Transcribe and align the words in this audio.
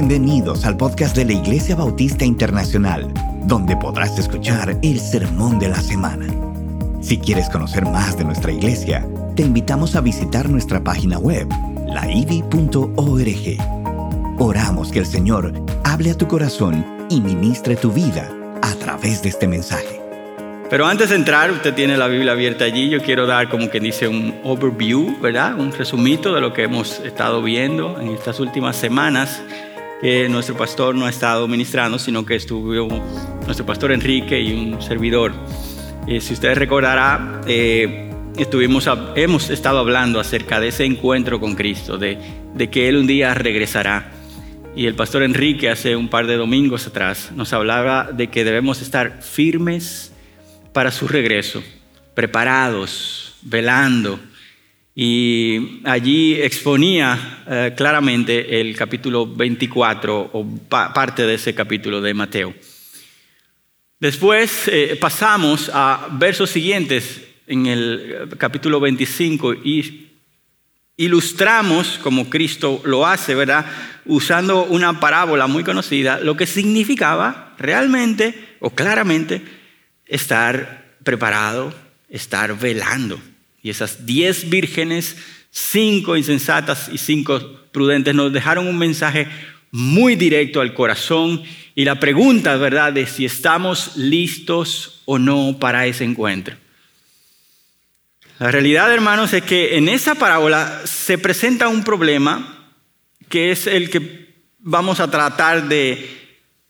Bienvenidos 0.00 0.64
al 0.64 0.76
podcast 0.76 1.16
de 1.16 1.24
la 1.24 1.32
Iglesia 1.32 1.74
Bautista 1.74 2.24
Internacional, 2.24 3.12
donde 3.46 3.76
podrás 3.76 4.16
escuchar 4.16 4.78
el 4.80 5.00
sermón 5.00 5.58
de 5.58 5.66
la 5.66 5.80
semana. 5.80 6.24
Si 7.00 7.18
quieres 7.18 7.50
conocer 7.50 7.84
más 7.84 8.16
de 8.16 8.22
nuestra 8.22 8.52
iglesia, 8.52 9.04
te 9.34 9.42
invitamos 9.42 9.96
a 9.96 10.00
visitar 10.00 10.48
nuestra 10.48 10.84
página 10.84 11.18
web, 11.18 11.48
laivi.org. 11.88 12.86
Oramos 14.38 14.92
que 14.92 15.00
el 15.00 15.06
Señor 15.06 15.52
hable 15.82 16.12
a 16.12 16.16
tu 16.16 16.28
corazón 16.28 16.86
y 17.10 17.20
ministre 17.20 17.74
tu 17.74 17.90
vida 17.90 18.30
a 18.62 18.74
través 18.74 19.20
de 19.22 19.30
este 19.30 19.48
mensaje. 19.48 20.00
Pero 20.70 20.86
antes 20.86 21.08
de 21.08 21.16
entrar, 21.16 21.50
usted 21.50 21.74
tiene 21.74 21.96
la 21.96 22.06
Biblia 22.06 22.32
abierta 22.32 22.66
allí, 22.66 22.88
yo 22.88 23.02
quiero 23.02 23.26
dar 23.26 23.48
como 23.48 23.68
que 23.68 23.80
dice 23.80 24.06
un 24.06 24.38
overview, 24.44 25.18
¿verdad? 25.20 25.58
Un 25.58 25.72
resumito 25.72 26.32
de 26.34 26.40
lo 26.40 26.52
que 26.52 26.62
hemos 26.62 27.00
estado 27.00 27.42
viendo 27.42 28.00
en 28.00 28.10
estas 28.10 28.38
últimas 28.38 28.76
semanas 28.76 29.42
que 30.00 30.28
nuestro 30.28 30.56
pastor 30.56 30.94
no 30.94 31.06
ha 31.06 31.10
estado 31.10 31.48
ministrando, 31.48 31.98
sino 31.98 32.24
que 32.24 32.36
estuvo 32.36 32.88
nuestro 33.44 33.66
pastor 33.66 33.92
Enrique 33.92 34.40
y 34.40 34.52
un 34.52 34.80
servidor. 34.80 35.32
Y 36.06 36.20
si 36.20 36.34
usted 36.34 36.54
recordará, 36.54 37.40
eh, 37.46 38.10
estuvimos, 38.36 38.88
hemos 39.16 39.50
estado 39.50 39.78
hablando 39.78 40.20
acerca 40.20 40.60
de 40.60 40.68
ese 40.68 40.84
encuentro 40.84 41.40
con 41.40 41.54
Cristo, 41.54 41.98
de 41.98 42.70
que 42.70 42.88
Él 42.88 42.96
un 42.96 43.06
día 43.06 43.34
regresará. 43.34 44.12
Y 44.76 44.86
el 44.86 44.94
pastor 44.94 45.24
Enrique 45.24 45.70
hace 45.70 45.96
un 45.96 46.08
par 46.08 46.28
de 46.28 46.36
domingos 46.36 46.86
atrás 46.86 47.32
nos 47.34 47.52
hablaba 47.52 48.10
de 48.12 48.28
que 48.28 48.44
debemos 48.44 48.80
estar 48.80 49.22
firmes 49.22 50.12
para 50.72 50.92
su 50.92 51.08
regreso, 51.08 51.64
preparados, 52.14 53.34
velando. 53.42 54.20
Y 55.00 55.80
allí 55.84 56.34
exponía 56.42 57.44
eh, 57.46 57.72
claramente 57.76 58.60
el 58.60 58.74
capítulo 58.74 59.32
24 59.32 60.30
o 60.32 60.44
parte 60.68 61.24
de 61.24 61.34
ese 61.34 61.54
capítulo 61.54 62.00
de 62.00 62.14
Mateo. 62.14 62.52
Después 64.00 64.66
eh, 64.66 64.98
pasamos 65.00 65.70
a 65.72 66.08
versos 66.10 66.50
siguientes 66.50 67.22
en 67.46 67.66
el 67.66 68.28
capítulo 68.38 68.80
25 68.80 69.54
y 69.54 70.08
ilustramos, 70.96 72.00
como 72.02 72.28
Cristo 72.28 72.82
lo 72.84 73.06
hace, 73.06 73.36
¿verdad? 73.36 73.66
Usando 74.04 74.64
una 74.64 74.98
parábola 74.98 75.46
muy 75.46 75.62
conocida, 75.62 76.18
lo 76.18 76.36
que 76.36 76.48
significaba 76.48 77.54
realmente 77.56 78.56
o 78.58 78.70
claramente 78.70 79.42
estar 80.06 80.96
preparado, 81.04 81.72
estar 82.08 82.58
velando. 82.58 83.20
Y 83.62 83.70
esas 83.70 84.06
diez 84.06 84.48
vírgenes, 84.48 85.16
cinco 85.50 86.16
insensatas 86.16 86.88
y 86.92 86.98
cinco 86.98 87.40
prudentes, 87.72 88.14
nos 88.14 88.32
dejaron 88.32 88.66
un 88.66 88.78
mensaje 88.78 89.28
muy 89.70 90.16
directo 90.16 90.60
al 90.60 90.74
corazón 90.74 91.42
y 91.74 91.84
la 91.84 92.00
pregunta, 92.00 92.56
¿verdad?, 92.56 92.92
de 92.92 93.06
si 93.06 93.24
estamos 93.24 93.96
listos 93.96 95.02
o 95.04 95.18
no 95.18 95.58
para 95.60 95.86
ese 95.86 96.04
encuentro. 96.04 96.56
La 98.38 98.50
realidad, 98.50 98.92
hermanos, 98.92 99.32
es 99.32 99.42
que 99.42 99.76
en 99.76 99.88
esa 99.88 100.14
parábola 100.14 100.82
se 100.84 101.18
presenta 101.18 101.68
un 101.68 101.82
problema 101.82 102.72
que 103.28 103.50
es 103.50 103.66
el 103.66 103.90
que 103.90 104.34
vamos 104.58 105.00
a 105.00 105.10
tratar 105.10 105.68
de, 105.68 106.08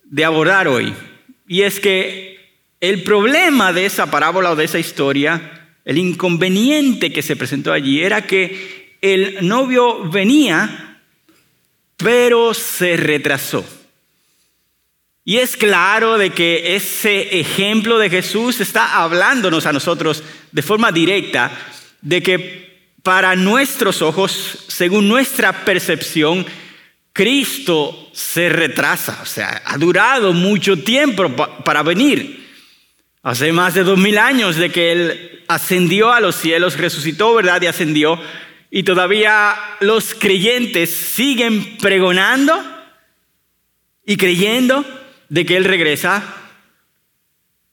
de 0.05 0.25
abordar 0.25 0.67
hoy. 0.67 0.95
Y 1.47 1.63
es 1.63 1.79
que 1.79 2.39
el 2.81 3.03
problema 3.03 3.73
de 3.73 3.87
esa 3.87 4.11
parábola 4.11 4.53
o 4.53 4.57
de 4.57 4.65
esa 4.65 4.79
historia, 4.79 5.58
el 5.89 5.97
inconveniente 5.97 7.11
que 7.11 7.23
se 7.23 7.35
presentó 7.35 7.73
allí 7.73 8.03
era 8.03 8.27
que 8.27 8.99
el 9.01 9.49
novio 9.49 10.07
venía, 10.11 11.01
pero 11.97 12.53
se 12.53 12.99
retrasó. 12.99 13.65
Y 15.25 15.39
es 15.39 15.57
claro 15.57 16.19
de 16.19 16.29
que 16.29 16.77
ese 16.77 17.41
ejemplo 17.41 17.99
de 17.99 18.11
Jesús 18.11 18.61
está 18.61 19.03
hablándonos 19.03 19.65
a 19.65 19.73
nosotros 19.73 20.23
de 20.53 20.61
forma 20.61 20.93
directa 20.93 21.53
de 22.03 22.23
que 22.23 22.91
para 23.03 23.35
nuestros 23.35 24.03
ojos, 24.03 24.67
según 24.69 25.09
nuestra 25.09 25.65
percepción, 25.65 26.45
Cristo 27.15 28.11
se 28.13 28.51
retrasa, 28.51 29.21
o 29.23 29.27
sea, 29.27 29.63
ha 29.65 29.79
durado 29.79 30.35
mucho 30.35 30.83
tiempo 30.85 31.35
para 31.65 31.83
venir. 31.83 32.48
Hace 33.29 33.53
más 33.53 33.75
de 33.75 33.85
dos 33.85 33.99
mil 33.99 34.17
años 34.17 34.57
de 34.57 34.71
que 34.71 34.91
Él 34.91 35.45
ascendió 35.49 36.15
a 36.15 36.21
los 36.21 36.35
cielos, 36.35 36.79
resucitó, 36.79 37.35
¿verdad? 37.35 37.61
Y 37.61 37.67
ascendió. 37.67 38.19
Y 38.71 38.85
todavía 38.85 39.55
los 39.81 40.15
creyentes 40.15 40.89
siguen 40.89 41.77
pregonando 41.77 42.59
y 44.07 44.17
creyendo 44.17 44.83
de 45.29 45.45
que 45.45 45.59
Él 45.59 45.65
regresa, 45.65 46.23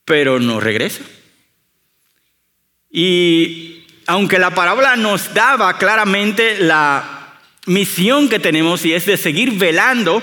pero 0.03 0.41
no 0.41 0.59
regresa. 0.59 1.03
Y 2.91 3.85
aunque 4.07 4.39
la 4.39 4.53
parábola 4.53 4.97
nos 4.97 5.33
daba 5.33 5.77
claramente 5.77 6.59
la 6.59 7.39
misión 7.65 8.27
que 8.27 8.39
tenemos 8.39 8.83
y 8.83 8.91
es 8.91 9.05
de 9.05 9.15
seguir 9.15 9.53
velando, 9.53 10.21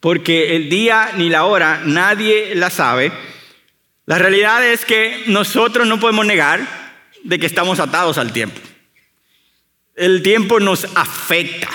porque 0.00 0.56
el 0.56 0.68
día 0.68 1.12
ni 1.16 1.28
la 1.28 1.44
hora 1.44 1.82
nadie 1.84 2.56
la 2.56 2.70
sabe, 2.70 3.12
la 4.06 4.18
realidad 4.18 4.66
es 4.66 4.84
que 4.84 5.24
nosotros 5.26 5.86
no 5.86 5.98
podemos 5.98 6.26
negar 6.26 6.66
de 7.22 7.38
que 7.38 7.46
estamos 7.46 7.80
atados 7.80 8.18
al 8.18 8.32
tiempo. 8.32 8.60
El 9.94 10.22
tiempo 10.22 10.60
nos 10.60 10.84
afecta. 10.94 11.68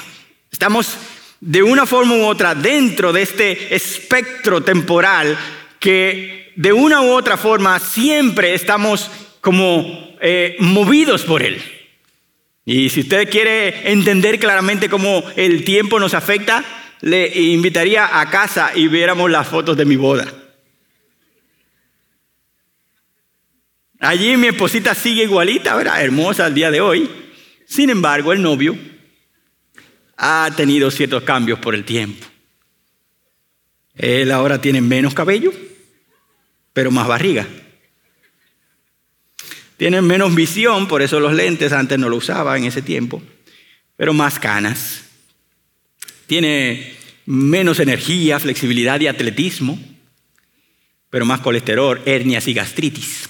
Estamos 0.51 0.97
de 1.39 1.63
una 1.63 1.85
forma 1.85 2.15
u 2.15 2.25
otra 2.25 2.53
dentro 2.53 3.13
de 3.13 3.23
este 3.23 3.73
espectro 3.73 4.61
temporal 4.61 5.37
que 5.79 6.51
de 6.55 6.73
una 6.73 7.01
u 7.01 7.11
otra 7.11 7.37
forma 7.37 7.79
siempre 7.79 8.53
estamos 8.53 9.09
como 9.41 10.17
eh, 10.21 10.57
movidos 10.59 11.23
por 11.23 11.41
él. 11.41 11.61
Y 12.65 12.89
si 12.89 12.99
usted 12.99 13.29
quiere 13.29 13.91
entender 13.91 14.37
claramente 14.37 14.89
cómo 14.89 15.23
el 15.35 15.63
tiempo 15.63 15.99
nos 15.99 16.13
afecta, 16.13 16.63
le 17.01 17.27
invitaría 17.41 18.19
a 18.19 18.29
casa 18.29 18.71
y 18.75 18.87
viéramos 18.87 19.31
las 19.31 19.47
fotos 19.47 19.75
de 19.77 19.85
mi 19.85 19.95
boda. 19.95 20.27
Allí 23.99 24.37
mi 24.37 24.47
esposita 24.47 24.95
sigue 24.95 25.23
igualita, 25.23 25.75
¿verdad? 25.75 26.01
Hermosa 26.01 26.45
al 26.45 26.53
día 26.53 26.71
de 26.71 26.79
hoy. 26.79 27.09
Sin 27.65 27.89
embargo, 27.89 28.31
el 28.31 28.41
novio 28.41 28.77
ha 30.17 30.49
tenido 30.55 30.89
ciertos 30.89 31.23
cambios 31.23 31.59
por 31.59 31.75
el 31.75 31.83
tiempo. 31.83 32.25
Él 33.95 34.31
ahora 34.31 34.61
tiene 34.61 34.79
menos 34.79 35.13
cabello, 35.13 35.51
pero 36.71 36.91
más 36.91 37.07
barriga. 37.07 37.45
Tiene 39.75 40.01
menos 40.01 40.33
visión, 40.33 40.87
por 40.87 41.01
eso 41.01 41.19
los 41.19 41.33
lentes 41.33 41.73
antes 41.73 41.99
no 41.99 42.09
lo 42.09 42.17
usaba 42.17 42.57
en 42.57 42.65
ese 42.65 42.81
tiempo, 42.81 43.21
pero 43.95 44.13
más 44.13 44.39
canas. 44.39 45.03
Tiene 46.27 46.95
menos 47.25 47.79
energía, 47.79 48.39
flexibilidad 48.39 48.99
y 48.99 49.07
atletismo, 49.07 49.79
pero 51.09 51.25
más 51.25 51.41
colesterol, 51.41 52.01
hernias 52.05 52.47
y 52.47 52.53
gastritis. 52.53 53.28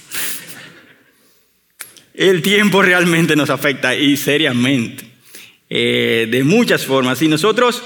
El 2.20 2.42
tiempo 2.42 2.82
realmente 2.82 3.34
nos 3.34 3.48
afecta 3.48 3.94
y 3.94 4.14
seriamente, 4.14 5.06
eh, 5.70 6.28
de 6.30 6.44
muchas 6.44 6.84
formas. 6.84 7.22
Y 7.22 7.28
nosotros 7.28 7.82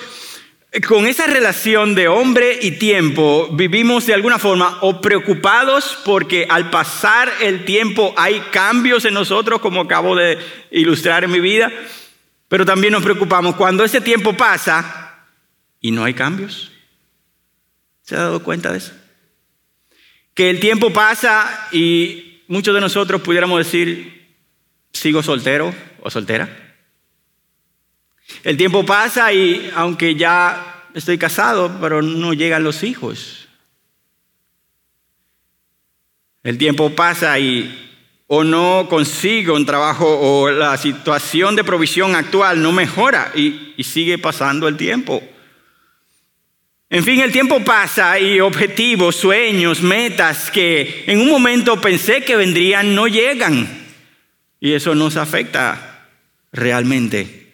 eh, 0.72 0.80
con 0.80 1.06
esa 1.06 1.28
relación 1.28 1.94
de 1.94 2.08
hombre 2.08 2.58
y 2.60 2.72
tiempo 2.72 3.48
vivimos 3.52 4.06
de 4.06 4.14
alguna 4.14 4.40
forma 4.40 4.78
o 4.80 5.00
preocupados 5.00 6.00
porque 6.04 6.48
al 6.50 6.68
pasar 6.68 7.32
el 7.42 7.64
tiempo 7.64 8.12
hay 8.16 8.40
cambios 8.50 9.04
en 9.04 9.14
nosotros, 9.14 9.60
como 9.60 9.82
acabo 9.82 10.16
de 10.16 10.36
ilustrar 10.72 11.22
en 11.22 11.30
mi 11.30 11.38
vida, 11.38 11.70
pero 12.48 12.66
también 12.66 12.92
nos 12.92 13.04
preocupamos 13.04 13.54
cuando 13.54 13.84
ese 13.84 14.00
tiempo 14.00 14.36
pasa 14.36 15.28
y 15.80 15.92
no 15.92 16.02
hay 16.02 16.14
cambios. 16.14 16.72
¿Se 18.02 18.16
ha 18.16 18.22
dado 18.22 18.42
cuenta 18.42 18.72
de 18.72 18.78
eso? 18.78 18.94
Que 20.34 20.50
el 20.50 20.58
tiempo 20.58 20.92
pasa 20.92 21.68
y 21.70 22.42
muchos 22.48 22.74
de 22.74 22.80
nosotros 22.80 23.22
pudiéramos 23.22 23.58
decir, 23.58 24.23
sigo 24.94 25.22
soltero 25.22 25.74
o 26.00 26.10
soltera. 26.10 26.48
El 28.42 28.56
tiempo 28.56 28.86
pasa 28.86 29.32
y 29.32 29.70
aunque 29.74 30.14
ya 30.14 30.88
estoy 30.94 31.18
casado, 31.18 31.76
pero 31.80 32.00
no 32.00 32.32
llegan 32.32 32.64
los 32.64 32.82
hijos. 32.82 33.48
El 36.42 36.56
tiempo 36.58 36.94
pasa 36.94 37.38
y 37.38 37.80
o 38.26 38.42
no 38.42 38.86
consigo 38.88 39.54
un 39.54 39.66
trabajo 39.66 40.06
o 40.06 40.50
la 40.50 40.76
situación 40.78 41.56
de 41.56 41.64
provisión 41.64 42.14
actual 42.14 42.62
no 42.62 42.72
mejora 42.72 43.32
y, 43.34 43.74
sigue 43.82 44.18
pasando 44.18 44.66
el 44.66 44.76
tiempo. 44.76 45.22
En 46.88 47.02
fin, 47.02 47.20
el 47.20 47.32
tiempo 47.32 47.60
pasa 47.64 48.18
y 48.18 48.40
objetivos, 48.40 49.16
sueños, 49.16 49.82
metas 49.82 50.50
que 50.50 51.04
en 51.06 51.20
un 51.20 51.30
momento 51.30 51.80
pensé 51.80 52.22
que 52.22 52.36
vendrían 52.36 52.94
no 52.94 53.08
llegan. 53.08 53.83
Y 54.64 54.72
eso 54.72 54.94
nos 54.94 55.18
afecta 55.18 56.06
realmente. 56.50 57.52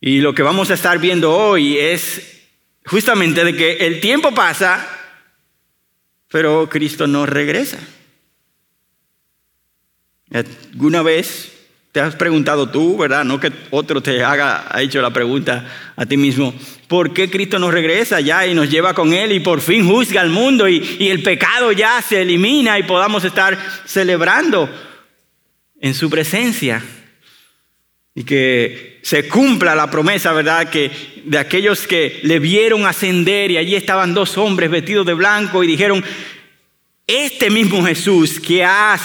Y 0.00 0.22
lo 0.22 0.34
que 0.34 0.42
vamos 0.42 0.70
a 0.70 0.74
estar 0.74 0.98
viendo 0.98 1.30
hoy 1.30 1.76
es 1.76 2.48
justamente 2.86 3.44
de 3.44 3.54
que 3.54 3.72
el 3.86 4.00
tiempo 4.00 4.32
pasa, 4.32 4.82
pero 6.30 6.70
Cristo 6.70 7.06
no 7.06 7.26
regresa. 7.26 7.76
¿Alguna 10.32 11.02
vez 11.02 11.52
te 11.92 12.00
has 12.00 12.16
preguntado 12.16 12.70
tú, 12.70 12.96
verdad? 12.96 13.26
No 13.26 13.38
que 13.38 13.52
otro 13.70 14.02
te 14.02 14.24
haga, 14.24 14.74
ha 14.74 14.80
hecho 14.80 15.02
la 15.02 15.12
pregunta 15.12 15.92
a 15.94 16.06
ti 16.06 16.16
mismo. 16.16 16.54
¿Por 16.88 17.12
qué 17.12 17.30
Cristo 17.30 17.58
nos 17.58 17.74
regresa 17.74 18.22
ya 18.22 18.46
y 18.46 18.54
nos 18.54 18.70
lleva 18.70 18.94
con 18.94 19.12
Él 19.12 19.32
y 19.32 19.40
por 19.40 19.60
fin 19.60 19.86
juzga 19.86 20.22
al 20.22 20.30
mundo 20.30 20.66
y, 20.66 20.96
y 20.98 21.10
el 21.10 21.22
pecado 21.22 21.72
ya 21.72 22.00
se 22.00 22.22
elimina 22.22 22.78
y 22.78 22.84
podamos 22.84 23.22
estar 23.22 23.58
celebrando 23.84 24.70
en 25.82 25.92
su 25.92 26.08
presencia? 26.08 26.82
Y 28.14 28.24
que 28.24 29.00
se 29.02 29.28
cumpla 29.28 29.74
la 29.74 29.90
promesa, 29.90 30.32
¿verdad? 30.32 30.70
Que 30.70 30.90
de 31.24 31.38
aquellos 31.38 31.86
que 31.86 32.20
le 32.22 32.38
vieron 32.38 32.86
ascender 32.86 33.50
y 33.50 33.58
allí 33.58 33.74
estaban 33.74 34.14
dos 34.14 34.38
hombres 34.38 34.70
vestidos 34.70 35.04
de 35.04 35.14
blanco 35.14 35.62
y 35.62 35.66
dijeron, 35.66 36.02
este 37.06 37.50
mismo 37.50 37.84
Jesús 37.84 38.40
que 38.40 38.64
ha, 38.64 38.98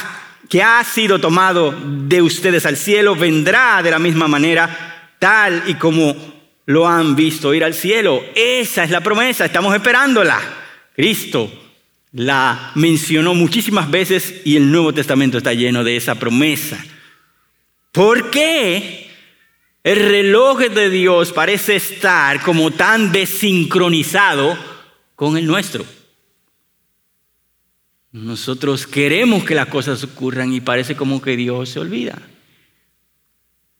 que 0.47 0.61
ha 0.61 0.83
sido 0.83 1.19
tomado 1.19 1.75
de 2.07 2.21
ustedes 2.21 2.65
al 2.65 2.77
cielo 2.77 3.15
vendrá 3.15 3.81
de 3.81 3.91
la 3.91 3.99
misma 3.99 4.27
manera, 4.27 5.15
tal 5.19 5.63
y 5.67 5.73
como 5.75 6.15
lo 6.65 6.87
han 6.87 7.15
visto 7.15 7.53
ir 7.53 7.63
al 7.63 7.73
cielo. 7.73 8.23
Esa 8.35 8.83
es 8.83 8.91
la 8.91 9.01
promesa, 9.01 9.45
estamos 9.45 9.73
esperándola. 9.73 10.39
Cristo 10.95 11.51
la 12.11 12.71
mencionó 12.75 13.33
muchísimas 13.33 13.89
veces 13.91 14.41
y 14.45 14.55
el 14.55 14.71
Nuevo 14.71 14.93
Testamento 14.93 15.37
está 15.37 15.53
lleno 15.53 15.83
de 15.83 15.97
esa 15.97 16.15
promesa. 16.15 16.83
¿Por 17.91 18.29
qué 18.31 19.09
el 19.83 20.09
reloj 20.09 20.59
de 20.59 20.89
Dios 20.89 21.31
parece 21.31 21.75
estar 21.75 22.41
como 22.41 22.71
tan 22.71 23.11
desincronizado 23.11 24.57
con 25.15 25.37
el 25.37 25.45
nuestro? 25.45 25.85
Nosotros 28.11 28.87
queremos 28.87 29.43
que 29.43 29.55
las 29.55 29.67
cosas 29.67 30.03
ocurran 30.03 30.53
y 30.53 30.61
parece 30.61 30.95
como 30.95 31.21
que 31.21 31.35
Dios 31.35 31.69
se 31.69 31.79
olvida. 31.79 32.21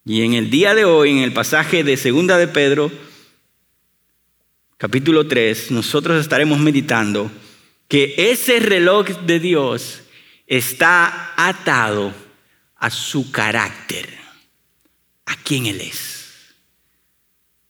Y 0.06 0.22
en 0.24 0.34
el 0.34 0.50
día 0.50 0.76
de 0.76 0.86
hoy, 0.86 1.12
en 1.12 1.18
el 1.20 1.34
pasaje 1.34 1.84
de 1.84 1.98
Segunda 1.98 2.38
de 2.38 2.48
Pedro, 2.48 2.92
capítulo 4.78 5.28
3, 5.28 5.72
nosotros 5.72 6.22
estaremos 6.22 6.60
meditando 6.60 7.32
que 7.88 8.32
ese 8.32 8.60
reloj 8.60 9.08
de 9.26 9.40
Dios 9.40 10.02
está 10.46 11.34
atado 11.38 12.14
a 12.76 12.90
su 12.90 13.32
carácter, 13.32 14.08
a 15.26 15.36
quién 15.38 15.66
Él 15.66 15.82
es. 15.82 16.54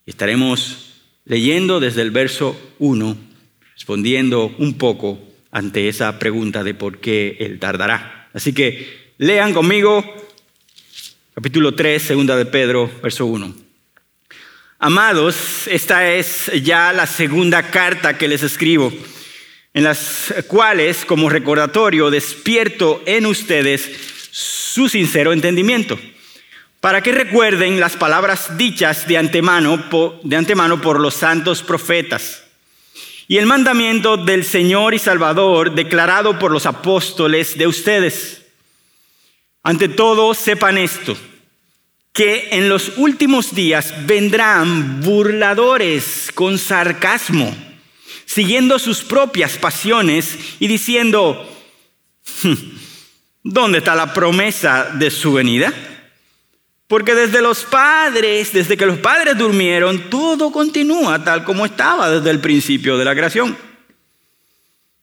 Estaremos 0.06 1.02
leyendo 1.26 1.80
desde 1.80 2.02
el 2.02 2.12
verso 2.12 2.60
1, 2.80 3.18
respondiendo 3.74 4.56
un 4.58 4.78
poco 4.78 5.20
ante 5.52 5.90
esa 5.90 6.20
pregunta 6.20 6.64
de 6.64 6.74
por 6.74 7.00
qué 7.00 7.38
Él 7.40 7.60
tardará. 7.60 8.30
Así 8.34 8.54
que 8.54 9.12
lean 9.18 9.54
conmigo 9.54 10.04
capítulo 11.34 11.76
3, 11.76 12.02
segunda 12.02 12.36
de 12.36 12.46
Pedro, 12.46 12.90
verso 13.04 13.26
1. 13.26 13.54
Amados, 14.80 15.68
esta 15.68 16.12
es 16.14 16.52
ya 16.64 16.94
la 16.94 17.06
segunda 17.06 17.70
carta 17.70 18.18
que 18.18 18.28
les 18.28 18.44
escribo, 18.44 18.92
en 19.78 19.84
las 19.84 20.34
cuales, 20.48 21.06
como 21.06 21.30
recordatorio, 21.30 22.10
despierto 22.10 23.04
en 23.06 23.28
ustedes 23.28 23.88
su 24.32 24.90
sincero 24.90 25.34
entendimiento, 25.34 26.00
para 26.80 27.04
que 27.04 27.12
recuerden 27.12 27.80
las 27.80 27.96
palabras 27.96 28.58
dichas 28.58 29.08
de 29.08 29.20
antemano, 29.20 29.78
de 30.24 30.36
antemano 30.36 30.82
por 30.82 31.00
los 31.00 31.14
santos 31.14 31.62
profetas 31.62 32.42
y 33.28 33.38
el 33.38 33.46
mandamiento 33.46 34.18
del 34.18 34.46
Señor 34.46 34.96
y 34.96 35.00
Salvador 35.00 35.76
declarado 35.76 36.40
por 36.40 36.50
los 36.50 36.66
apóstoles 36.66 37.56
de 37.56 37.68
ustedes. 37.68 38.42
Ante 39.62 39.90
todo, 39.90 40.34
sepan 40.34 40.80
esto, 40.80 41.16
que 42.14 42.48
en 42.50 42.68
los 42.68 42.94
últimos 42.98 43.54
días 43.54 43.94
vendrán 44.08 45.02
burladores 45.02 46.32
con 46.34 46.58
sarcasmo, 46.58 47.67
siguiendo 48.28 48.78
sus 48.78 49.02
propias 49.02 49.58
pasiones 49.58 50.38
y 50.60 50.68
diciendo, 50.68 51.50
hmm, 52.44 52.54
¿Dónde 53.50 53.78
está 53.78 53.96
la 53.96 54.14
promesa 54.14 54.92
de 54.94 55.10
su 55.10 55.32
venida? 55.32 55.74
Porque 56.86 57.16
desde 57.16 57.42
los 57.42 57.64
padres, 57.64 58.52
desde 58.52 58.76
que 58.76 58.86
los 58.86 58.98
padres 58.98 59.38
durmieron, 59.38 60.10
todo 60.10 60.52
continúa 60.52 61.24
tal 61.24 61.46
como 61.46 61.66
estaba 61.66 62.12
desde 62.12 62.30
el 62.30 62.40
principio 62.40 62.98
de 62.98 63.06
la 63.06 63.16
creación. 63.16 63.58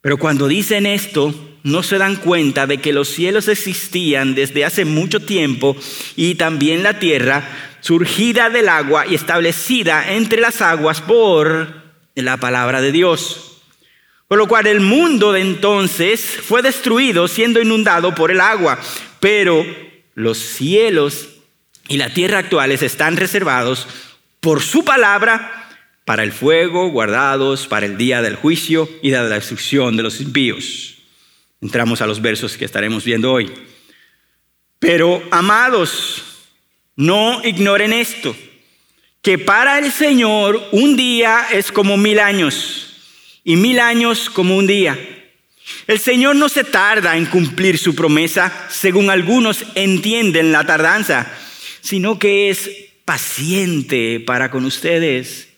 Pero 0.02 0.18
cuando 0.18 0.46
dicen 0.46 0.84
esto, 0.84 1.34
no 1.62 1.82
se 1.82 1.96
dan 1.96 2.16
cuenta 2.16 2.66
de 2.66 2.82
que 2.82 2.92
los 2.92 3.08
cielos 3.08 3.48
existían 3.48 4.34
desde 4.34 4.66
hace 4.66 4.84
mucho 4.84 5.20
tiempo 5.20 5.74
y 6.14 6.34
también 6.34 6.82
la 6.82 6.98
tierra, 6.98 7.48
surgida 7.80 8.50
del 8.50 8.68
agua 8.68 9.06
y 9.06 9.14
establecida 9.14 10.12
entre 10.12 10.42
las 10.42 10.60
aguas 10.60 11.00
por 11.00 11.83
la 12.22 12.36
palabra 12.36 12.80
de 12.80 12.92
Dios. 12.92 13.62
Por 14.28 14.38
lo 14.38 14.48
cual 14.48 14.66
el 14.66 14.80
mundo 14.80 15.32
de 15.32 15.40
entonces 15.40 16.20
fue 16.20 16.62
destruido 16.62 17.28
siendo 17.28 17.60
inundado 17.60 18.14
por 18.14 18.30
el 18.30 18.40
agua, 18.40 18.78
pero 19.20 19.64
los 20.14 20.38
cielos 20.38 21.28
y 21.88 21.96
la 21.96 22.10
tierra 22.10 22.38
actuales 22.38 22.82
están 22.82 23.16
reservados 23.16 23.86
por 24.40 24.62
su 24.62 24.84
palabra 24.84 25.64
para 26.04 26.22
el 26.22 26.32
fuego, 26.32 26.90
guardados 26.90 27.66
para 27.66 27.86
el 27.86 27.96
día 27.96 28.22
del 28.22 28.36
juicio 28.36 28.88
y 29.02 29.10
de 29.10 29.16
la 29.16 29.28
destrucción 29.28 29.96
de 29.96 30.02
los 30.02 30.20
impíos. 30.20 30.96
Entramos 31.60 32.02
a 32.02 32.06
los 32.06 32.20
versos 32.20 32.56
que 32.56 32.64
estaremos 32.64 33.04
viendo 33.04 33.32
hoy. 33.32 33.50
Pero, 34.78 35.22
amados, 35.30 36.22
no 36.96 37.42
ignoren 37.42 37.92
esto, 37.92 38.36
que 39.24 39.38
para 39.38 39.78
el 39.78 39.90
Señor 39.90 40.68
un 40.70 40.96
día 40.96 41.46
es 41.50 41.72
como 41.72 41.96
mil 41.96 42.20
años 42.20 42.94
y 43.42 43.56
mil 43.56 43.80
años 43.80 44.28
como 44.28 44.54
un 44.54 44.66
día. 44.66 44.98
El 45.86 45.98
Señor 45.98 46.36
no 46.36 46.50
se 46.50 46.62
tarda 46.62 47.16
en 47.16 47.24
cumplir 47.24 47.78
su 47.78 47.94
promesa, 47.94 48.66
según 48.68 49.08
algunos 49.08 49.64
entienden 49.74 50.52
la 50.52 50.66
tardanza, 50.66 51.26
sino 51.80 52.18
que 52.18 52.50
es 52.50 52.70
paciente 53.06 54.20
para 54.20 54.50
con 54.50 54.66
ustedes, 54.66 55.48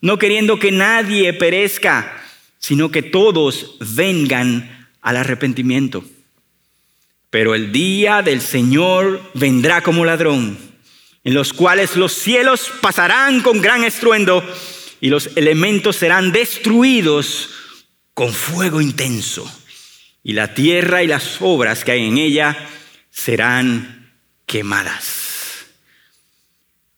no 0.00 0.18
queriendo 0.18 0.60
que 0.60 0.70
nadie 0.70 1.32
perezca, 1.32 2.22
sino 2.60 2.92
que 2.92 3.02
todos 3.02 3.76
vengan 3.80 4.88
al 5.02 5.16
arrepentimiento. 5.16 6.04
Pero 7.30 7.56
el 7.56 7.72
día 7.72 8.22
del 8.22 8.40
Señor 8.40 9.20
vendrá 9.34 9.80
como 9.82 10.04
ladrón, 10.04 10.56
en 11.26 11.34
los 11.34 11.52
cuales 11.52 11.96
los 11.96 12.12
cielos 12.12 12.70
pasarán 12.80 13.40
con 13.40 13.60
gran 13.60 13.82
estruendo 13.82 14.44
y 15.00 15.08
los 15.08 15.36
elementos 15.36 15.96
serán 15.96 16.30
destruidos 16.30 17.50
con 18.14 18.32
fuego 18.32 18.80
intenso. 18.80 19.44
Y 20.22 20.34
la 20.34 20.54
tierra 20.54 21.02
y 21.02 21.08
las 21.08 21.38
obras 21.40 21.84
que 21.84 21.90
hay 21.90 22.06
en 22.06 22.18
ella 22.18 22.56
serán 23.10 24.14
quemadas. 24.46 25.66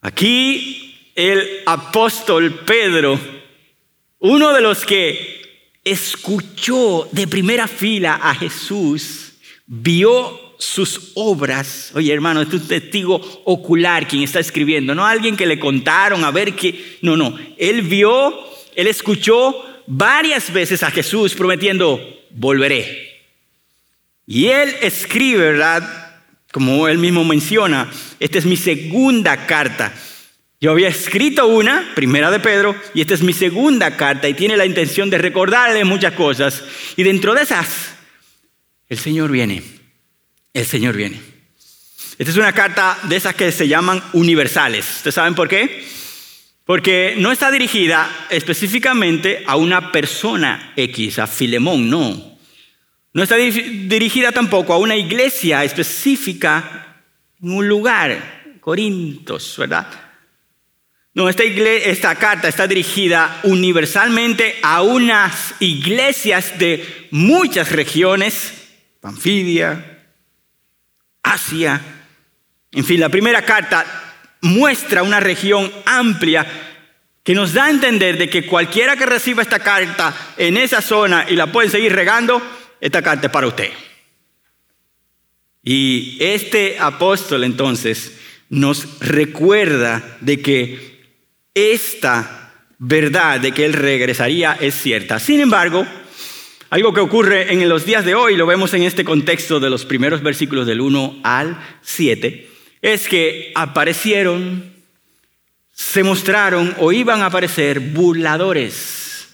Aquí 0.02 1.10
el 1.14 1.62
apóstol 1.64 2.66
Pedro, 2.66 3.18
uno 4.18 4.52
de 4.52 4.60
los 4.60 4.84
que 4.84 5.72
escuchó 5.82 7.08
de 7.12 7.26
primera 7.26 7.66
fila 7.66 8.20
a 8.22 8.34
Jesús, 8.34 9.38
vio 9.64 10.47
sus 10.58 11.12
obras. 11.14 11.92
Oye, 11.94 12.12
hermano, 12.12 12.42
es 12.42 12.52
un 12.52 12.66
testigo 12.66 13.20
ocular 13.44 14.06
quien 14.06 14.24
está 14.24 14.40
escribiendo, 14.40 14.94
no 14.94 15.06
alguien 15.06 15.36
que 15.36 15.46
le 15.46 15.58
contaron 15.58 16.24
a 16.24 16.30
ver 16.30 16.54
qué. 16.54 16.98
No, 17.00 17.16
no. 17.16 17.38
Él 17.56 17.82
vio, 17.82 18.34
él 18.74 18.88
escuchó 18.88 19.54
varias 19.86 20.52
veces 20.52 20.82
a 20.82 20.90
Jesús 20.90 21.34
prometiendo, 21.34 22.00
volveré. 22.30 23.06
Y 24.26 24.46
él 24.46 24.74
escribe, 24.82 25.52
¿verdad? 25.52 26.16
Como 26.52 26.88
él 26.88 26.98
mismo 26.98 27.24
menciona, 27.24 27.90
esta 28.20 28.38
es 28.38 28.44
mi 28.44 28.56
segunda 28.56 29.46
carta. 29.46 29.94
Yo 30.60 30.72
había 30.72 30.88
escrito 30.88 31.46
una, 31.46 31.92
primera 31.94 32.32
de 32.32 32.40
Pedro, 32.40 32.74
y 32.92 33.00
esta 33.00 33.14
es 33.14 33.22
mi 33.22 33.32
segunda 33.32 33.96
carta 33.96 34.28
y 34.28 34.34
tiene 34.34 34.56
la 34.56 34.66
intención 34.66 35.08
de 35.08 35.18
recordarle 35.18 35.84
muchas 35.84 36.14
cosas. 36.14 36.64
Y 36.96 37.04
dentro 37.04 37.32
de 37.32 37.42
esas, 37.42 37.94
el 38.88 38.98
Señor 38.98 39.30
viene 39.30 39.77
el 40.52 40.66
Señor 40.66 40.96
viene. 40.96 41.20
Esta 42.18 42.32
es 42.32 42.36
una 42.36 42.52
carta 42.52 42.98
de 43.04 43.16
esas 43.16 43.34
que 43.34 43.52
se 43.52 43.68
llaman 43.68 44.02
universales. 44.12 44.96
¿Ustedes 44.96 45.14
saben 45.14 45.34
por 45.34 45.48
qué? 45.48 45.86
Porque 46.64 47.14
no 47.16 47.30
está 47.30 47.50
dirigida 47.50 48.26
específicamente 48.28 49.44
a 49.46 49.56
una 49.56 49.92
persona 49.92 50.72
X, 50.76 51.20
a 51.20 51.26
Filemón, 51.26 51.88
no. 51.88 52.38
No 53.12 53.22
está 53.22 53.36
dirigida 53.36 54.32
tampoco 54.32 54.72
a 54.72 54.78
una 54.78 54.96
iglesia 54.96 55.64
específica 55.64 57.02
en 57.42 57.52
un 57.52 57.68
lugar, 57.68 58.58
Corintos, 58.60 59.54
¿verdad? 59.56 59.88
No, 61.14 61.28
esta, 61.28 61.42
esta 61.42 62.14
carta 62.16 62.48
está 62.48 62.66
dirigida 62.66 63.40
universalmente 63.44 64.56
a 64.62 64.82
unas 64.82 65.54
iglesias 65.60 66.58
de 66.58 67.08
muchas 67.10 67.72
regiones, 67.72 68.52
Panfilia, 69.00 69.97
Asia. 71.32 71.80
En 72.72 72.84
fin, 72.84 73.00
la 73.00 73.08
primera 73.08 73.42
carta 73.42 73.84
muestra 74.42 75.02
una 75.02 75.20
región 75.20 75.70
amplia 75.84 76.46
que 77.22 77.34
nos 77.34 77.52
da 77.52 77.66
a 77.66 77.70
entender 77.70 78.16
de 78.16 78.30
que 78.30 78.46
cualquiera 78.46 78.96
que 78.96 79.04
reciba 79.04 79.42
esta 79.42 79.58
carta 79.58 80.14
en 80.36 80.56
esa 80.56 80.80
zona 80.80 81.26
y 81.28 81.36
la 81.36 81.52
pueden 81.52 81.70
seguir 81.70 81.94
regando, 81.94 82.40
esta 82.80 83.02
carta 83.02 83.26
es 83.26 83.32
para 83.32 83.46
usted. 83.46 83.70
Y 85.62 86.16
este 86.20 86.78
apóstol 86.78 87.44
entonces 87.44 88.18
nos 88.48 88.98
recuerda 89.00 90.16
de 90.20 90.40
que 90.40 90.98
esta 91.52 92.52
verdad 92.78 93.40
de 93.40 93.52
que 93.52 93.66
él 93.66 93.74
regresaría 93.74 94.56
es 94.60 94.74
cierta. 94.74 95.18
Sin 95.18 95.40
embargo, 95.40 95.86
algo 96.70 96.92
que 96.92 97.00
ocurre 97.00 97.52
en 97.52 97.66
los 97.68 97.86
días 97.86 98.04
de 98.04 98.14
hoy, 98.14 98.36
lo 98.36 98.46
vemos 98.46 98.74
en 98.74 98.82
este 98.82 99.04
contexto 99.04 99.58
de 99.58 99.70
los 99.70 99.86
primeros 99.86 100.22
versículos 100.22 100.66
del 100.66 100.82
1 100.82 101.20
al 101.22 101.58
7, 101.82 102.48
es 102.82 103.08
que 103.08 103.52
aparecieron, 103.54 104.74
se 105.72 106.02
mostraron 106.02 106.74
o 106.78 106.92
iban 106.92 107.22
a 107.22 107.26
aparecer 107.26 107.80
burladores. 107.80 109.28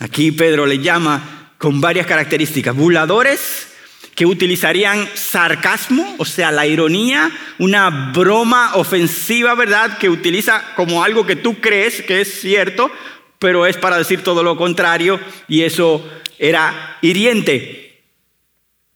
Aquí 0.00 0.32
Pedro 0.32 0.66
le 0.66 0.78
llama 0.78 1.52
con 1.58 1.80
varias 1.80 2.06
características, 2.06 2.74
burladores 2.74 3.68
que 4.16 4.26
utilizarían 4.26 5.08
sarcasmo, 5.14 6.16
o 6.18 6.24
sea, 6.24 6.50
la 6.50 6.66
ironía, 6.66 7.30
una 7.58 8.10
broma 8.12 8.74
ofensiva, 8.74 9.54
¿verdad? 9.54 9.96
Que 9.98 10.08
utiliza 10.08 10.74
como 10.74 11.04
algo 11.04 11.24
que 11.24 11.36
tú 11.36 11.60
crees 11.60 12.02
que 12.02 12.22
es 12.22 12.40
cierto, 12.40 12.90
pero 13.38 13.66
es 13.66 13.76
para 13.76 13.98
decir 13.98 14.22
todo 14.22 14.42
lo 14.42 14.56
contrario 14.56 15.20
y 15.46 15.62
eso 15.62 16.06
era 16.38 16.98
hiriente. 17.02 18.02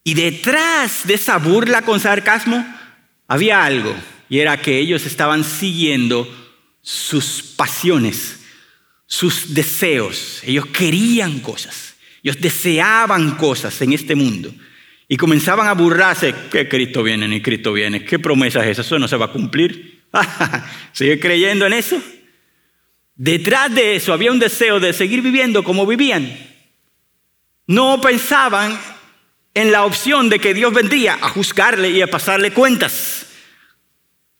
Y 0.04 0.14
detrás 0.14 1.06
de 1.06 1.14
esa 1.14 1.38
burla 1.38 1.82
con 1.82 2.00
sarcasmo 2.00 2.64
había 3.28 3.64
algo, 3.64 3.94
y 4.28 4.40
era 4.40 4.60
que 4.60 4.78
ellos 4.78 5.06
estaban 5.06 5.44
siguiendo 5.44 6.28
sus 6.82 7.42
pasiones, 7.42 8.40
sus 9.06 9.54
deseos. 9.54 10.42
Ellos 10.44 10.66
querían 10.66 11.40
cosas, 11.40 11.94
ellos 12.22 12.40
deseaban 12.40 13.36
cosas 13.36 13.80
en 13.82 13.92
este 13.92 14.14
mundo. 14.14 14.52
Y 15.08 15.16
comenzaban 15.16 15.68
a 15.68 15.74
burlarse, 15.74 16.34
que 16.50 16.68
Cristo 16.68 17.02
viene, 17.02 17.28
ni 17.28 17.42
Cristo 17.42 17.72
viene, 17.72 18.04
¿qué 18.04 18.18
promesa 18.18 18.64
es 18.64 18.72
esa? 18.72 18.82
Eso 18.82 18.98
no 18.98 19.06
se 19.06 19.16
va 19.16 19.26
a 19.26 19.32
cumplir. 19.32 20.04
¿Sigue 20.92 21.20
creyendo 21.20 21.66
en 21.66 21.74
eso? 21.74 22.02
Detrás 23.22 23.72
de 23.72 23.94
eso 23.94 24.12
había 24.12 24.32
un 24.32 24.40
deseo 24.40 24.80
de 24.80 24.92
seguir 24.92 25.22
viviendo 25.22 25.62
como 25.62 25.86
vivían. 25.86 26.36
No 27.68 28.00
pensaban 28.00 28.76
en 29.54 29.70
la 29.70 29.84
opción 29.84 30.28
de 30.28 30.40
que 30.40 30.52
Dios 30.52 30.74
vendría 30.74 31.14
a 31.22 31.28
juzgarle 31.28 31.90
y 31.90 32.02
a 32.02 32.08
pasarle 32.08 32.50
cuentas. 32.50 33.26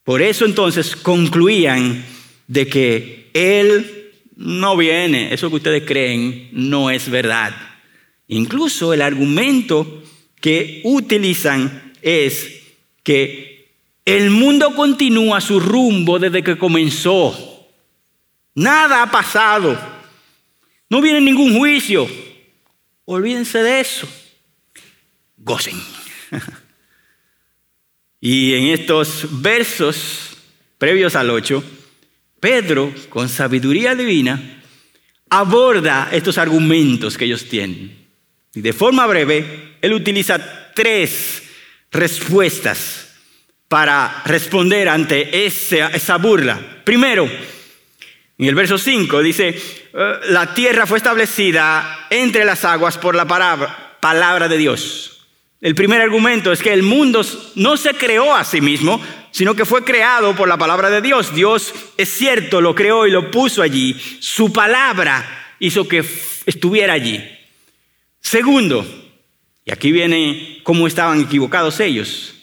Por 0.03 0.21
eso 0.21 0.45
entonces 0.45 0.97
concluían 0.97 2.05
de 2.49 2.67
que 2.67 3.31
Él 3.35 4.11
no 4.35 4.77
viene, 4.77 5.33
eso 5.33 5.49
que 5.49 5.57
ustedes 5.57 5.85
creen 5.87 6.49
no 6.51 6.91
es 6.91 7.09
verdad. 7.09 7.55
Incluso 8.27 8.93
el 8.93 9.03
argumento 9.03 10.03
que 10.41 10.81
utilizan 10.83 11.93
es 12.03 12.63
que 13.05 13.69
el 14.05 14.31
mundo 14.31 14.75
continúa 14.75 15.41
su 15.41 15.61
rumbo 15.61 16.19
desde 16.19 16.43
que 16.43 16.59
comenzó. 16.59 17.52
Nada 18.55 19.03
ha 19.03 19.11
pasado. 19.11 19.79
No 20.89 21.01
viene 21.01 21.21
ningún 21.21 21.59
juicio. 21.59 22.09
Olvídense 23.05 23.63
de 23.63 23.81
eso. 23.81 24.09
Gocen. 25.37 25.81
y 28.21 28.55
en 28.55 28.65
estos 28.69 29.27
versos 29.43 30.37
previos 30.79 31.15
al 31.15 31.31
8, 31.31 31.63
Pedro, 32.41 32.93
con 33.09 33.29
sabiduría 33.29 33.95
divina, 33.95 34.63
aborda 35.31 36.09
estos 36.13 36.39
argumentos 36.39 37.17
que 37.17 37.25
ellos 37.25 37.49
tienen. 37.49 38.09
Y 38.55 38.61
de 38.61 38.73
forma 38.73 39.07
breve, 39.07 39.77
él 39.81 39.93
utiliza 39.95 40.73
tres 40.75 41.43
respuestas 41.91 43.15
para 43.69 44.23
responder 44.27 44.89
ante 44.89 45.47
esa, 45.47 46.17
burla. 46.19 46.83
Primero, 46.85 47.27
en 48.43 48.49
el 48.49 48.57
verso 48.57 48.77
5 48.77 49.23
dice, 49.23 49.51
eh, 49.51 50.15
la 50.31 50.53
tierra 50.53 50.85
fue 50.85 50.99
establecida 50.99 52.09
entre 52.11 52.45
las 52.45 52.65
aguas 52.65 52.99
por 52.99 53.15
la 53.15 53.25
palabra, 53.25 53.97
palabra 54.01 54.49
de 54.49 54.59
Dios. 54.59 55.29
El 55.61 55.77
primer 55.77 56.01
argumento 56.01 56.51
es 56.51 56.61
que 56.61 56.73
el 56.73 56.83
mundo 56.83 57.25
no 57.55 57.77
se 57.77 57.95
creó 57.95 58.35
a 58.35 58.43
sí 58.43 58.61
mismo, 58.61 59.01
sino 59.31 59.55
que 59.55 59.65
fue 59.65 59.85
creado 59.85 60.35
por 60.35 60.49
la 60.49 60.59
palabra 60.59 60.91
de 60.91 61.01
Dios. 61.01 61.33
Dios 61.33 61.73
es 61.97 62.09
cierto, 62.09 62.61
lo 62.61 62.75
creó 62.75 63.07
y 63.07 63.13
lo 63.13 63.31
puso 63.31 63.63
allí. 63.63 63.97
Su 64.19 64.53
palabra 64.53 65.55
hizo 65.61 65.87
que 65.87 66.05
estuviera 66.45 66.95
allí. 66.95 67.23
Segundo, 68.21 68.85
y 69.65 69.71
aquí 69.71 69.93
viene 69.93 70.59
cómo 70.65 70.89
estaban 70.89 71.21
equivocados 71.21 71.79
ellos. 71.79 72.35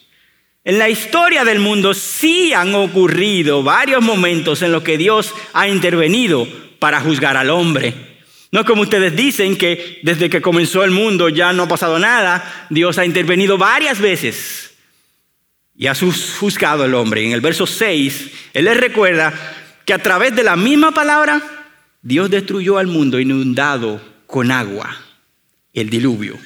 En 0.63 0.77
la 0.77 0.89
historia 0.89 1.45
del 1.45 1.59
mundo 1.59 1.93
sí 1.93 2.53
han 2.53 2.75
ocurrido 2.75 3.63
varios 3.63 4.01
momentos 4.01 4.61
en 4.61 4.71
los 4.71 4.83
que 4.83 4.97
Dios 4.97 5.33
ha 5.53 5.67
intervenido 5.67 6.47
para 6.79 7.01
juzgar 7.01 7.37
al 7.37 7.49
hombre. 7.49 7.93
No 8.51 8.61
es 8.61 8.65
como 8.65 8.81
ustedes 8.81 9.15
dicen 9.15 9.57
que 9.57 9.99
desde 10.03 10.29
que 10.29 10.41
comenzó 10.41 10.83
el 10.83 10.91
mundo 10.91 11.29
ya 11.29 11.53
no 11.53 11.63
ha 11.63 11.67
pasado 11.67 11.99
nada. 11.99 12.67
Dios 12.69 12.97
ha 12.97 13.05
intervenido 13.05 13.57
varias 13.57 13.99
veces 13.99 14.73
y 15.77 15.87
ha 15.87 15.95
juzgado 15.95 16.83
al 16.83 16.93
hombre. 16.93 17.25
En 17.25 17.31
el 17.31 17.41
verso 17.41 17.65
6, 17.65 18.31
Él 18.53 18.65
les 18.65 18.77
recuerda 18.77 19.33
que 19.85 19.93
a 19.93 19.99
través 19.99 20.35
de 20.35 20.43
la 20.43 20.57
misma 20.57 20.91
palabra, 20.91 21.41
Dios 22.01 22.29
destruyó 22.29 22.77
al 22.77 22.87
mundo 22.87 23.19
inundado 23.19 24.01
con 24.25 24.51
agua 24.51 24.95
el 25.73 25.89
diluvio. 25.89 26.37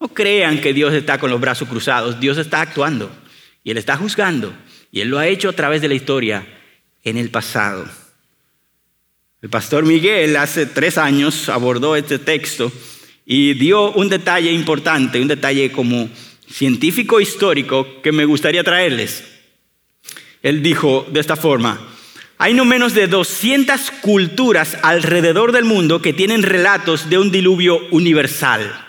No 0.00 0.08
crean 0.08 0.60
que 0.60 0.72
Dios 0.72 0.92
está 0.94 1.18
con 1.18 1.30
los 1.30 1.40
brazos 1.40 1.68
cruzados, 1.68 2.20
Dios 2.20 2.38
está 2.38 2.60
actuando 2.60 3.10
y 3.64 3.70
Él 3.70 3.78
está 3.78 3.96
juzgando 3.96 4.54
y 4.92 5.00
Él 5.00 5.08
lo 5.08 5.18
ha 5.18 5.26
hecho 5.26 5.48
a 5.48 5.54
través 5.54 5.80
de 5.80 5.88
la 5.88 5.94
historia 5.94 6.46
en 7.02 7.16
el 7.16 7.30
pasado. 7.30 7.88
El 9.42 9.50
pastor 9.50 9.84
Miguel 9.84 10.36
hace 10.36 10.66
tres 10.66 10.98
años 10.98 11.48
abordó 11.48 11.96
este 11.96 12.18
texto 12.18 12.72
y 13.24 13.54
dio 13.54 13.92
un 13.92 14.08
detalle 14.08 14.52
importante, 14.52 15.20
un 15.20 15.28
detalle 15.28 15.72
como 15.72 16.08
científico 16.48 17.20
histórico 17.20 18.00
que 18.02 18.12
me 18.12 18.24
gustaría 18.24 18.64
traerles. 18.64 19.24
Él 20.42 20.62
dijo 20.62 21.06
de 21.10 21.20
esta 21.20 21.36
forma, 21.36 21.80
hay 22.38 22.54
no 22.54 22.64
menos 22.64 22.94
de 22.94 23.08
200 23.08 23.90
culturas 24.02 24.76
alrededor 24.82 25.52
del 25.52 25.64
mundo 25.64 26.00
que 26.00 26.12
tienen 26.12 26.42
relatos 26.42 27.08
de 27.08 27.18
un 27.18 27.30
diluvio 27.30 27.80
universal, 27.90 28.85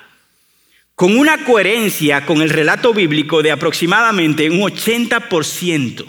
con 0.98 1.16
una 1.16 1.46
coherencia 1.46 2.26
con 2.26 2.42
el 2.42 2.50
relato 2.50 2.92
bíblico 2.92 3.44
de 3.44 3.52
aproximadamente 3.52 4.50
un 4.50 4.62
80%. 4.62 6.06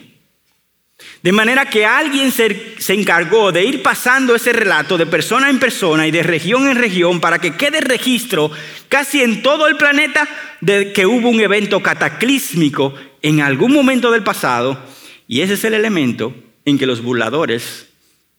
De 1.22 1.30
manera 1.30 1.68
que 1.68 1.84
alguien 1.84 2.32
se, 2.32 2.94
encargó 2.94 3.52
de 3.52 3.66
ir 3.66 3.82
pasando 3.82 4.34
ese 4.34 4.54
relato 4.54 4.96
de 4.96 5.04
persona 5.04 5.50
en 5.50 5.58
persona 5.58 6.06
y 6.06 6.10
de 6.10 6.22
región 6.22 6.68
en 6.70 6.76
región 6.76 7.20
para 7.20 7.38
que 7.38 7.54
quede 7.54 7.82
registro 7.82 8.50
casi 8.88 9.20
en 9.20 9.42
todo 9.42 9.66
el 9.66 9.76
planeta 9.76 10.26
de 10.62 10.90
que 10.94 11.04
hubo 11.04 11.28
un 11.28 11.42
evento 11.42 11.82
cataclísmico 11.82 12.94
en 13.20 13.42
algún 13.42 13.74
momento 13.74 14.10
del 14.10 14.22
pasado. 14.22 14.82
Y 15.26 15.42
ese 15.42 15.52
es 15.52 15.64
el 15.64 15.74
elemento 15.74 16.34
en 16.64 16.78
que 16.78 16.86
los 16.86 17.02
burladores 17.02 17.90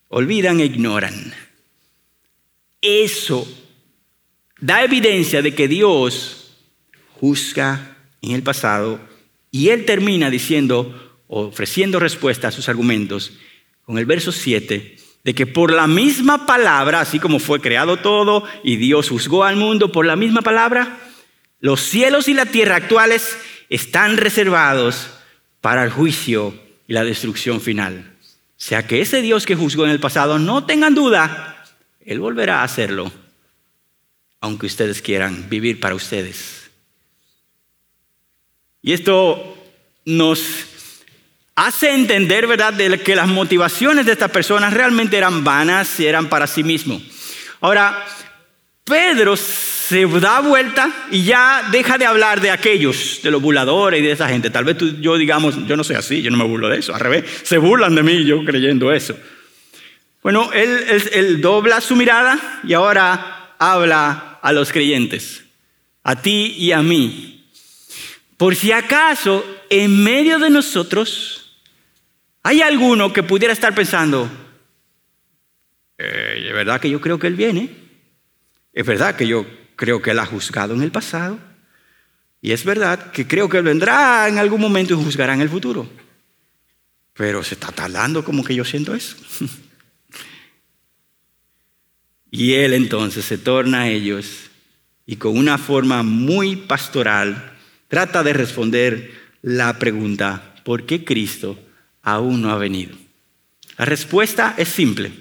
olvidan 0.08 0.62
e 0.62 0.66
ignoran. 0.66 1.32
Eso 2.82 3.48
da 4.62 4.84
evidencia 4.84 5.42
de 5.42 5.54
que 5.54 5.68
Dios 5.68 6.58
juzga 7.20 7.98
en 8.22 8.32
el 8.32 8.44
pasado 8.44 9.00
y 9.52 9.70
él 9.70 9.86
termina 9.86 10.30
diciendo, 10.30 11.22
ofreciendo 11.28 12.00
respuesta 12.00 12.48
a 12.48 12.52
sus 12.52 12.70
argumentos 12.70 13.34
con 13.84 13.98
el 13.98 14.06
verso 14.06 14.32
7, 14.32 14.98
de 15.24 15.34
que 15.34 15.48
por 15.48 15.74
la 15.74 15.88
misma 15.88 16.46
palabra, 16.46 17.02
así 17.02 17.20
como 17.20 17.40
fue 17.40 17.60
creado 17.60 17.98
todo 17.98 18.44
y 18.64 18.78
Dios 18.78 19.10
juzgó 19.10 19.44
al 19.44 19.56
mundo 19.56 19.92
por 19.92 20.06
la 20.06 20.16
misma 20.16 20.42
palabra, 20.42 21.00
los 21.60 21.82
cielos 21.82 22.28
y 22.28 22.34
la 22.34 22.46
tierra 22.46 22.76
actuales 22.76 23.38
están 23.70 24.18
reservados 24.18 25.10
para 25.62 25.84
el 25.84 25.90
juicio 25.90 26.54
y 26.88 26.94
la 26.94 27.04
destrucción 27.04 27.62
final. 27.62 28.16
Sea 28.56 28.86
que 28.88 29.02
ese 29.02 29.22
Dios 29.22 29.46
que 29.46 29.56
juzgó 29.56 29.86
en 29.86 29.92
el 29.92 30.00
pasado, 30.00 30.40
no 30.40 30.66
tengan 30.66 30.96
duda, 30.96 31.66
Él 32.02 32.20
volverá 32.20 32.62
a 32.62 32.64
hacerlo, 32.64 33.12
aunque 34.42 34.68
ustedes 34.68 35.02
quieran 35.02 35.50
vivir 35.50 35.80
para 35.80 35.96
ustedes. 35.96 36.70
Y 38.82 38.94
esto 38.94 39.58
nos 40.06 40.66
hace 41.56 41.94
entender, 41.94 42.48
¿verdad?, 42.48 42.74
de 42.74 43.00
que 43.02 43.16
las 43.16 43.28
motivaciones 43.28 44.06
de 44.06 44.14
estas 44.14 44.32
personas 44.32 44.74
realmente 44.74 45.18
eran 45.18 45.44
vanas 45.44 46.00
y 46.00 46.06
eran 46.06 46.30
para 46.30 46.48
sí 46.48 46.64
mismo. 46.64 47.02
Ahora, 47.60 48.06
Pedro 48.86 49.36
se 49.36 50.06
da 50.06 50.40
vuelta 50.40 50.90
y 51.12 51.24
ya 51.24 51.68
deja 51.72 51.98
de 51.98 52.06
hablar 52.06 52.40
de 52.40 52.52
aquellos, 52.52 53.20
de 53.22 53.32
los 53.32 53.42
burladores 53.42 54.00
y 54.00 54.04
de 54.04 54.12
esa 54.14 54.30
gente. 54.30 54.50
Tal 54.50 54.64
vez 54.64 54.78
tú, 54.78 55.02
yo 55.02 55.18
digamos, 55.18 55.68
yo 55.68 55.76
no 55.76 55.84
soy 55.84 55.98
así, 55.98 56.22
yo 56.22 56.32
no 56.32 56.38
me 56.38 56.46
burlo 56.46 56.70
de 56.70 56.80
eso, 56.80 56.94
al 56.94 57.02
revés, 57.02 57.26
se 57.44 57.58
burlan 57.58 57.94
de 57.96 58.04
mí 58.04 58.24
yo 58.24 58.44
creyendo 58.46 58.94
eso. 58.94 59.18
Bueno, 60.24 60.52
él, 60.54 60.86
él 61.12 61.42
dobla 61.42 61.82
su 61.82 61.96
mirada 61.96 62.62
y 62.64 62.74
ahora 62.74 63.56
habla 63.58 64.29
a 64.42 64.52
los 64.52 64.72
creyentes, 64.72 65.44
a 66.04 66.22
ti 66.22 66.56
y 66.58 66.72
a 66.72 66.82
mí. 66.82 67.50
Por 68.38 68.56
si 68.56 68.72
acaso, 68.72 69.46
en 69.70 70.04
medio 70.04 70.40
de 70.40 70.50
nosotros, 70.50 71.40
¿Hay 72.44 72.62
alguno 72.62 73.12
que 73.12 73.24
pudiera 73.24 73.54
estar 73.54 73.76
pensando, 73.76 74.30
eh, 75.98 76.46
es 76.48 76.54
verdad 76.54 76.80
que 76.80 76.90
yo 76.90 77.02
creo 77.02 77.20
que 77.20 77.28
Él 77.28 77.36
viene? 77.36 77.70
Es 78.72 78.86
verdad 78.86 79.16
que 79.16 79.28
yo 79.28 79.46
creo 79.76 80.02
que 80.02 80.12
Él 80.12 80.20
ha 80.20 80.26
juzgado 80.26 80.74
en 80.74 80.82
el 80.82 80.92
pasado. 80.92 81.38
Y 82.42 82.54
es 82.54 82.64
verdad 82.64 83.12
que 83.12 83.28
creo 83.28 83.50
que 83.50 83.58
Él 83.58 83.64
vendrá 83.64 84.28
en 84.30 84.38
algún 84.38 84.62
momento 84.62 84.94
y 84.94 85.04
juzgará 85.04 85.34
en 85.34 85.42
el 85.42 85.50
futuro. 85.50 85.90
Pero 87.14 87.44
se 87.44 87.56
está 87.56 87.72
tardando 87.72 88.24
como 88.24 88.44
que 88.44 88.56
yo 88.56 88.64
siento 88.64 88.96
eso. 88.96 89.18
y 92.32 92.54
Él 92.54 92.74
entonces 92.74 93.26
se 93.26 93.38
torna 93.38 93.82
a 93.82 93.90
ellos 93.90 94.50
y 95.06 95.16
con 95.16 95.38
una 95.38 95.58
forma 95.58 96.04
muy 96.04 96.56
pastoral 96.56 97.54
trata 97.88 98.24
de 98.24 98.34
responder 98.34 99.12
la 99.42 99.80
pregunta, 99.80 100.56
¿por 100.64 100.86
qué 100.86 101.04
Cristo? 101.04 101.58
aún 102.02 102.42
no 102.42 102.52
ha 102.52 102.58
venido? 102.58 102.96
La 103.78 103.86
respuesta 103.86 104.56
es 104.58 104.70
simple, 104.70 105.12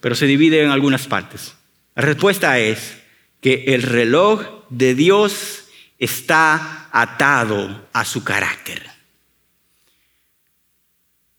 pero 0.00 0.14
se 0.14 0.26
divide 0.26 0.62
en 0.62 0.70
algunas 0.70 1.06
partes. 1.06 1.54
La 1.94 2.02
respuesta 2.02 2.58
es 2.58 2.96
que 3.40 3.64
el 3.68 3.82
reloj 3.82 4.64
de 4.70 4.94
Dios 4.94 5.64
está 5.98 6.88
atado 6.92 7.86
a 7.92 8.04
su 8.04 8.24
carácter. 8.24 8.82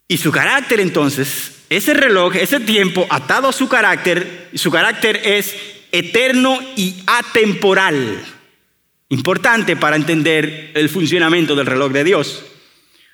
Y 0.08 0.18
su 0.18 0.32
carácter 0.32 0.80
entonces, 0.80 1.63
ese 1.78 1.94
reloj, 1.94 2.36
ese 2.36 2.60
tiempo 2.60 3.08
atado 3.10 3.48
a 3.48 3.54
su 3.54 3.68
carácter, 3.68 4.50
su 4.54 4.72
carácter 4.72 5.22
es 5.24 5.56
eterno 5.92 6.60
y 6.76 6.96
atemporal. 7.06 8.24
Importante 9.10 9.76
para 9.76 9.96
entender 9.96 10.72
el 10.74 10.90
funcionamiento 10.90 11.56
del 11.56 11.68
reloj 11.68 11.92
de 11.92 12.04
Dios. 12.04 12.44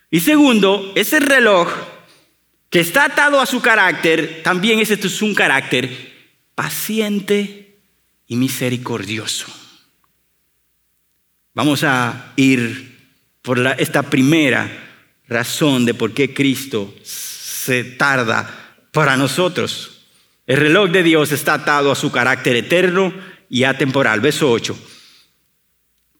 Y 0.09 0.21
segundo, 0.21 0.91
ese 0.95 1.19
reloj 1.19 1.69
que 2.69 2.79
está 2.79 3.05
atado 3.05 3.41
a 3.41 3.45
su 3.45 3.61
carácter, 3.61 4.41
también 4.43 4.79
ese 4.79 4.93
es 4.93 5.21
un 5.21 5.35
carácter 5.35 5.89
paciente 6.55 7.75
y 8.27 8.35
misericordioso. 8.35 9.47
Vamos 11.53 11.83
a 11.83 12.33
ir 12.35 12.97
por 13.41 13.59
esta 13.79 14.03
primera 14.03 14.69
razón 15.27 15.85
de 15.85 15.93
por 15.93 16.13
qué 16.13 16.33
Cristo 16.33 16.93
tarda 17.97 18.77
para 18.91 19.17
nosotros. 19.17 20.01
El 20.45 20.57
reloj 20.57 20.89
de 20.89 21.03
Dios 21.03 21.31
está 21.31 21.53
atado 21.55 21.91
a 21.91 21.95
su 21.95 22.11
carácter 22.11 22.55
eterno 22.55 23.13
y 23.49 23.63
atemporal. 23.63 24.19
Verso 24.19 24.51
8. 24.51 24.77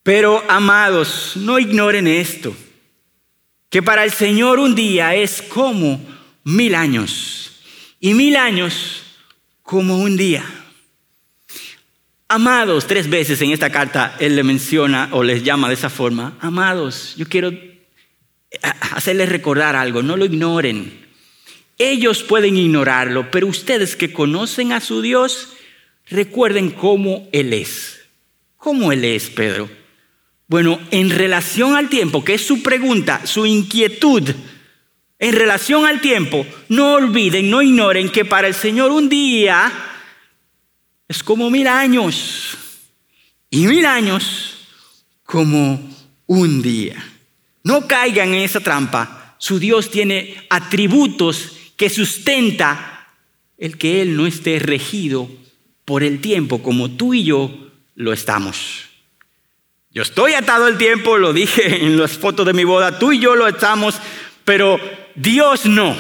Pero 0.03 0.43
amados, 0.47 1.33
no 1.35 1.59
ignoren 1.59 2.07
esto 2.07 2.55
que 3.69 3.83
para 3.83 4.03
el 4.03 4.11
Señor 4.11 4.59
un 4.59 4.75
día 4.75 5.13
es 5.15 5.41
como 5.41 6.01
mil 6.43 6.73
años 6.75 7.61
y 7.99 8.13
mil 8.13 8.35
años 8.35 9.03
como 9.61 9.97
un 9.97 10.17
día. 10.17 10.43
Amados, 12.27 12.85
tres 12.85 13.09
veces 13.09 13.41
en 13.41 13.51
esta 13.51 13.71
carta 13.71 14.15
Él 14.19 14.35
le 14.35 14.43
menciona 14.43 15.09
o 15.11 15.23
les 15.23 15.43
llama 15.43 15.67
de 15.67 15.73
esa 15.73 15.89
forma. 15.89 16.37
Amados, 16.39 17.15
yo 17.17 17.27
quiero 17.27 17.51
hacerles 18.93 19.29
recordar 19.29 19.75
algo, 19.75 20.01
no 20.01 20.17
lo 20.17 20.25
ignoren. 20.25 21.08
Ellos 21.79 22.23
pueden 22.23 22.57
ignorarlo, 22.57 23.31
pero 23.31 23.47
ustedes 23.47 23.95
que 23.95 24.11
conocen 24.11 24.73
a 24.73 24.81
su 24.81 25.01
Dios, 25.01 25.53
recuerden 26.09 26.71
cómo 26.71 27.29
Él 27.31 27.53
es. 27.53 28.01
¿Cómo 28.57 28.91
Él 28.91 29.05
es, 29.05 29.29
Pedro? 29.29 29.69
Bueno, 30.47 30.77
en 30.91 31.09
relación 31.09 31.77
al 31.77 31.87
tiempo, 31.87 32.23
que 32.23 32.33
es 32.33 32.45
su 32.45 32.61
pregunta, 32.61 33.25
su 33.25 33.45
inquietud, 33.45 34.29
en 35.19 35.33
relación 35.33 35.85
al 35.85 36.01
tiempo, 36.01 36.45
no 36.67 36.95
olviden, 36.95 37.49
no 37.49 37.61
ignoren 37.61 38.09
que 38.09 38.25
para 38.25 38.47
el 38.47 38.53
Señor 38.53 38.91
un 38.91 39.07
día 39.07 39.71
es 41.07 41.23
como 41.23 41.49
mil 41.49 41.67
años 41.67 42.57
y 43.49 43.67
mil 43.67 43.85
años 43.85 44.67
como 45.23 45.79
un 46.25 46.61
día. 46.61 47.01
No 47.63 47.87
caigan 47.87 48.33
en 48.33 48.41
esa 48.41 48.59
trampa. 48.59 49.35
Su 49.37 49.59
Dios 49.59 49.91
tiene 49.91 50.45
atributos 50.49 51.58
que 51.79 51.89
sustenta 51.89 53.07
el 53.57 53.77
que 53.77 54.01
Él 54.01 54.17
no 54.17 54.27
esté 54.27 54.59
regido 54.59 55.29
por 55.85 56.03
el 56.03 56.19
tiempo 56.19 56.61
como 56.61 56.91
tú 56.91 57.13
y 57.13 57.23
yo 57.23 57.71
lo 57.95 58.11
estamos. 58.11 58.89
Yo 59.89 60.01
estoy 60.01 60.33
atado 60.33 60.65
al 60.65 60.77
tiempo, 60.77 61.17
lo 61.17 61.31
dije 61.31 61.85
en 61.85 61.97
las 61.97 62.17
fotos 62.17 62.45
de 62.45 62.51
mi 62.51 62.65
boda, 62.65 62.99
tú 62.99 63.13
y 63.13 63.19
yo 63.19 63.33
lo 63.33 63.47
estamos, 63.47 63.97
pero 64.43 64.77
Dios 65.15 65.65
no. 65.65 65.95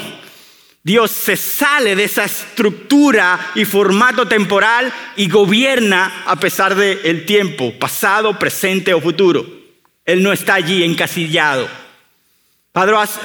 Dios 0.83 1.11
se 1.11 1.37
sale 1.37 1.95
de 1.95 2.03
esa 2.03 2.25
estructura 2.25 3.51
y 3.55 3.63
formato 3.63 4.27
temporal 4.27 4.91
y 5.15 5.29
gobierna 5.29 6.23
a 6.25 6.37
pesar 6.41 6.75
del 6.75 7.25
tiempo, 7.25 7.73
pasado, 7.79 8.37
presente 8.37 8.93
o 8.93 8.99
futuro. 8.99 9.45
Él 10.03 10.23
no 10.23 10.33
está 10.33 10.55
allí 10.55 10.83
encasillado. 10.83 11.69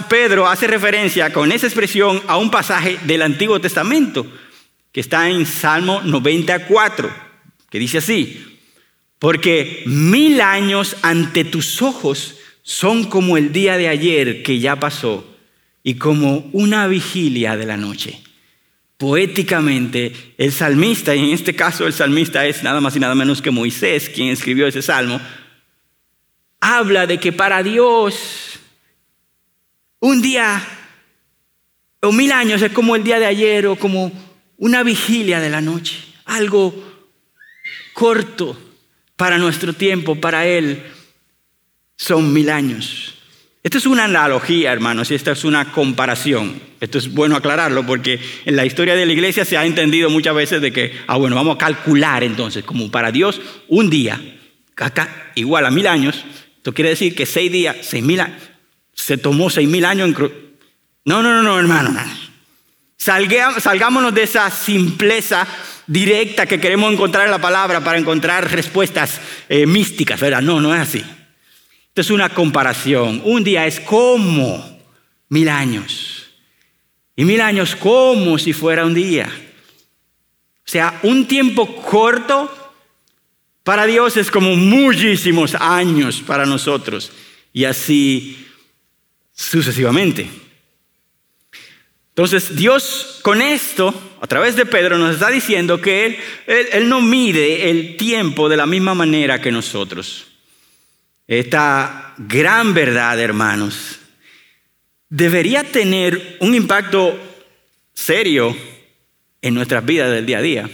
Pedro 0.09 0.49
hace 0.49 0.67
referencia 0.67 1.33
con 1.33 1.53
esa 1.53 1.67
expresión 1.67 2.21
a 2.27 2.37
un 2.39 2.51
pasaje 2.51 2.99
del 3.05 3.23
Antiguo 3.23 3.61
Testamento 3.61 4.27
que 4.91 5.01
está 5.01 5.29
en 5.29 5.47
Salmo 5.47 6.03
94, 6.03 7.11
que 7.71 7.79
dice 7.79 7.99
así, 7.99 8.59
porque 9.19 9.83
mil 9.87 10.41
años 10.41 10.97
ante 11.03 11.45
tus 11.45 11.83
ojos 11.83 12.37
son 12.63 13.05
como 13.05 13.37
el 13.37 13.53
día 13.53 13.77
de 13.77 13.89
ayer 13.89 14.43
que 14.43 14.59
ya 14.59 14.77
pasó 14.77 15.25
y 15.83 15.95
como 15.95 16.49
una 16.53 16.87
vigilia 16.89 17.57
de 17.57 17.67
la 17.67 17.77
noche. 17.77 18.21
Poéticamente, 18.97 20.13
el 20.39 20.53
salmista, 20.53 21.15
y 21.15 21.25
en 21.25 21.35
este 21.35 21.55
caso 21.55 21.87
el 21.87 21.93
salmista 21.93 22.47
es 22.47 22.63
nada 22.63 22.81
más 22.81 22.97
y 22.97 23.01
nada 23.01 23.15
menos 23.15 23.43
que 23.43 23.51
Moisés, 23.51 24.09
quien 24.09 24.29
escribió 24.29 24.67
ese 24.67 24.83
salmo, 24.83 25.21
habla 26.61 27.07
de 27.07 27.19
que 27.19 27.33
para 27.33 27.63
Dios 27.63 28.54
un 30.01 30.23
día 30.23 30.63
o 32.01 32.13
mil 32.13 32.33
años 32.33 32.61
es 32.63 32.73
como 32.73 32.97
el 32.97 33.05
día 33.05 33.19
de 33.19 33.27
ayer 33.27 33.67
o 33.67 33.77
como 33.77 34.13
una 34.59 34.83
vigilia 34.83 35.41
de 35.41 35.51
la 35.51 35.61
noche, 35.61 35.97
algo 36.27 36.75
corto, 37.93 38.59
para 39.17 39.39
nuestro 39.39 39.73
tiempo, 39.73 40.17
para 40.17 40.47
Él, 40.47 40.83
son 41.97 42.33
mil 42.33 42.51
años. 42.51 43.15
Esto 43.63 43.79
es 43.79 43.87
una 43.87 44.05
analogía, 44.05 44.73
hermanos, 44.73 45.11
y 45.11 45.15
esta 45.15 45.33
es 45.33 45.45
una 45.45 45.73
comparación. 45.73 46.61
Esto 46.81 46.99
es 46.99 47.11
bueno 47.15 47.37
aclararlo 47.37 47.87
porque 47.87 48.21
en 48.45 48.57
la 48.57 48.67
historia 48.67 48.95
de 48.95 49.07
la 49.07 49.13
iglesia 49.13 49.47
se 49.47 49.57
ha 49.57 49.65
entendido 49.65 50.11
muchas 50.11 50.35
veces 50.35 50.61
de 50.61 50.71
que, 50.71 50.93
ah, 51.07 51.17
bueno, 51.17 51.37
vamos 51.37 51.55
a 51.55 51.59
calcular 51.59 52.23
entonces, 52.25 52.63
como 52.65 52.91
para 52.91 53.11
Dios, 53.11 53.41
un 53.69 53.89
día, 53.89 54.21
acá, 54.77 55.33
igual 55.35 55.65
a 55.65 55.71
mil 55.71 55.87
años. 55.87 56.25
Esto 56.59 56.75
quiere 56.75 56.91
decir 56.91 57.15
que 57.15 57.25
seis 57.25 57.51
días, 57.51 57.77
seis 57.81 58.05
mil 58.05 58.21
años, 58.21 58.37
se 58.95 59.19
tomó 59.19 59.51
seis 59.51 59.69
mil 59.69 59.85
años 59.85 60.09
en... 60.09 60.15
No, 61.05 61.23
no, 61.23 61.35
no, 61.35 61.43
no, 61.43 61.59
hermano. 61.59 62.01
salgámonos 62.97 64.15
de 64.15 64.23
esa 64.23 64.51
simpleza 64.51 65.47
directa 65.87 66.47
que 66.47 66.61
queremos 66.61 66.93
encontrar 66.93 67.27
en 67.27 67.31
la 67.31 67.41
palabra 67.41 67.83
para 67.83 67.99
encontrar 67.99 68.51
respuestas 68.51 69.21
eh, 69.49 69.67
místicas, 69.67 70.19
¿verdad? 70.21 70.41
No, 70.41 70.61
no 70.61 70.75
es 70.75 70.81
así. 70.81 71.05
Esto 71.89 72.01
es 72.01 72.11
una 72.11 72.31
comparación. 72.31 73.21
Un 73.25 73.45
día 73.45 73.67
es 73.67 73.81
como 73.81 74.81
mil 75.29 75.49
años. 75.49 76.31
Y 77.17 77.25
mil 77.25 77.41
años 77.41 77.77
como 77.77 78.39
si 78.39 78.53
fuera 78.53 78.87
un 78.87 78.95
día. 78.95 79.29
O 80.67 80.71
sea, 80.71 80.99
un 81.03 81.27
tiempo 81.27 81.77
corto 81.83 82.51
para 83.63 83.87
Dios 83.87 84.17
es 84.17 84.31
como 84.31 84.57
muchísimos 84.57 85.55
años 85.55 86.23
para 86.27 86.47
nosotros. 86.47 87.13
Y 87.53 87.65
así 87.65 88.44
sucesivamente. 89.35 90.31
Entonces 92.11 92.55
Dios 92.55 93.19
con 93.23 93.43
esto, 93.43 93.93
a 94.21 94.27
través 94.29 94.55
de 94.55 94.67
Pedro, 94.67 94.99
nos 94.99 95.15
está 95.15 95.31
diciendo 95.31 95.81
que 95.81 96.21
él, 96.47 96.89
no 96.89 97.01
mide 97.01 97.71
el 97.71 97.97
tiempo 97.97 98.49
de 98.49 98.57
la 98.57 98.67
misma 98.67 98.95
manera 98.95 99.41
que 99.41 99.51
nosotros. 99.51 100.29
Esta 101.27 102.15
gran 102.19 102.73
verdad, 102.73 103.19
hermanos, 103.19 103.99
debería 105.09 105.65
tener 105.65 106.37
un 106.41 106.55
impacto 106.55 107.19
serio 107.93 108.57
en 109.43 109.55
nuestras 109.55 109.85
vidas 109.85 110.13
del 110.13 110.27
día 110.27 110.39
a 110.39 110.43
día, 110.43 110.71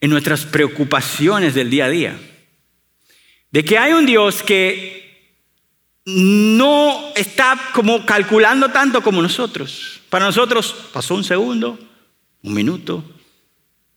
en 0.00 0.10
nuestras 0.10 0.46
preocupaciones 0.46 1.54
del 1.54 1.68
día 1.68 1.84
a 1.84 1.90
día. 1.90 2.18
De 3.50 3.62
que 3.62 3.76
hay 3.76 3.92
un 3.92 4.06
Dios 4.06 4.42
que 4.42 5.03
no 6.04 7.12
está 7.14 7.58
como 7.72 8.04
calculando 8.04 8.70
tanto 8.70 9.02
como 9.02 9.22
nosotros. 9.22 10.00
Para 10.10 10.26
nosotros 10.26 10.74
pasó 10.92 11.14
un 11.14 11.24
segundo, 11.24 11.78
un 12.42 12.54
minuto, 12.54 13.02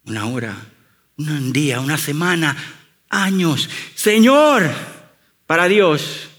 una 0.06 0.26
hora, 0.28 0.56
un 1.18 1.52
día, 1.52 1.82
una 1.82 1.98
semana, 1.98 2.56
años. 3.10 3.70
Señor, 3.94 4.70
para 5.46 5.68
Dios, 5.68 6.30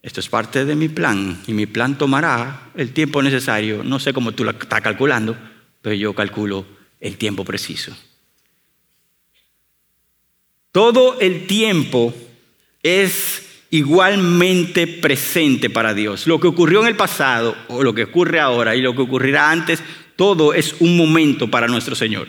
esto 0.00 0.20
es 0.20 0.28
parte 0.28 0.64
de 0.64 0.74
mi 0.74 0.88
plan 0.88 1.42
y 1.46 1.52
mi 1.52 1.66
plan 1.66 1.98
tomará 1.98 2.70
el 2.74 2.92
tiempo 2.92 3.22
necesario. 3.22 3.84
No 3.84 3.98
sé 3.98 4.12
cómo 4.12 4.32
tú 4.32 4.44
lo 4.44 4.52
estás 4.52 4.80
calculando, 4.80 5.36
pero 5.82 5.94
yo 5.94 6.14
calculo 6.14 6.64
el 6.98 7.18
tiempo 7.18 7.44
preciso. 7.44 7.94
Todo 10.72 11.20
el 11.20 11.46
tiempo 11.46 12.14
es 12.82 13.51
igualmente 13.72 14.86
presente 14.86 15.70
para 15.70 15.94
Dios. 15.94 16.26
Lo 16.26 16.38
que 16.38 16.46
ocurrió 16.46 16.82
en 16.82 16.88
el 16.88 16.94
pasado 16.94 17.56
o 17.68 17.82
lo 17.82 17.94
que 17.94 18.04
ocurre 18.04 18.38
ahora 18.38 18.76
y 18.76 18.82
lo 18.82 18.94
que 18.94 19.00
ocurrirá 19.00 19.50
antes, 19.50 19.82
todo 20.14 20.52
es 20.52 20.76
un 20.80 20.94
momento 20.94 21.50
para 21.50 21.66
nuestro 21.66 21.94
Señor. 21.94 22.28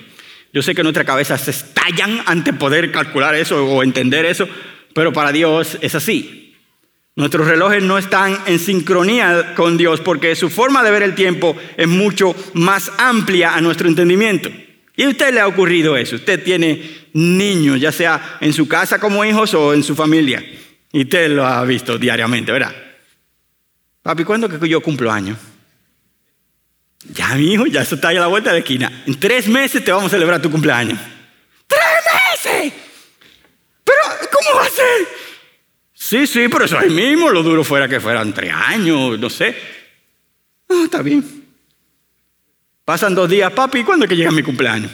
Yo 0.54 0.62
sé 0.62 0.74
que 0.74 0.84
nuestras 0.84 1.06
cabezas 1.06 1.42
se 1.42 1.52
estallan 1.52 2.22
ante 2.26 2.54
poder 2.54 2.92
calcular 2.94 3.36
eso 3.36 3.66
o 3.66 3.84
entender 3.84 4.24
eso, 4.26 4.48
pero 4.94 5.12
para 5.12 5.34
Dios 5.34 5.78
es 5.82 5.94
así. 5.96 6.56
Nuestros 7.16 7.46
relojes 7.46 7.84
no 7.84 7.98
están 7.98 8.38
en 8.46 8.58
sincronía 8.58 9.54
con 9.54 9.78
Dios 9.78 10.00
porque 10.00 10.38
su 10.38 10.50
forma 10.50 10.82
de 10.82 10.92
ver 10.92 11.04
el 11.04 11.14
tiempo 11.14 11.58
es 11.76 11.88
mucho 11.90 12.34
más 12.54 12.90
amplia 12.98 13.54
a 13.54 13.60
nuestro 13.60 13.90
entendimiento. 13.90 14.50
¿Y 14.96 15.04
a 15.04 15.10
usted 15.10 15.34
le 15.34 15.42
ha 15.42 15.48
ocurrido 15.48 15.98
eso? 15.98 16.16
Usted 16.16 16.42
tiene 16.42 17.10
niños, 17.12 17.82
ya 17.82 17.92
sea 17.92 18.38
en 18.40 18.54
su 18.54 18.66
casa 18.66 18.98
como 18.98 19.26
hijos 19.26 19.54
o 19.54 19.74
en 19.74 19.84
su 19.84 19.94
familia. 19.94 20.42
Y 20.94 21.02
usted 21.02 21.32
lo 21.32 21.46
ha 21.46 21.64
visto 21.66 21.98
diariamente, 21.98 22.52
¿verdad? 22.52 22.74
Papi, 24.04 24.24
¿cuándo 24.24 24.48
que 24.48 24.70
yo 24.70 24.80
cumplo 24.80 25.12
años? 25.12 25.40
Ya, 27.10 27.30
mi 27.36 27.52
hijo, 27.52 27.66
ya 27.66 27.82
eso 27.82 27.96
está 27.96 28.10
ahí 28.10 28.18
a 28.18 28.22
la 28.22 28.28
vuelta 28.28 28.52
de 28.52 28.60
la 28.60 28.60
esquina. 28.60 29.04
En 29.08 29.20
tres 29.20 29.48
meses 29.48 29.84
te 29.84 29.92
vamos 29.92 30.08
a 30.08 30.16
celebrar 30.16 30.40
tu 30.40 30.52
cumpleaños. 30.52 31.00
¡Tres 31.66 31.82
meses! 32.46 32.74
¿Pero 33.84 34.02
cómo 34.32 34.60
va 34.60 34.66
a 34.68 34.70
ser? 34.70 35.08
Sí, 35.94 36.28
sí, 36.28 36.48
pero 36.48 36.66
eso 36.66 36.78
ahí 36.78 36.92
mismo, 36.92 37.32
lo 37.32 37.42
duro 37.42 37.64
fuera 37.64 37.88
que 37.88 38.00
fueran 38.00 38.32
tres 38.32 38.54
años, 38.54 39.18
no 39.18 39.30
sé. 39.32 39.56
Ah, 40.70 40.84
está 40.86 41.02
bien. 41.02 41.44
Pasan 42.86 43.16
dos 43.16 43.28
días, 43.28 43.52
papi, 43.52 43.84
¿cuándo 43.84 44.06
es 44.06 44.10
que 44.10 44.16
llega 44.16 44.30
mi 44.30 44.44
cumpleaños? 44.44 44.92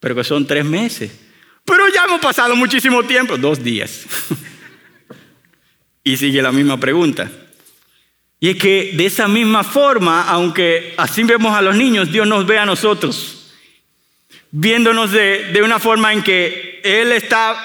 Pero 0.00 0.14
que 0.14 0.24
son 0.24 0.46
tres 0.46 0.64
meses. 0.64 1.12
Pero 1.62 1.88
ya 1.92 2.04
hemos 2.04 2.20
pasado 2.20 2.56
muchísimo 2.56 3.02
tiempo, 3.02 3.36
dos 3.36 3.62
días. 3.62 4.06
y 6.06 6.16
sigue 6.16 6.40
la 6.40 6.52
misma 6.52 6.78
pregunta. 6.78 7.28
Y 8.38 8.50
es 8.50 8.56
que 8.58 8.92
de 8.94 9.06
esa 9.06 9.26
misma 9.26 9.64
forma, 9.64 10.22
aunque 10.28 10.94
así 10.96 11.24
vemos 11.24 11.52
a 11.52 11.60
los 11.60 11.74
niños, 11.74 12.12
Dios 12.12 12.28
nos 12.28 12.46
ve 12.46 12.60
a 12.60 12.64
nosotros, 12.64 13.52
viéndonos 14.52 15.10
de, 15.10 15.50
de 15.52 15.62
una 15.64 15.80
forma 15.80 16.12
en 16.12 16.22
que 16.22 16.80
Él 16.84 17.10
está 17.10 17.56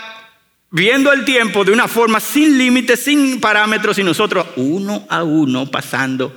viendo 0.72 1.14
el 1.14 1.24
tiempo 1.24 1.64
de 1.64 1.72
una 1.72 1.88
forma 1.88 2.20
sin 2.20 2.58
límites, 2.58 3.04
sin 3.04 3.40
parámetros 3.40 4.00
y 4.00 4.04
nosotros 4.04 4.48
uno 4.56 5.06
a 5.08 5.22
uno 5.22 5.70
pasando 5.70 6.36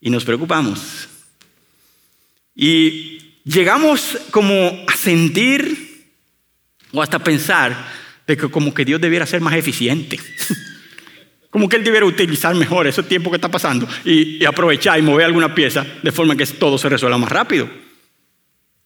y 0.00 0.10
nos 0.10 0.24
preocupamos. 0.24 1.08
Y 2.56 3.36
llegamos 3.44 4.18
como 4.32 4.84
a 4.88 4.96
sentir 4.96 6.10
o 6.90 7.00
hasta 7.00 7.20
pensar 7.20 7.92
de 8.26 8.36
que 8.36 8.50
como 8.50 8.74
que 8.74 8.84
Dios 8.84 9.00
debiera 9.00 9.24
ser 9.24 9.40
más 9.40 9.54
eficiente. 9.54 10.18
Como 11.50 11.68
que 11.68 11.76
Él 11.76 11.84
debiera 11.84 12.04
utilizar 12.04 12.54
mejor 12.54 12.86
ese 12.86 13.02
tiempo 13.02 13.30
que 13.30 13.36
está 13.36 13.50
pasando 13.50 13.88
y, 14.04 14.44
aprovechar 14.44 14.98
y 14.98 15.02
mover 15.02 15.26
alguna 15.26 15.54
pieza 15.54 15.86
de 16.02 16.12
forma 16.12 16.36
que 16.36 16.46
todo 16.46 16.76
se 16.76 16.88
resuelva 16.88 17.18
más 17.18 17.30
rápido. 17.30 17.68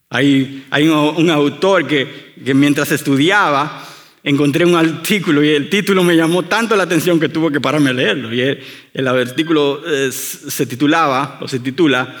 Hay, 0.09 0.63
un, 0.87 1.29
autor 1.29 1.87
que, 1.87 2.33
mientras 2.53 2.91
estudiaba 2.91 3.89
encontré 4.23 4.63
un 4.63 4.75
artículo 4.75 5.43
y 5.43 5.49
el 5.49 5.69
título 5.69 6.01
me 6.03 6.15
llamó 6.15 6.43
tanto 6.43 6.77
la 6.77 6.83
atención 6.83 7.19
que 7.19 7.27
tuve 7.27 7.51
que 7.51 7.59
pararme 7.59 7.89
a 7.89 7.93
leerlo. 7.93 8.33
Y 8.33 8.57
el, 8.93 9.07
artículo 9.07 9.81
eh, 9.85 10.11
se 10.11 10.65
titulaba, 10.65 11.39
o 11.41 11.47
se 11.47 11.59
titula, 11.59 12.15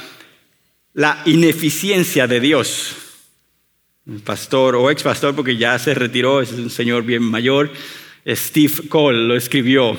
La 0.93 1.21
ineficiencia 1.25 2.27
de 2.27 2.39
Dios. 2.41 2.95
Un 4.05 4.19
pastor 4.19 4.75
o 4.75 4.91
ex 4.91 5.03
pastor, 5.03 5.33
porque 5.33 5.55
ya 5.55 5.79
se 5.79 5.93
retiró, 5.93 6.41
es 6.41 6.51
un 6.51 6.69
señor 6.69 7.03
bien 7.03 7.23
mayor, 7.23 7.71
Steve 8.27 8.89
Cole 8.89 9.27
lo 9.27 9.35
escribió. 9.35 9.97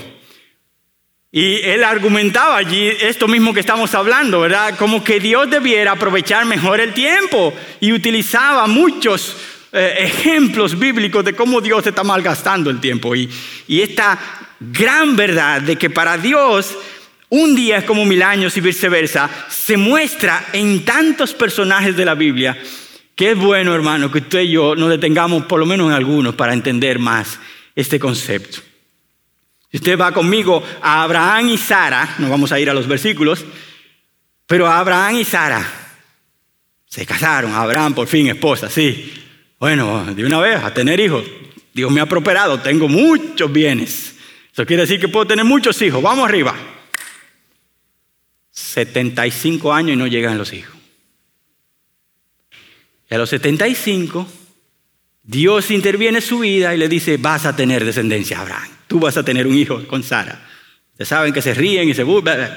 Y 1.37 1.57
él 1.65 1.83
argumentaba 1.83 2.59
allí 2.59 2.87
esto 3.01 3.27
mismo 3.27 3.53
que 3.53 3.59
estamos 3.59 3.93
hablando, 3.93 4.39
¿verdad? 4.39 4.77
Como 4.79 5.03
que 5.03 5.19
Dios 5.19 5.51
debiera 5.51 5.91
aprovechar 5.91 6.45
mejor 6.45 6.79
el 6.79 6.95
tiempo 6.95 7.53
y 7.81 7.93
utilizaba 7.93 8.69
muchos 8.69 9.37
eh, 9.73 9.97
ejemplos 9.99 10.79
bíblicos 10.79 11.25
de 11.25 11.35
cómo 11.35 11.61
Dios 11.61 11.85
está 11.89 12.05
malgastando 12.05 12.71
el 12.71 12.81
tiempo. 12.81 13.17
Y, 13.17 13.29
y 13.67 13.81
esta 13.81 14.17
gran 14.61 15.17
verdad 15.17 15.61
de 15.61 15.75
que 15.75 15.91
para 15.91 16.17
Dios 16.17 16.73
un 17.31 17.57
día 17.57 17.79
es 17.79 17.85
como 17.85 18.05
mil 18.05 18.23
años 18.23 18.57
y 18.57 18.61
viceversa, 18.61 19.29
se 19.49 19.77
muestra 19.77 20.47
en 20.53 20.85
tantos 20.85 21.35
personajes 21.35 21.97
de 21.97 22.05
la 22.05 22.15
Biblia 22.15 22.57
que 23.17 23.33
es 23.33 23.37
bueno, 23.37 23.75
hermano, 23.75 24.09
que 24.13 24.19
usted 24.19 24.43
y 24.43 24.53
yo 24.53 24.77
nos 24.77 24.89
detengamos 24.89 25.47
por 25.47 25.59
lo 25.59 25.67
menos 25.67 25.89
en 25.89 25.95
algunos 25.95 26.37
para 26.37 26.53
entender 26.53 27.01
más 27.01 27.41
este 27.75 27.99
concepto. 27.99 28.61
Si 29.75 29.79
usted 29.79 29.99
va 29.99 30.13
conmigo 30.13 30.63
a 30.81 31.03
Abraham 31.03 31.49
y 31.49 31.59
Sara, 31.59 32.15
no 32.19 32.31
vamos 32.31 32.53
a 32.53 32.61
ir 32.61 32.71
a 32.71 32.73
los 32.73 32.87
versículos, 32.87 33.45
pero 34.47 34.69
Abraham 34.69 35.17
y 35.17 35.25
Sara 35.25 35.67
se 36.87 37.05
casaron, 37.05 37.53
Abraham 37.53 37.93
por 37.93 38.07
fin 38.07 38.29
esposa, 38.29 38.71
sí. 38.71 39.13
Bueno, 39.59 40.15
de 40.15 40.25
una 40.25 40.39
vez, 40.39 40.63
a 40.63 40.73
tener 40.73 41.01
hijos. 41.01 41.25
Dios 41.73 41.91
me 41.91 42.01
ha 42.01 42.07
prosperado, 42.07 42.61
tengo 42.61 42.87
muchos 42.87 43.53
bienes. 43.53 44.15
Eso 44.53 44.65
quiere 44.65 44.83
decir 44.83 45.01
que 45.01 45.09
puedo 45.09 45.27
tener 45.27 45.45
muchos 45.45 45.83
hijos. 45.83 46.01
Vamos 46.01 46.29
arriba. 46.29 46.55
75 48.53 49.73
años 49.73 49.95
y 49.95 49.97
no 49.97 50.07
llegan 50.07 50.39
los 50.39 50.53
hijos. 50.53 50.77
Y 53.11 53.15
a 53.17 53.19
los 53.19 53.29
75, 53.29 54.25
Dios 55.25 55.71
interviene 55.71 56.19
en 56.19 56.23
su 56.23 56.41
vida 56.41 56.75
y 56.75 56.79
le 56.79 56.89
dice, 56.89 57.17
vas 57.17 57.47
a 57.47 57.57
tener 57.57 57.85
descendencia, 57.85 58.41
Abraham. 58.41 58.69
Tú 58.87 59.01
vas 59.01 59.17
a 59.17 59.25
tener 59.25 59.47
un 59.47 59.55
hijo 59.55 59.87
con 59.89 60.03
Sara. 60.03 60.47
Ustedes 60.93 61.09
saben 61.09 61.33
que 61.33 61.41
se 61.41 61.55
ríen 61.55 61.89
y 61.89 61.95
se 61.95 62.03
burlan, 62.03 62.57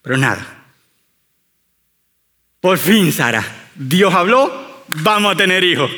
pero 0.00 0.16
nada. 0.16 0.64
Por 2.58 2.78
fin, 2.78 3.12
Sara, 3.12 3.44
Dios 3.74 4.12
habló, 4.14 4.84
vamos 4.88 5.34
a 5.34 5.36
tener 5.36 5.62
hijos. 5.62 5.90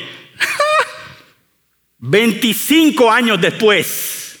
25 1.99 3.09
años 3.09 3.39
después. 3.39 4.39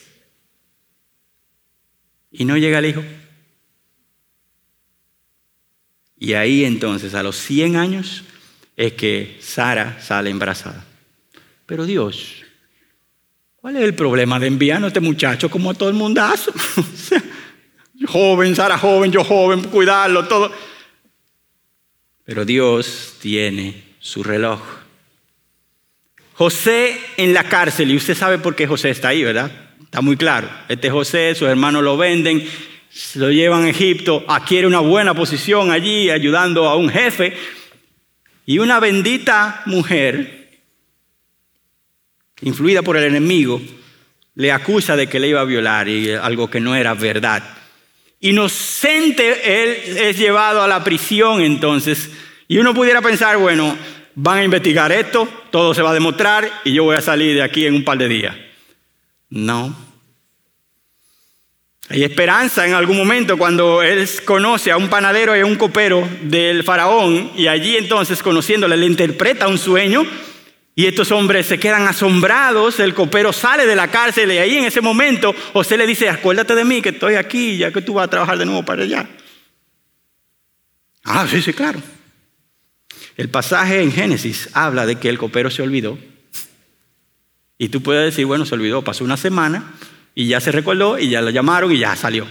Y 2.31 2.43
no 2.43 2.57
llega 2.57 2.79
el 2.79 2.85
hijo. 2.87 3.03
Y 6.19 6.33
ahí 6.33 6.65
entonces, 6.65 7.13
a 7.13 7.23
los 7.23 7.37
100 7.37 7.77
años, 7.77 8.25
es 8.75 8.93
que 8.93 9.37
Sara 9.41 10.01
sale 10.01 10.29
embarazada. 10.29 10.85
Pero 11.67 11.85
Dios, 11.85 12.43
¿cuál 13.57 13.75
es 13.75 13.83
el 13.83 13.93
problema 13.93 14.39
de 14.39 14.47
enviar 14.47 14.83
a 14.83 14.87
este 14.87 15.01
muchacho 15.01 15.51
como 15.51 15.69
a 15.69 15.75
todo 15.75 15.89
el 15.89 15.95
mundazo? 15.95 16.51
joven, 18.07 18.55
Sara 18.55 18.77
joven, 18.77 19.11
yo 19.11 19.23
joven, 19.23 19.63
cuidarlo, 19.65 20.27
todo. 20.27 20.51
Pero 22.23 22.45
Dios 22.45 23.15
tiene 23.21 23.83
su 23.99 24.23
reloj. 24.23 24.61
José 26.33 26.99
en 27.17 27.33
la 27.33 27.43
cárcel, 27.43 27.91
y 27.91 27.97
usted 27.97 28.15
sabe 28.15 28.37
por 28.37 28.55
qué 28.55 28.65
José 28.65 28.91
está 28.91 29.09
ahí, 29.09 29.23
¿verdad? 29.23 29.51
Está 29.83 30.01
muy 30.01 30.15
claro. 30.15 30.49
Este 30.69 30.89
José, 30.89 31.35
sus 31.35 31.49
hermanos 31.49 31.83
lo 31.83 31.97
venden, 31.97 32.47
lo 33.15 33.29
llevan 33.29 33.63
a 33.63 33.69
Egipto, 33.69 34.23
adquiere 34.27 34.67
una 34.67 34.79
buena 34.79 35.13
posición 35.13 35.71
allí, 35.71 36.09
ayudando 36.09 36.69
a 36.69 36.77
un 36.77 36.89
jefe. 36.89 37.35
Y 38.45 38.59
una 38.59 38.79
bendita 38.79 39.63
mujer, 39.65 40.46
influida 42.41 42.81
por 42.81 42.97
el 42.97 43.03
enemigo, 43.05 43.61
le 44.35 44.51
acusa 44.51 44.95
de 44.95 45.07
que 45.07 45.19
le 45.19 45.29
iba 45.29 45.41
a 45.41 45.45
violar 45.45 45.87
y 45.87 46.11
algo 46.11 46.49
que 46.49 46.59
no 46.59 46.75
era 46.75 46.93
verdad. 46.93 47.43
Inocente, 48.19 49.63
él 49.63 49.97
es 49.97 50.17
llevado 50.17 50.61
a 50.61 50.67
la 50.67 50.83
prisión 50.83 51.41
entonces. 51.41 52.09
Y 52.47 52.57
uno 52.57 52.73
pudiera 52.73 53.01
pensar, 53.01 53.37
bueno, 53.37 53.77
van 54.15 54.39
a 54.39 54.43
investigar 54.43 54.91
esto, 54.91 55.27
todo 55.51 55.73
se 55.73 55.81
va 55.81 55.91
a 55.91 55.93
demostrar 55.93 56.49
y 56.63 56.73
yo 56.73 56.83
voy 56.83 56.95
a 56.95 57.01
salir 57.01 57.35
de 57.35 57.43
aquí 57.43 57.65
en 57.65 57.75
un 57.75 57.83
par 57.83 57.97
de 57.97 58.07
días. 58.07 58.35
No. 59.29 59.75
Hay 61.89 62.03
esperanza 62.03 62.67
en 62.67 62.73
algún 62.73 62.97
momento 62.97 63.37
cuando 63.37 63.81
él 63.81 64.07
conoce 64.25 64.71
a 64.71 64.77
un 64.77 64.89
panadero 64.89 65.37
y 65.37 65.39
a 65.39 65.45
un 65.45 65.55
copero 65.55 66.07
del 66.21 66.63
faraón 66.63 67.31
y 67.35 67.47
allí 67.47 67.77
entonces 67.77 68.21
conociéndole 68.21 68.75
le 68.75 68.85
interpreta 68.85 69.47
un 69.47 69.57
sueño 69.57 70.05
y 70.77 70.85
estos 70.85 71.11
hombres 71.11 71.47
se 71.47 71.57
quedan 71.57 71.87
asombrados, 71.87 72.79
el 72.79 72.93
copero 72.93 73.33
sale 73.33 73.65
de 73.65 73.75
la 73.75 73.87
cárcel 73.87 74.31
y 74.31 74.37
ahí 74.37 74.57
en 74.57 74.65
ese 74.65 74.79
momento 74.79 75.33
José 75.51 75.75
le 75.75 75.87
dice, 75.87 76.07
acuérdate 76.07 76.53
de 76.53 76.63
mí 76.63 76.83
que 76.83 76.89
estoy 76.89 77.15
aquí 77.15 77.57
ya 77.57 77.71
que 77.71 77.81
tú 77.81 77.95
vas 77.95 78.05
a 78.05 78.09
trabajar 78.11 78.37
de 78.37 78.45
nuevo 78.45 78.63
para 78.63 78.83
allá. 78.83 79.09
Ah, 81.03 81.25
sí, 81.27 81.41
sí, 81.41 81.51
claro. 81.51 81.81
El 83.15 83.27
pasaje 83.29 83.81
en 83.81 83.91
Génesis 83.91 84.49
habla 84.53 84.85
de 84.85 84.97
que 84.97 85.09
el 85.09 85.17
copero 85.17 85.49
se 85.49 85.63
olvidó. 85.63 85.97
Y 87.57 87.69
tú 87.69 87.81
puedes 87.81 88.05
decir, 88.13 88.27
bueno, 88.27 88.45
se 88.45 88.53
olvidó, 88.53 88.83
pasó 88.83 89.03
una 89.03 89.17
semana 89.17 89.73
y 90.13 90.27
ya 90.27 90.39
se 90.39 90.51
recordó 90.51 90.99
y 90.99 91.09
ya 91.09 91.23
lo 91.23 91.31
llamaron 91.31 91.71
y 91.71 91.79
ya 91.79 91.95
salió. 91.95 92.27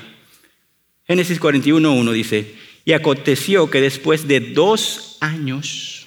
Génesis 1.05 1.41
41.1 1.41 2.13
dice, 2.13 2.55
y 2.85 2.93
aconteció 2.93 3.69
que 3.71 3.81
después 3.81 4.29
de 4.29 4.39
dos 4.39 5.19
años, 5.21 6.07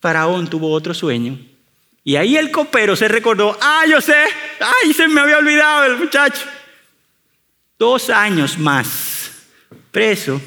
Faraón 0.00 0.48
tuvo 0.48 0.70
otro 0.70 0.94
sueño. 0.94 1.38
Y 2.04 2.16
ahí 2.16 2.36
el 2.36 2.50
copero 2.50 2.94
se 2.94 3.08
recordó, 3.08 3.56
ah, 3.60 3.84
yo 3.88 4.00
sé, 4.02 4.24
ay, 4.60 4.92
se 4.92 5.08
me 5.08 5.22
había 5.22 5.38
olvidado 5.38 5.86
el 5.86 5.96
muchacho. 5.96 6.44
Dos 7.78 8.10
años 8.10 8.58
más 8.58 9.32
preso 9.90 10.40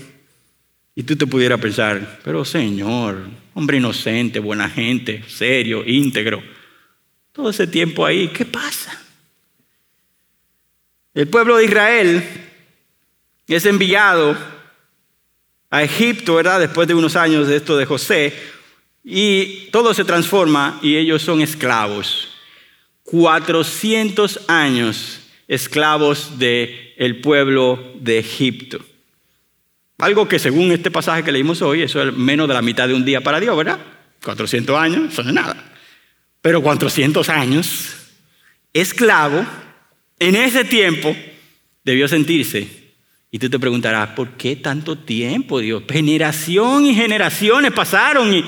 y 0.93 1.03
tú 1.03 1.15
te 1.15 1.25
pudieras 1.25 1.59
pensar, 1.59 2.19
pero 2.23 2.45
Señor, 2.45 3.27
hombre 3.55 3.77
inocente, 3.77 4.39
buena 4.39 4.69
gente, 4.69 5.23
serio, 5.27 5.83
íntegro, 5.83 6.43
todo 7.31 7.49
ese 7.49 7.65
tiempo 7.65 8.05
ahí, 8.05 8.27
¿qué 8.29 8.45
pasa? 8.45 8.99
El 11.13 11.27
pueblo 11.27 11.57
de 11.57 11.65
Israel 11.65 12.23
es 13.47 13.65
enviado 13.65 14.37
a 15.69 15.83
Egipto, 15.83 16.35
¿verdad? 16.35 16.59
Después 16.59 16.87
de 16.87 16.93
unos 16.93 17.15
años 17.15 17.47
de 17.47 17.57
esto 17.57 17.77
de 17.77 17.85
José, 17.85 18.33
y 19.09 19.69
todo 19.71 19.93
se 19.93 20.03
transforma 20.03 20.79
y 20.81 20.97
ellos 20.97 21.21
son 21.21 21.39
esclavos. 21.39 22.27
400 23.03 24.41
años 24.49 25.21
esclavos 25.47 26.37
del 26.37 26.93
el 26.97 27.21
pueblo 27.21 27.93
de 28.01 28.19
Egipto. 28.19 28.79
Algo 29.97 30.27
que 30.27 30.39
según 30.39 30.73
este 30.73 30.91
pasaje 30.91 31.23
que 31.23 31.31
leímos 31.31 31.61
hoy, 31.61 31.83
eso 31.83 32.03
es 32.03 32.13
menos 32.13 32.49
de 32.49 32.53
la 32.53 32.61
mitad 32.61 32.85
de 32.85 32.95
un 32.95 33.05
día 33.05 33.21
para 33.21 33.39
Dios, 33.39 33.55
¿verdad? 33.55 33.79
400 34.25 34.77
años, 34.77 35.13
eso 35.13 35.23
no 35.23 35.29
es 35.29 35.35
nada. 35.35 35.71
Pero 36.41 36.61
400 36.61 37.29
años, 37.29 37.95
esclavo, 38.73 39.45
en 40.19 40.35
ese 40.35 40.65
tiempo 40.65 41.15
debió 41.85 42.09
sentirse. 42.09 42.67
Y 43.31 43.39
tú 43.39 43.49
te 43.49 43.57
preguntarás, 43.57 44.09
¿por 44.09 44.31
qué 44.31 44.57
tanto 44.57 44.97
tiempo, 44.97 45.59
Dios? 45.59 45.83
Generación 45.89 46.85
y 46.85 46.93
generaciones 46.93 47.71
pasaron 47.71 48.33
y, 48.33 48.43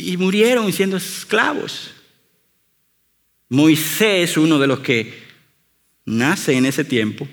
y 0.00 0.16
murieron 0.16 0.72
siendo 0.72 0.96
esclavos. 0.96 1.90
Moisés, 3.48 4.36
uno 4.36 4.58
de 4.58 4.66
los 4.66 4.80
que 4.80 5.12
nace 6.04 6.56
en 6.56 6.66
ese 6.66 6.84
tiempo, 6.84 7.26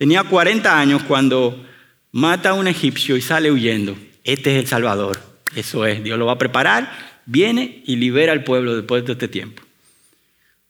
Tenía 0.00 0.24
40 0.24 0.80
años 0.80 1.02
cuando 1.02 1.62
mata 2.10 2.48
a 2.48 2.54
un 2.54 2.66
egipcio 2.66 3.18
y 3.18 3.20
sale 3.20 3.52
huyendo. 3.52 3.98
Este 4.24 4.56
es 4.56 4.62
el 4.62 4.66
Salvador. 4.66 5.20
Eso 5.54 5.84
es, 5.84 6.02
Dios 6.02 6.18
lo 6.18 6.24
va 6.24 6.32
a 6.32 6.38
preparar, 6.38 6.90
viene 7.26 7.82
y 7.84 7.96
libera 7.96 8.32
al 8.32 8.42
pueblo 8.42 8.74
después 8.74 9.04
de 9.04 9.12
este 9.12 9.28
tiempo. 9.28 9.62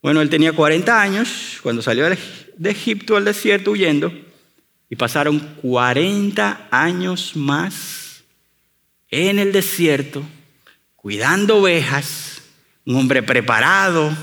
Bueno, 0.02 0.20
él 0.20 0.30
tenía 0.30 0.52
40 0.52 1.00
años 1.00 1.60
cuando 1.62 1.80
salió 1.80 2.06
de 2.08 2.70
Egipto 2.70 3.16
al 3.16 3.24
desierto 3.24 3.70
huyendo 3.70 4.12
y 4.88 4.96
pasaron 4.96 5.38
40 5.62 6.66
años 6.72 7.36
más 7.36 8.24
en 9.12 9.38
el 9.38 9.52
desierto 9.52 10.24
cuidando 11.00 11.56
ovejas, 11.56 12.42
un 12.84 12.96
hombre 12.96 13.22
preparado, 13.22 14.14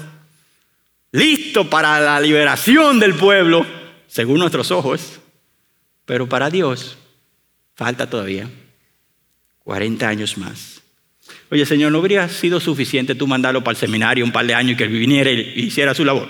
listo 1.11 1.67
para 1.71 1.99
la 1.99 2.19
liberación 2.19 2.99
del 2.99 3.15
pueblo 3.15 3.65
según 4.05 4.37
nuestros 4.37 4.69
ojos, 4.69 5.19
pero 6.05 6.29
para 6.29 6.51
Dios 6.51 6.99
falta 7.73 8.07
todavía 8.07 8.47
40 9.63 10.07
años 10.07 10.37
más. 10.37 10.83
Oye, 11.49 11.65
Señor, 11.65 11.91
¿no 11.91 11.97
habría 11.97 12.29
sido 12.29 12.59
suficiente 12.59 13.15
tú 13.15 13.25
mandarlo 13.25 13.63
para 13.63 13.71
el 13.71 13.79
seminario 13.79 14.23
un 14.23 14.31
par 14.31 14.45
de 14.45 14.53
años 14.53 14.73
y 14.73 14.77
que 14.77 14.83
él 14.83 14.91
viniera 14.91 15.31
y 15.31 15.53
hiciera 15.55 15.95
su 15.95 16.05
labor? 16.05 16.29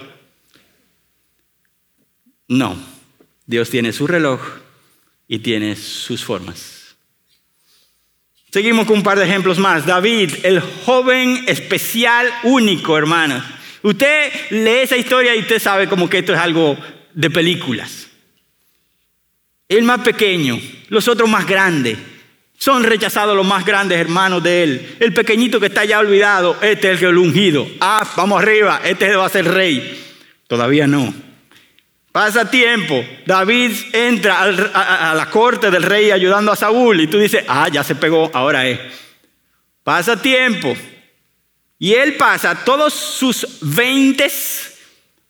No, 2.48 2.78
Dios 3.46 3.70
tiene 3.70 3.92
su 3.92 4.08
reloj 4.08 4.42
y 5.28 5.40
tiene 5.40 5.76
sus 5.76 6.24
formas. 6.24 6.77
Seguimos 8.58 8.88
con 8.88 8.98
un 8.98 9.04
par 9.04 9.20
de 9.20 9.26
ejemplos 9.26 9.60
más. 9.60 9.86
David, 9.86 10.34
el 10.42 10.60
joven 10.62 11.44
especial 11.46 12.28
único, 12.42 12.98
hermano. 12.98 13.40
Usted 13.84 14.32
lee 14.50 14.80
esa 14.82 14.98
historia 14.98 15.36
y 15.36 15.42
usted 15.42 15.60
sabe 15.60 15.88
como 15.88 16.10
que 16.10 16.18
esto 16.18 16.34
es 16.34 16.40
algo 16.40 16.76
de 17.14 17.30
películas. 17.30 18.08
El 19.70 19.84
más 19.84 20.00
pequeño, 20.00 20.60
los 20.90 21.08
otros 21.08 21.30
más 21.30 21.46
grandes. 21.46 22.00
Son 22.58 22.84
rechazados 22.84 23.36
los 23.36 23.46
más 23.46 23.64
grandes 23.64 24.00
hermanos 24.00 24.42
de 24.42 24.64
él. 24.64 24.96
El 25.02 25.14
pequeñito 25.14 25.60
que 25.60 25.68
está 25.68 25.86
ya 25.86 26.00
olvidado, 26.00 26.58
este 26.60 26.92
es 26.94 27.02
el 27.04 27.16
ungido. 27.16 27.68
Ah, 27.80 28.12
vamos 28.18 28.42
arriba, 28.42 28.82
este 28.84 29.16
va 29.16 29.28
a 29.28 29.30
ser 29.30 29.46
rey. 29.46 30.04
Todavía 30.48 30.88
no. 30.88 31.14
Pasa 32.18 32.50
tiempo, 32.50 33.06
David 33.28 33.74
entra 33.94 34.42
a, 34.42 35.12
a 35.12 35.14
la 35.14 35.30
corte 35.30 35.70
del 35.70 35.84
rey 35.84 36.10
ayudando 36.10 36.52
a 36.52 36.56
Saúl 36.56 37.00
y 37.00 37.06
tú 37.06 37.20
dices, 37.20 37.46
ah, 37.48 37.70
ya 37.72 37.84
se 37.84 37.94
pegó, 37.94 38.32
ahora 38.34 38.68
es. 38.68 38.80
Pasa 39.84 40.20
tiempo 40.20 40.76
y 41.78 41.94
él 41.94 42.16
pasa 42.16 42.56
todos 42.66 42.92
sus 42.92 43.60
veintes 43.62 44.80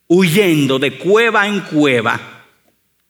huyendo 0.08 0.80
de 0.80 0.93
cueva 0.93 1.45
en 1.45 1.60
cueva, 1.60 2.45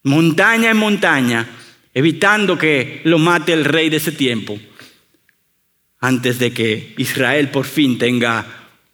montaña 0.02 0.72
en 0.72 0.78
montaña, 0.78 1.48
evitando 1.94 2.58
que 2.58 3.02
lo 3.04 3.20
mate 3.20 3.54
el 3.54 3.64
rey 3.64 3.92
de 3.92 3.98
ese 3.98 4.12
tiempo, 4.12 4.58
antes 6.00 6.40
de 6.40 6.52
que 6.52 6.96
Israel 6.98 7.50
por 7.50 7.68
fin 7.68 8.00
tenga 8.00 8.44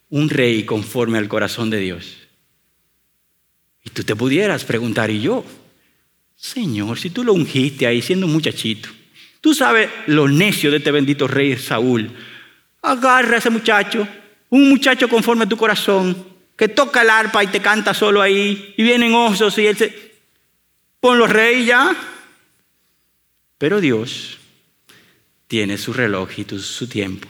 un 0.09 0.29
rey 0.29 0.65
conforme 0.65 1.19
al 1.19 1.29
corazón 1.29 1.69
de 1.69 1.77
Dios. 1.77 2.22
Y 3.83 3.89
tú 3.89 4.03
te 4.03 4.15
pudieras 4.15 4.63
preguntar, 4.63 5.09
¿y 5.09 5.21
yo? 5.21 5.45
Señor, 6.35 6.99
si 6.99 7.09
tú 7.09 7.23
lo 7.23 7.33
ungiste 7.33 7.87
ahí 7.87 8.01
siendo 8.01 8.25
un 8.25 8.33
muchachito, 8.33 8.89
tú 9.41 9.53
sabes 9.53 9.89
lo 10.07 10.27
necio 10.27 10.71
de 10.71 10.77
este 10.77 10.91
bendito 10.91 11.27
rey 11.27 11.57
Saúl, 11.57 12.11
agarra 12.81 13.35
a 13.35 13.39
ese 13.39 13.49
muchacho, 13.49 14.07
un 14.49 14.69
muchacho 14.69 15.07
conforme 15.07 15.45
a 15.45 15.49
tu 15.49 15.57
corazón, 15.57 16.27
que 16.55 16.67
toca 16.67 17.01
el 17.01 17.09
arpa 17.09 17.43
y 17.43 17.47
te 17.47 17.61
canta 17.61 17.93
solo 17.93 18.21
ahí, 18.21 18.73
y 18.77 18.83
vienen 18.83 19.13
osos 19.13 19.57
y 19.57 19.67
él 19.67 19.77
se... 19.77 20.13
Pon 20.99 21.19
los 21.19 21.29
reyes 21.29 21.65
ya. 21.65 21.95
Pero 23.57 23.81
Dios 23.81 24.37
tiene 25.47 25.77
su 25.77 25.91
reloj 25.93 26.29
y 26.37 26.45
su 26.59 26.87
tiempo. 26.87 27.27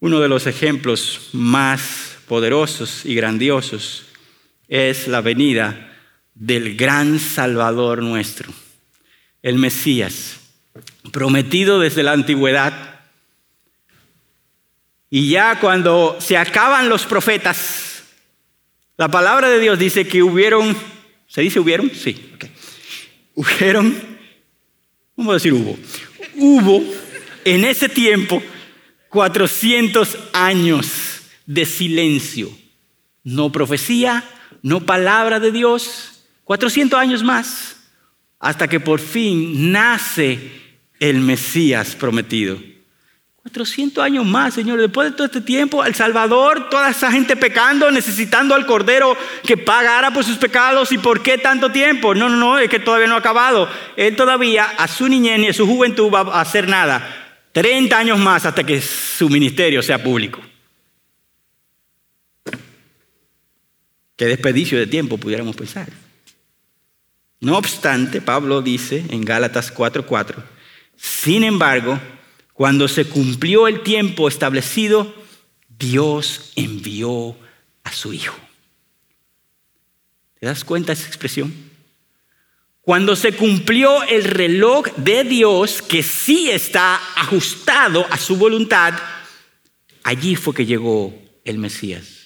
Uno 0.00 0.20
de 0.20 0.28
los 0.28 0.46
ejemplos 0.46 1.30
más 1.32 2.17
poderosos 2.28 3.04
y 3.04 3.14
grandiosos 3.14 4.04
es 4.68 5.08
la 5.08 5.20
venida 5.22 5.96
del 6.34 6.76
gran 6.76 7.18
Salvador 7.18 8.02
nuestro, 8.02 8.52
el 9.42 9.58
Mesías, 9.58 10.38
prometido 11.10 11.80
desde 11.80 12.02
la 12.02 12.12
antigüedad. 12.12 13.00
Y 15.10 15.30
ya 15.30 15.58
cuando 15.58 16.18
se 16.20 16.36
acaban 16.36 16.88
los 16.88 17.06
profetas, 17.06 18.04
la 18.96 19.08
palabra 19.08 19.48
de 19.48 19.58
Dios 19.58 19.78
dice 19.78 20.06
que 20.06 20.22
hubieron, 20.22 20.76
¿se 21.26 21.40
dice 21.40 21.58
hubieron? 21.58 21.90
Sí, 21.90 22.34
Hubieron, 23.34 23.96
vamos 25.16 25.30
a 25.30 25.34
decir 25.34 25.52
hubo, 25.52 25.78
hubo 26.34 26.82
en 27.44 27.64
ese 27.64 27.88
tiempo 27.88 28.42
400 29.08 30.18
años 30.32 31.17
de 31.48 31.64
silencio. 31.64 32.50
No 33.24 33.50
profecía, 33.50 34.22
no 34.62 34.84
palabra 34.84 35.40
de 35.40 35.50
Dios, 35.50 36.24
400 36.44 36.98
años 36.98 37.24
más, 37.24 37.76
hasta 38.38 38.68
que 38.68 38.78
por 38.78 39.00
fin 39.00 39.72
nace 39.72 40.38
el 41.00 41.20
Mesías 41.20 41.96
prometido. 41.96 42.58
400 43.36 44.04
años 44.04 44.26
más, 44.26 44.52
Señor. 44.52 44.78
Después 44.78 45.10
de 45.10 45.16
todo 45.16 45.24
este 45.24 45.40
tiempo, 45.40 45.82
El 45.82 45.94
Salvador, 45.94 46.68
toda 46.68 46.90
esa 46.90 47.10
gente 47.10 47.34
pecando, 47.34 47.90
necesitando 47.90 48.54
al 48.54 48.66
Cordero 48.66 49.16
que 49.42 49.56
pagara 49.56 50.12
por 50.12 50.24
sus 50.24 50.36
pecados. 50.36 50.92
¿Y 50.92 50.98
por 50.98 51.22
qué 51.22 51.38
tanto 51.38 51.72
tiempo? 51.72 52.14
No, 52.14 52.28
no, 52.28 52.36
no, 52.36 52.58
es 52.58 52.68
que 52.68 52.78
todavía 52.78 53.06
no 53.06 53.14
ha 53.14 53.20
acabado. 53.20 53.70
Él 53.96 54.14
todavía 54.16 54.64
a 54.64 54.86
su 54.86 55.08
niñez 55.08 55.38
y 55.40 55.48
a 55.48 55.52
su 55.54 55.66
juventud 55.66 56.12
va 56.12 56.20
a 56.20 56.42
hacer 56.42 56.68
nada. 56.68 57.08
30 57.52 57.96
años 57.96 58.18
más 58.18 58.44
hasta 58.44 58.64
que 58.64 58.82
su 58.82 59.30
ministerio 59.30 59.82
sea 59.82 60.02
público. 60.02 60.42
Qué 64.18 64.26
desperdicio 64.26 64.76
de 64.76 64.88
tiempo 64.88 65.16
pudiéramos 65.16 65.54
pensar. 65.54 65.88
No 67.40 67.56
obstante, 67.56 68.20
Pablo 68.20 68.62
dice 68.62 69.04
en 69.10 69.24
Gálatas 69.24 69.72
4:4, 69.72 70.42
sin 70.96 71.44
embargo, 71.44 72.00
cuando 72.52 72.88
se 72.88 73.04
cumplió 73.04 73.68
el 73.68 73.84
tiempo 73.84 74.26
establecido, 74.26 75.14
Dios 75.68 76.52
envió 76.56 77.36
a 77.84 77.92
su 77.92 78.12
Hijo. 78.12 78.36
¿Te 80.40 80.46
das 80.46 80.64
cuenta 80.64 80.92
de 80.92 81.00
esa 81.00 81.06
expresión? 81.06 81.54
Cuando 82.80 83.14
se 83.14 83.36
cumplió 83.36 84.02
el 84.02 84.24
reloj 84.24 84.88
de 84.96 85.22
Dios, 85.22 85.80
que 85.80 86.02
sí 86.02 86.50
está 86.50 86.96
ajustado 87.14 88.04
a 88.10 88.18
su 88.18 88.34
voluntad, 88.34 88.94
allí 90.02 90.34
fue 90.34 90.54
que 90.54 90.66
llegó 90.66 91.14
el 91.44 91.58
Mesías. 91.58 92.17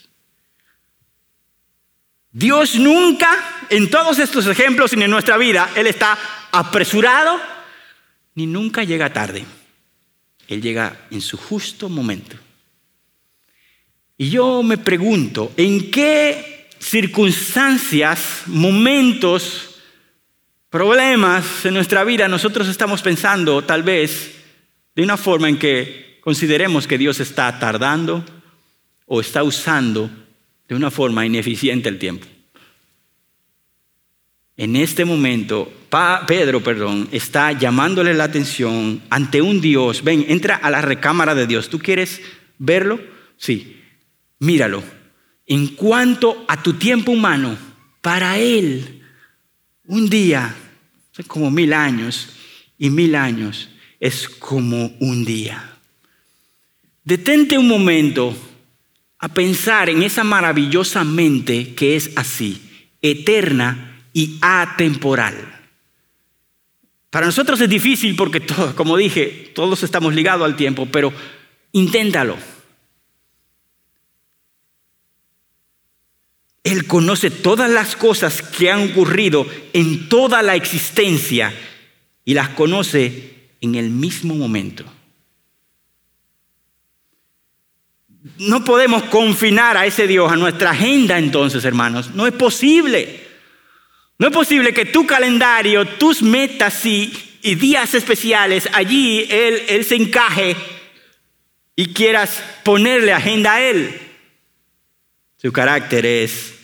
Dios 2.33 2.77
nunca, 2.77 3.29
en 3.69 3.91
todos 3.91 4.19
estos 4.19 4.47
ejemplos 4.47 4.93
y 4.95 5.03
en 5.03 5.11
nuestra 5.11 5.37
vida, 5.37 5.71
Él 5.77 5.87
está 5.87 6.19
apresurado 6.51 7.39
ni 8.35 8.47
nunca 8.47 8.85
llega 8.85 9.13
tarde. 9.13 9.45
Él 10.49 10.63
llega 10.63 11.07
en 11.11 11.21
su 11.21 11.37
justo 11.37 11.89
momento. 11.89 12.37
Y 14.17 14.31
yo 14.31 14.63
me 14.63 14.79
pregunto, 14.79 15.53
¿en 15.57 15.91
qué 15.91 16.69
circunstancias, 16.79 18.43
momentos, 18.47 19.73
problemas 20.73 21.67
en 21.67 21.75
nuestra 21.75 22.03
vida 22.03 22.29
nosotros 22.29 22.67
estamos 22.67 23.03
pensando 23.03 23.63
tal 23.63 23.83
vez 23.83 24.33
de 24.97 25.03
una 25.03 25.19
forma 25.19 25.51
en 25.51 25.59
que 25.59 26.19
consideremos 26.23 26.87
que 26.87 26.97
Dios 26.97 27.21
está 27.21 27.59
tardando 27.59 28.25
o 29.05 29.21
está 29.21 29.43
usando 29.43 30.11
de 30.73 30.77
una 30.77 30.91
forma 30.91 31.27
ineficiente 31.27 31.91
el 31.91 31.99
tiempo? 31.99 32.27
En 34.57 34.75
este 34.75 35.05
momento, 35.05 35.71
Pedro, 36.27 36.63
perdón, 36.63 37.09
está 37.13 37.53
llamándole 37.53 38.15
la 38.15 38.25
atención 38.25 39.03
ante 39.11 39.43
un 39.43 39.61
Dios. 39.61 40.03
Ven, 40.03 40.25
entra 40.29 40.57
a 40.57 40.71
la 40.71 40.81
recámara 40.81 41.35
de 41.35 41.47
Dios. 41.47 41.69
¿Tú 41.69 41.79
quieres 41.79 42.23
verlo? 42.57 42.99
Sí. 43.37 43.83
Míralo. 44.39 44.83
En 45.47 45.69
cuanto 45.69 46.43
a 46.49 46.63
tu 46.63 46.73
tiempo 46.75 47.13
humano, 47.13 47.55
para 48.01 48.39
Él, 48.39 49.03
un 49.85 50.09
día, 50.09 50.55
como 51.27 51.51
mil 51.51 51.75
años, 51.75 52.31
y 52.79 52.89
mil 52.89 53.15
años 53.15 53.69
es 54.01 54.27
como 54.27 54.87
un 55.01 55.23
día. 55.27 55.77
Detente 57.05 57.59
un 57.59 57.69
momento 57.69 58.35
a 59.23 59.29
pensar 59.29 59.89
en 59.89 60.03
esa 60.03 60.25
maravillosa 60.25 61.05
mente 61.05 61.75
que 61.75 61.95
es 61.95 62.11
así, 62.17 62.91
eterna 63.01 64.05
y 64.13 64.37
atemporal. 64.41 65.37
Para 67.09 67.27
nosotros 67.27 67.61
es 67.61 67.69
difícil 67.69 68.17
porque, 68.17 68.43
como 68.75 68.97
dije, 68.97 69.53
todos 69.55 69.85
estamos 69.85 70.13
ligados 70.13 70.45
al 70.45 70.57
tiempo, 70.57 70.89
pero 70.91 71.13
inténtalo. 71.71 72.37
Él 76.65 76.89
conoce 76.89 77.31
todas 77.31 77.71
las 77.71 77.95
cosas 77.95 78.43
que 78.43 78.73
han 78.73 78.91
ocurrido 78.91 79.47
en 79.73 80.09
toda 80.09 80.43
la 80.43 80.57
existencia 80.57 81.55
y 82.25 82.35
las 82.35 82.49
conoce 82.51 83.51
en 83.61 83.77
el 83.77 83.91
mismo 83.91 84.35
momento. 84.35 84.85
No 88.39 88.65
podemos 88.65 89.03
confinar 89.05 89.77
a 89.77 89.87
ese 89.87 90.07
Dios 90.07 90.31
a 90.31 90.37
nuestra 90.37 90.71
agenda 90.71 91.19
entonces, 91.19 91.65
hermanos. 91.65 92.15
No 92.15 92.27
es 92.27 92.33
posible. 92.33 93.21
No 94.19 94.29
es 94.29 94.33
posible 94.33 94.73
que 94.73 94.85
tu 94.85 95.07
calendario, 95.07 95.85
tus 95.85 96.23
metas 96.23 96.87
y, 96.87 97.13
días 97.43 97.95
especiales, 97.95 98.69
allí 98.73 99.27
él, 99.29 99.63
él 99.69 99.85
se 99.85 99.97
encaje 99.97 100.57
y 101.75 101.93
quieras 101.93 102.43
ponerle 102.63 103.13
agenda 103.13 103.55
a 103.55 103.63
Él. 103.63 103.99
Su 105.39 105.53
carácter 105.53 106.07
es 106.07 106.55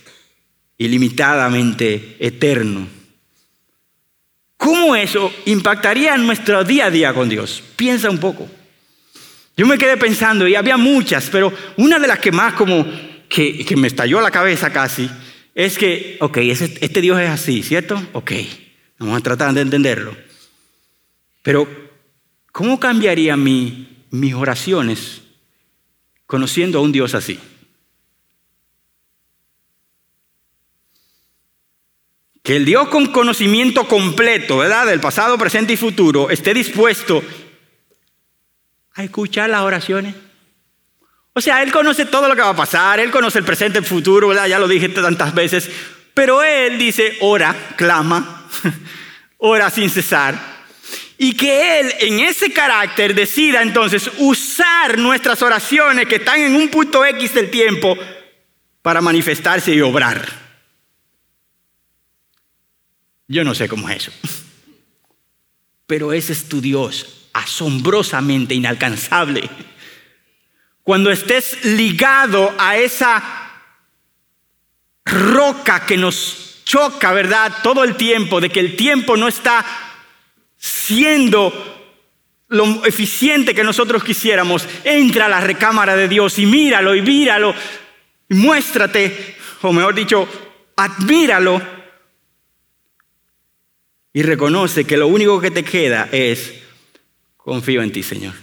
ilimitadamente 0.76 2.16
eterno. 2.20 2.86
¿Cómo 4.56 4.94
eso 4.94 5.32
impactaría 5.46 6.14
en 6.14 6.26
nuestro 6.26 6.62
día 6.62 6.86
a 6.86 6.90
día 6.90 7.14
con 7.14 7.28
Dios? 7.28 7.62
Piensa 7.76 8.10
un 8.10 8.18
poco. 8.18 8.48
Yo 9.58 9.66
me 9.66 9.76
quedé 9.76 9.96
pensando 9.96 10.46
y 10.46 10.54
había 10.54 10.76
muchas, 10.76 11.28
pero 11.30 11.52
una 11.78 11.98
de 11.98 12.06
las 12.06 12.20
que 12.20 12.30
más 12.30 12.54
como 12.54 12.86
que, 13.28 13.64
que 13.64 13.76
me 13.76 13.88
estalló 13.88 14.20
la 14.20 14.30
cabeza 14.30 14.72
casi 14.72 15.10
es 15.52 15.76
que, 15.76 16.16
ok, 16.20 16.36
este 16.36 17.00
Dios 17.00 17.20
es 17.20 17.28
así, 17.28 17.64
¿cierto? 17.64 18.00
Ok, 18.12 18.30
vamos 19.00 19.18
a 19.18 19.20
tratar 19.20 19.52
de 19.52 19.62
entenderlo. 19.62 20.16
Pero, 21.42 21.68
¿cómo 22.52 22.78
cambiaría 22.78 23.36
mi, 23.36 24.04
mis 24.10 24.32
oraciones 24.32 25.22
conociendo 26.24 26.78
a 26.78 26.82
un 26.82 26.92
Dios 26.92 27.16
así? 27.16 27.40
Que 32.44 32.54
el 32.54 32.64
Dios 32.64 32.86
con 32.90 33.06
conocimiento 33.06 33.88
completo, 33.88 34.58
¿verdad? 34.58 34.86
Del 34.86 35.00
pasado, 35.00 35.36
presente 35.36 35.72
y 35.72 35.76
futuro, 35.76 36.30
esté 36.30 36.54
dispuesto 36.54 37.24
a 38.98 39.04
escuchar 39.04 39.48
las 39.48 39.60
oraciones. 39.60 40.14
O 41.32 41.40
sea, 41.40 41.62
Él 41.62 41.70
conoce 41.70 42.04
todo 42.04 42.28
lo 42.28 42.34
que 42.34 42.42
va 42.42 42.48
a 42.48 42.56
pasar, 42.56 42.98
Él 42.98 43.12
conoce 43.12 43.38
el 43.38 43.44
presente, 43.44 43.78
el 43.78 43.84
futuro, 43.84 44.28
¿verdad? 44.28 44.48
Ya 44.48 44.58
lo 44.58 44.66
dije 44.66 44.88
tantas 44.88 45.32
veces. 45.32 45.70
Pero 46.14 46.42
Él 46.42 46.78
dice, 46.78 47.16
ora, 47.20 47.54
clama, 47.76 48.48
ora 49.38 49.70
sin 49.70 49.88
cesar. 49.88 50.36
Y 51.16 51.36
que 51.36 51.78
Él 51.78 51.94
en 52.00 52.18
ese 52.18 52.52
carácter 52.52 53.14
decida 53.14 53.62
entonces 53.62 54.10
usar 54.18 54.98
nuestras 54.98 55.42
oraciones 55.42 56.08
que 56.08 56.16
están 56.16 56.40
en 56.40 56.56
un 56.56 56.68
punto 56.68 57.04
X 57.04 57.34
del 57.34 57.52
tiempo 57.52 57.96
para 58.82 59.00
manifestarse 59.00 59.72
y 59.72 59.80
obrar. 59.80 60.26
Yo 63.28 63.44
no 63.44 63.54
sé 63.54 63.68
cómo 63.68 63.88
es 63.88 64.08
eso. 64.08 64.12
Pero 65.86 66.12
ese 66.12 66.32
es 66.32 66.48
tu 66.48 66.60
Dios, 66.60 67.27
asombrosamente 67.32 68.54
inalcanzable 68.54 69.48
cuando 70.88 71.10
estés 71.10 71.66
ligado 71.66 72.54
a 72.56 72.78
esa 72.78 73.22
roca 75.04 75.84
que 75.84 75.98
nos 75.98 76.62
choca, 76.64 77.12
¿verdad? 77.12 77.52
Todo 77.62 77.84
el 77.84 77.94
tiempo, 77.94 78.40
de 78.40 78.48
que 78.48 78.60
el 78.60 78.74
tiempo 78.74 79.14
no 79.14 79.28
está 79.28 79.66
siendo 80.56 81.52
lo 82.48 82.86
eficiente 82.86 83.54
que 83.54 83.62
nosotros 83.62 84.02
quisiéramos, 84.02 84.66
entra 84.82 85.26
a 85.26 85.28
la 85.28 85.40
recámara 85.42 85.94
de 85.94 86.08
Dios 86.08 86.38
y 86.38 86.46
míralo 86.46 86.94
y 86.94 87.02
míralo, 87.02 87.54
y 88.26 88.34
muéstrate, 88.36 89.36
o 89.60 89.74
mejor 89.74 89.94
dicho, 89.94 90.26
admíralo 90.74 91.60
y 94.14 94.22
reconoce 94.22 94.86
que 94.86 94.96
lo 94.96 95.08
único 95.08 95.38
que 95.38 95.50
te 95.50 95.64
queda 95.64 96.08
es 96.10 96.62
confío 97.48 97.82
en 97.82 97.92
ti, 97.92 98.02
Señor 98.02 98.34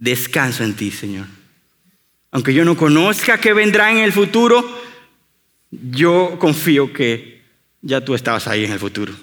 descanso 0.00 0.64
en 0.64 0.74
ti, 0.74 0.90
Señor. 0.90 1.26
Aunque 2.32 2.54
yo 2.54 2.64
no 2.64 2.76
conozca 2.76 3.38
qué 3.38 3.52
vendrá 3.52 3.92
en 3.92 3.98
el 3.98 4.12
futuro, 4.12 4.64
yo 5.70 6.36
confío 6.40 6.92
que 6.92 7.42
ya 7.82 8.04
tú 8.04 8.14
estabas 8.14 8.48
ahí 8.48 8.64
en 8.64 8.72
el 8.72 8.78
futuro. 8.78 9.14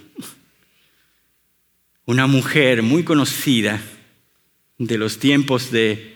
Una 2.05 2.27
mujer 2.27 2.83
muy 2.83 3.03
conocida 3.03 3.81
de 4.77 4.97
los 4.97 5.19
tiempos 5.19 5.71
de 5.71 6.15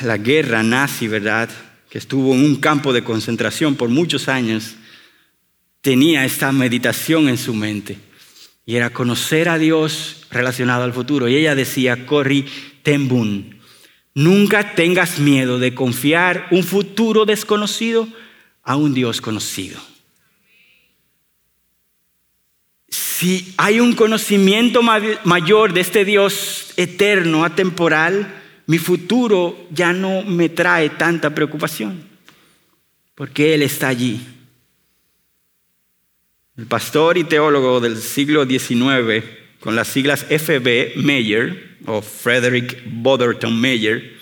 la 0.00 0.16
guerra 0.16 0.62
nazi, 0.62 1.06
¿verdad? 1.06 1.50
Que 1.90 1.98
estuvo 1.98 2.34
en 2.34 2.42
un 2.42 2.56
campo 2.56 2.92
de 2.92 3.04
concentración 3.04 3.76
por 3.76 3.90
muchos 3.90 4.28
años, 4.28 4.76
tenía 5.80 6.24
esta 6.24 6.50
meditación 6.52 7.28
en 7.28 7.36
su 7.36 7.54
mente. 7.54 7.98
Y 8.66 8.76
era 8.76 8.90
conocer 8.90 9.48
a 9.48 9.58
Dios 9.58 10.26
relacionado 10.30 10.84
al 10.84 10.92
futuro. 10.92 11.28
Y 11.28 11.36
ella 11.36 11.54
decía, 11.54 12.06
Corri 12.06 12.46
Tembun, 12.82 13.60
nunca 14.14 14.74
tengas 14.74 15.18
miedo 15.18 15.58
de 15.58 15.74
confiar 15.74 16.46
un 16.50 16.62
futuro 16.62 17.24
desconocido 17.24 18.08
a 18.62 18.76
un 18.76 18.94
Dios 18.94 19.20
conocido. 19.20 19.80
Si 22.88 23.54
hay 23.56 23.80
un 23.80 23.94
conocimiento 23.94 24.82
mayor 24.82 25.72
de 25.72 25.80
este 25.80 26.04
Dios 26.04 26.72
eterno, 26.76 27.44
atemporal, 27.44 28.42
mi 28.66 28.78
futuro 28.78 29.66
ya 29.70 29.92
no 29.92 30.22
me 30.22 30.48
trae 30.48 30.90
tanta 30.90 31.34
preocupación, 31.34 32.02
porque 33.14 33.54
Él 33.54 33.62
está 33.62 33.88
allí. 33.88 34.20
El 36.56 36.66
pastor 36.66 37.18
y 37.18 37.24
teólogo 37.24 37.80
del 37.80 38.00
siglo 38.00 38.46
XIX, 38.46 39.24
con 39.58 39.74
las 39.74 39.88
siglas 39.88 40.24
FB 40.28 40.96
Meyer, 40.96 41.78
o 41.86 42.00
Frederick 42.00 42.82
Botherton 42.86 43.60
Meyer, 43.60 44.16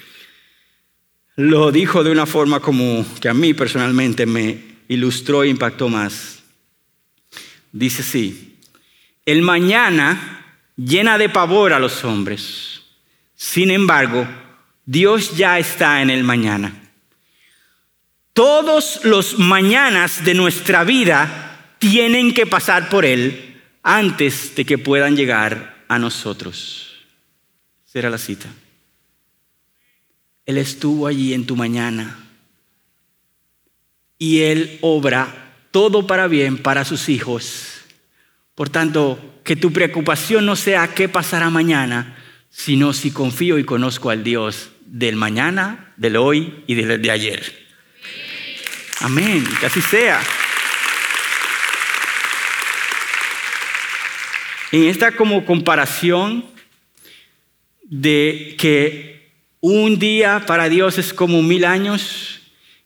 lo 1.37 1.70
dijo 1.70 2.03
de 2.03 2.11
una 2.11 2.24
forma 2.24 2.61
como 2.61 3.05
que 3.20 3.28
a 3.28 3.35
mí 3.35 3.53
personalmente 3.53 4.24
me 4.24 4.59
ilustró 4.89 5.43
e 5.43 5.49
impactó 5.49 5.91
más. 5.91 6.43
Dice 7.70 8.01
así, 8.01 8.59
el 9.26 9.43
mañana 9.43 10.57
llena 10.76 11.18
de 11.18 11.28
pavor 11.28 11.74
a 11.74 11.78
los 11.78 12.03
hombres. 12.03 12.83
Sin 13.35 13.70
embargo, 13.70 14.26
Dios 14.87 15.37
ya 15.37 15.59
está 15.59 16.01
en 16.01 16.09
el 16.09 16.24
mañana. 16.24 16.80
Todos 18.33 19.05
los 19.05 19.39
mañanas 19.39 20.24
de 20.24 20.33
nuestra 20.33 20.85
vida 20.85 21.52
tienen 21.83 22.33
que 22.33 22.47
pasar 22.47 22.89
por 22.89 23.05
Él 23.05 23.61
antes 23.83 24.55
de 24.55 24.64
que 24.64 24.78
puedan 24.78 25.16
llegar 25.16 25.83
a 25.89 25.99
nosotros. 25.99 26.95
Será 27.85 28.09
la 28.09 28.18
cita. 28.18 28.47
Él 30.47 30.59
estuvo 30.59 31.09
allí 31.09 31.35
en 31.35 31.45
tu 31.45 31.57
mañana 31.57 32.20
y 34.16 34.43
Él 34.43 34.78
obra 34.80 35.57
todo 35.72 36.07
para 36.07 36.28
bien 36.28 36.57
para 36.57 36.85
sus 36.85 37.09
hijos. 37.09 37.80
Por 38.55 38.68
tanto, 38.68 39.41
que 39.43 39.57
tu 39.57 39.72
preocupación 39.72 40.47
no 40.47 40.55
sea 40.55 40.95
qué 40.95 41.09
pasará 41.09 41.51
mañana, 41.51 42.16
sino 42.49 42.93
si 42.93 43.11
confío 43.11 43.59
y 43.59 43.64
conozco 43.64 44.11
al 44.11 44.22
Dios 44.22 44.70
del 44.87 45.16
mañana, 45.16 45.95
del 45.97 46.14
hoy 46.14 46.62
y 46.68 46.76
del 46.76 47.03
de 47.03 47.11
ayer. 47.11 47.66
Amén, 49.01 49.45
que 49.59 49.66
así 49.66 49.80
sea. 49.80 50.22
En 54.73 54.85
esta 54.85 55.12
como 55.12 55.45
comparación 55.45 56.47
de 57.85 58.57
que 58.59 59.31
un 59.61 59.99
día 59.99 60.45
para 60.47 60.70
Dios 60.70 60.97
es 60.97 61.12
como 61.12 61.43
mil 61.43 61.66
años, 61.66 62.41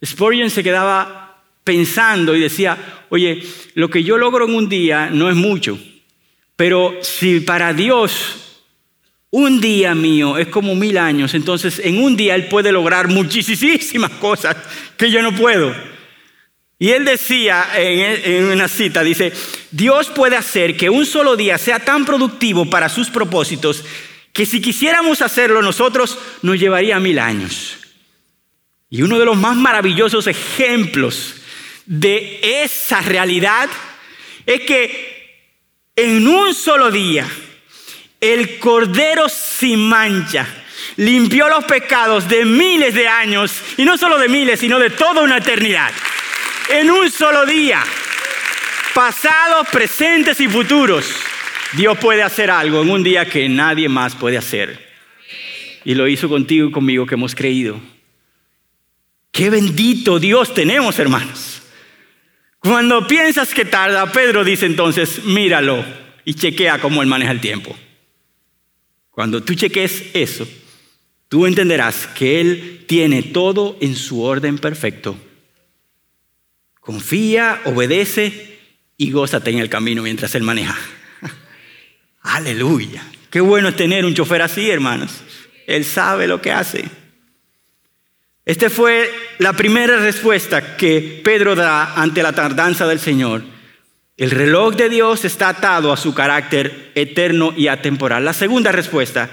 Spurgeon 0.04 0.50
se 0.50 0.64
quedaba 0.64 1.44
pensando 1.62 2.34
y 2.34 2.40
decía, 2.40 2.76
oye, 3.08 3.40
lo 3.74 3.88
que 3.88 4.02
yo 4.02 4.18
logro 4.18 4.46
en 4.46 4.54
un 4.54 4.68
día 4.68 5.10
no 5.12 5.30
es 5.30 5.36
mucho, 5.36 5.78
pero 6.56 6.98
si 7.02 7.38
para 7.38 7.72
Dios 7.72 8.62
un 9.30 9.60
día 9.60 9.94
mío 9.94 10.38
es 10.38 10.48
como 10.48 10.74
mil 10.74 10.98
años, 10.98 11.34
entonces 11.34 11.80
en 11.84 12.02
un 12.02 12.16
día 12.16 12.34
Él 12.34 12.48
puede 12.48 12.72
lograr 12.72 13.06
muchísimas 13.06 14.10
cosas 14.12 14.56
que 14.96 15.08
yo 15.08 15.22
no 15.22 15.32
puedo. 15.32 15.72
Y 16.78 16.90
él 16.90 17.04
decía 17.06 17.68
en, 17.74 18.44
una 18.46 18.68
cita, 18.68 19.02
dice, 19.02 19.32
Dios 19.70 20.08
puede 20.08 20.36
hacer 20.36 20.76
que 20.76 20.90
un 20.90 21.06
solo 21.06 21.36
día 21.36 21.58
sea 21.58 21.80
tan 21.80 22.04
productivo 22.04 22.68
para 22.70 22.88
sus 22.88 23.10
propósitos 23.10 23.84
que 24.32 24.46
si 24.46 24.60
quisiéramos 24.60 25.22
hacerlo 25.22 25.62
nosotros 25.62 26.18
nos 26.42 26.58
llevaría 26.58 27.00
mil 27.00 27.18
años. 27.18 27.78
Y 28.90 29.02
uno 29.02 29.18
de 29.18 29.24
los 29.24 29.36
más 29.36 29.56
maravillosos 29.56 30.26
ejemplos 30.26 31.36
de 31.86 32.62
esa 32.62 33.00
realidad 33.00 33.68
es 34.44 34.60
que 34.62 35.16
en 35.96 36.28
un 36.28 36.54
solo 36.54 36.90
día 36.90 37.26
el 38.20 38.58
Cordero 38.58 39.28
sin 39.28 39.88
mancha 39.88 40.46
limpió 40.96 41.48
los 41.48 41.64
pecados 41.64 42.28
de 42.28 42.44
miles 42.44 42.94
de 42.94 43.08
años, 43.08 43.52
y 43.76 43.84
no 43.84 43.98
solo 43.98 44.18
de 44.18 44.28
miles, 44.28 44.60
sino 44.60 44.78
de 44.78 44.90
toda 44.90 45.22
una 45.22 45.38
eternidad 45.38 45.90
en 46.70 46.90
un 46.90 47.10
solo 47.10 47.44
día. 47.46 47.82
Pasados, 48.96 49.68
presentes 49.70 50.40
y 50.40 50.48
futuros. 50.48 51.04
Dios 51.76 51.98
puede 51.98 52.22
hacer 52.22 52.50
algo 52.50 52.80
en 52.80 52.88
un 52.88 53.02
día 53.02 53.28
que 53.28 53.46
nadie 53.46 53.90
más 53.90 54.16
puede 54.16 54.38
hacer. 54.38 54.88
Y 55.84 55.94
lo 55.94 56.08
hizo 56.08 56.30
contigo 56.30 56.68
y 56.68 56.72
conmigo 56.72 57.04
que 57.04 57.14
hemos 57.14 57.34
creído. 57.34 57.78
Qué 59.30 59.50
bendito 59.50 60.18
Dios 60.18 60.54
tenemos, 60.54 60.98
hermanos. 60.98 61.60
Cuando 62.58 63.06
piensas 63.06 63.52
que 63.52 63.66
tarda, 63.66 64.10
Pedro 64.10 64.44
dice 64.44 64.64
entonces, 64.64 65.22
míralo 65.24 65.84
y 66.24 66.32
chequea 66.32 66.80
cómo 66.80 67.02
él 67.02 67.08
maneja 67.08 67.32
el 67.32 67.40
tiempo. 67.40 67.76
Cuando 69.10 69.42
tú 69.42 69.54
cheques 69.54 70.06
eso, 70.14 70.48
tú 71.28 71.44
entenderás 71.44 72.06
que 72.06 72.40
Él 72.40 72.84
tiene 72.88 73.22
todo 73.22 73.76
en 73.82 73.94
su 73.94 74.22
orden 74.22 74.56
perfecto 74.56 75.18
Confía, 76.86 77.62
obedece 77.64 78.55
y 78.96 79.10
gózate 79.10 79.50
en 79.50 79.58
el 79.58 79.68
camino 79.68 80.02
mientras 80.02 80.34
Él 80.34 80.42
maneja. 80.42 80.76
Aleluya. 82.22 83.02
Qué 83.30 83.40
bueno 83.40 83.68
es 83.68 83.76
tener 83.76 84.04
un 84.04 84.14
chofer 84.14 84.42
así, 84.42 84.70
hermanos. 84.70 85.22
Él 85.66 85.84
sabe 85.84 86.26
lo 86.26 86.40
que 86.40 86.52
hace. 86.52 86.84
Esta 88.44 88.70
fue 88.70 89.12
la 89.38 89.52
primera 89.54 89.98
respuesta 89.98 90.76
que 90.76 91.20
Pedro 91.24 91.56
da 91.56 92.00
ante 92.00 92.22
la 92.22 92.32
tardanza 92.32 92.86
del 92.86 93.00
Señor. 93.00 93.42
El 94.16 94.30
reloj 94.30 94.76
de 94.76 94.88
Dios 94.88 95.24
está 95.24 95.48
atado 95.50 95.92
a 95.92 95.96
su 95.96 96.14
carácter 96.14 96.92
eterno 96.94 97.52
y 97.56 97.66
atemporal. 97.66 98.24
La 98.24 98.32
segunda 98.32 98.72
respuesta, 98.72 99.28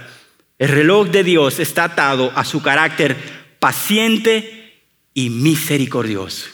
el 0.57 0.69
reloj 0.69 1.09
de 1.09 1.23
Dios 1.23 1.59
está 1.59 1.85
atado 1.85 2.33
a 2.35 2.43
su 2.43 2.61
carácter 2.61 3.15
paciente 3.59 4.81
y 5.13 5.29
misericordioso. 5.29 6.49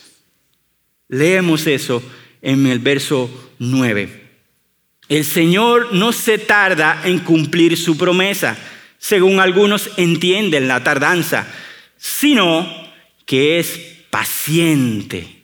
Leemos 1.07 1.65
eso 1.65 2.03
en 2.41 2.67
el 2.67 2.79
verso 2.79 3.29
9. 3.59 4.29
El 5.09 5.25
Señor 5.25 5.93
no 5.93 6.11
se 6.11 6.37
tarda 6.37 7.01
en 7.03 7.19
cumplir 7.19 7.77
su 7.77 7.97
promesa, 7.97 8.57
según 8.97 9.39
algunos 9.39 9.89
entienden 9.97 10.67
la 10.67 10.83
tardanza, 10.83 11.47
sino 11.97 12.67
que 13.25 13.59
es 13.59 13.79
paciente 14.09 15.43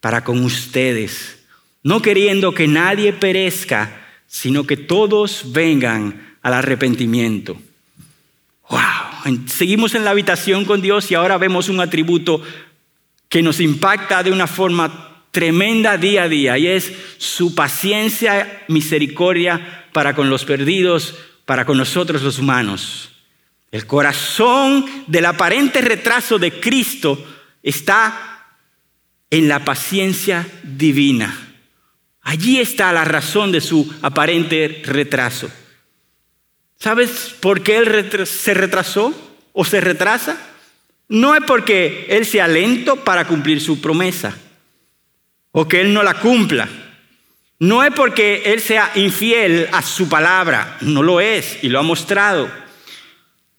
para 0.00 0.22
con 0.22 0.44
ustedes, 0.44 1.38
no 1.82 2.02
queriendo 2.02 2.52
que 2.52 2.68
nadie 2.68 3.12
perezca, 3.12 4.06
sino 4.26 4.66
que 4.66 4.76
todos 4.76 5.52
vengan 5.52 6.36
al 6.42 6.54
arrepentimiento. 6.54 7.56
Wow, 8.68 9.38
seguimos 9.46 9.94
en 9.94 10.04
la 10.04 10.10
habitación 10.10 10.64
con 10.64 10.82
Dios 10.82 11.10
y 11.10 11.14
ahora 11.14 11.38
vemos 11.38 11.68
un 11.68 11.80
atributo 11.80 12.42
que 13.28 13.42
nos 13.42 13.60
impacta 13.60 14.22
de 14.22 14.30
una 14.30 14.46
forma 14.46 15.15
tremenda 15.36 15.98
día 15.98 16.22
a 16.22 16.28
día 16.30 16.56
y 16.56 16.66
es 16.66 16.90
su 17.18 17.54
paciencia, 17.54 18.64
misericordia 18.68 19.84
para 19.92 20.14
con 20.14 20.30
los 20.30 20.46
perdidos, 20.46 21.14
para 21.44 21.66
con 21.66 21.76
nosotros 21.76 22.22
los 22.22 22.38
humanos. 22.38 23.10
El 23.70 23.86
corazón 23.86 24.86
del 25.06 25.26
aparente 25.26 25.82
retraso 25.82 26.38
de 26.38 26.58
Cristo 26.58 27.22
está 27.62 28.46
en 29.28 29.46
la 29.46 29.62
paciencia 29.62 30.48
divina. 30.62 31.38
Allí 32.22 32.58
está 32.58 32.90
la 32.94 33.04
razón 33.04 33.52
de 33.52 33.60
su 33.60 33.94
aparente 34.00 34.80
retraso. 34.86 35.50
¿Sabes 36.80 37.36
por 37.40 37.62
qué 37.62 37.76
Él 37.76 38.26
se 38.26 38.54
retrasó 38.54 39.12
o 39.52 39.66
se 39.66 39.82
retrasa? 39.82 40.38
No 41.10 41.34
es 41.34 41.42
porque 41.46 42.06
Él 42.08 42.24
sea 42.24 42.48
lento 42.48 43.04
para 43.04 43.26
cumplir 43.26 43.60
su 43.60 43.82
promesa 43.82 44.34
o 45.58 45.66
que 45.66 45.80
Él 45.80 45.94
no 45.94 46.02
la 46.02 46.20
cumpla. 46.20 46.68
No 47.60 47.82
es 47.82 47.90
porque 47.94 48.42
Él 48.44 48.60
sea 48.60 48.92
infiel 48.94 49.66
a 49.72 49.80
su 49.80 50.06
palabra, 50.06 50.76
no 50.82 51.02
lo 51.02 51.18
es 51.18 51.58
y 51.62 51.70
lo 51.70 51.78
ha 51.78 51.82
mostrado. 51.82 52.50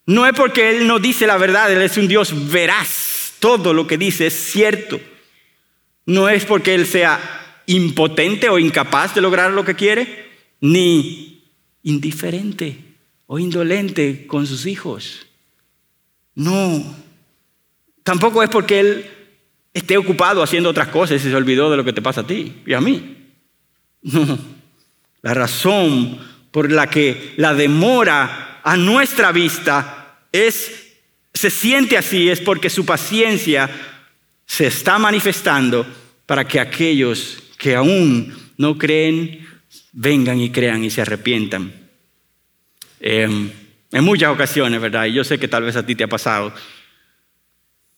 No 0.06 0.28
es 0.28 0.34
porque 0.34 0.70
Él 0.70 0.86
no 0.86 1.00
dice 1.00 1.26
la 1.26 1.38
verdad, 1.38 1.74
Él 1.74 1.82
es 1.82 1.98
un 1.98 2.08
Dios 2.08 2.52
veraz, 2.52 3.34
todo 3.40 3.74
lo 3.74 3.88
que 3.88 3.98
dice 3.98 4.28
es 4.28 4.36
cierto. 4.36 5.02
No 6.06 6.30
es 6.30 6.46
porque 6.46 6.76
Él 6.76 6.86
sea 6.86 7.20
impotente 7.66 8.48
o 8.48 8.60
incapaz 8.60 9.16
de 9.16 9.22
lograr 9.22 9.52
lo 9.52 9.66
que 9.66 9.76
quiere, 9.76 10.30
ni 10.62 11.50
indiferente 11.82 12.78
o 13.26 13.40
indolente 13.40 14.28
con 14.28 14.46
sus 14.46 14.68
hijos. 14.68 15.26
No, 16.36 16.96
Tampoco 18.08 18.42
es 18.42 18.50
porque 18.50 18.80
Él 18.80 19.06
esté 19.78 19.98
ocupado 19.98 20.44
haciendo 20.44 20.70
otras 20.70 20.90
cosas 20.90 21.24
y 21.24 21.30
se 21.30 21.36
olvidó 21.36 21.70
de 21.70 21.78
lo 21.78 21.84
que 21.84 21.94
te 21.94 22.02
pasa 22.02 22.22
a 22.22 22.28
ti 22.28 22.62
y 22.66 22.74
a 22.74 22.82
mí. 22.82 23.18
No. 24.02 24.38
La 25.22 25.34
razón 25.34 26.20
por 26.52 26.72
la 26.72 26.90
que 26.90 27.34
la 27.38 27.54
demora 27.54 28.62
a 28.64 28.78
nuestra 28.78 29.32
vista 29.32 30.20
es, 30.32 30.94
se 31.34 31.50
siente 31.50 31.98
así 31.98 32.30
es 32.30 32.40
porque 32.40 32.70
su 32.70 32.86
paciencia 32.86 33.70
se 34.46 34.68
está 34.68 35.00
manifestando 35.00 35.86
para 36.26 36.48
que 36.48 36.60
aquellos 36.60 37.44
que 37.58 37.76
aún 37.76 38.34
no 38.58 38.78
creen 38.78 39.48
vengan 39.92 40.40
y 40.40 40.50
crean 40.50 40.84
y 40.84 40.90
se 40.90 41.02
arrepientan. 41.02 41.74
Em, 43.00 43.52
en 43.92 44.04
muchas 44.04 44.30
ocasiones, 44.30 44.80
¿verdad? 44.80 45.06
Y 45.06 45.14
yo 45.14 45.24
sé 45.24 45.38
que 45.38 45.48
tal 45.48 45.64
vez 45.64 45.76
a 45.76 45.86
ti 45.86 45.96
te 45.96 46.04
ha 46.04 46.08
pasado 46.08 46.54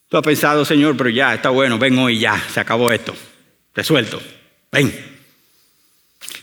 Tú 0.09 0.17
has 0.17 0.23
pensado, 0.23 0.65
Señor, 0.65 0.97
pero 0.97 1.11
ya, 1.11 1.35
está 1.35 1.51
bueno, 1.51 1.77
ven 1.77 1.97
hoy 1.99 2.19
ya, 2.19 2.43
se 2.51 2.59
acabó 2.59 2.91
esto, 2.91 3.15
te 3.73 3.83
suelto, 3.83 4.19
ven. 4.71 4.91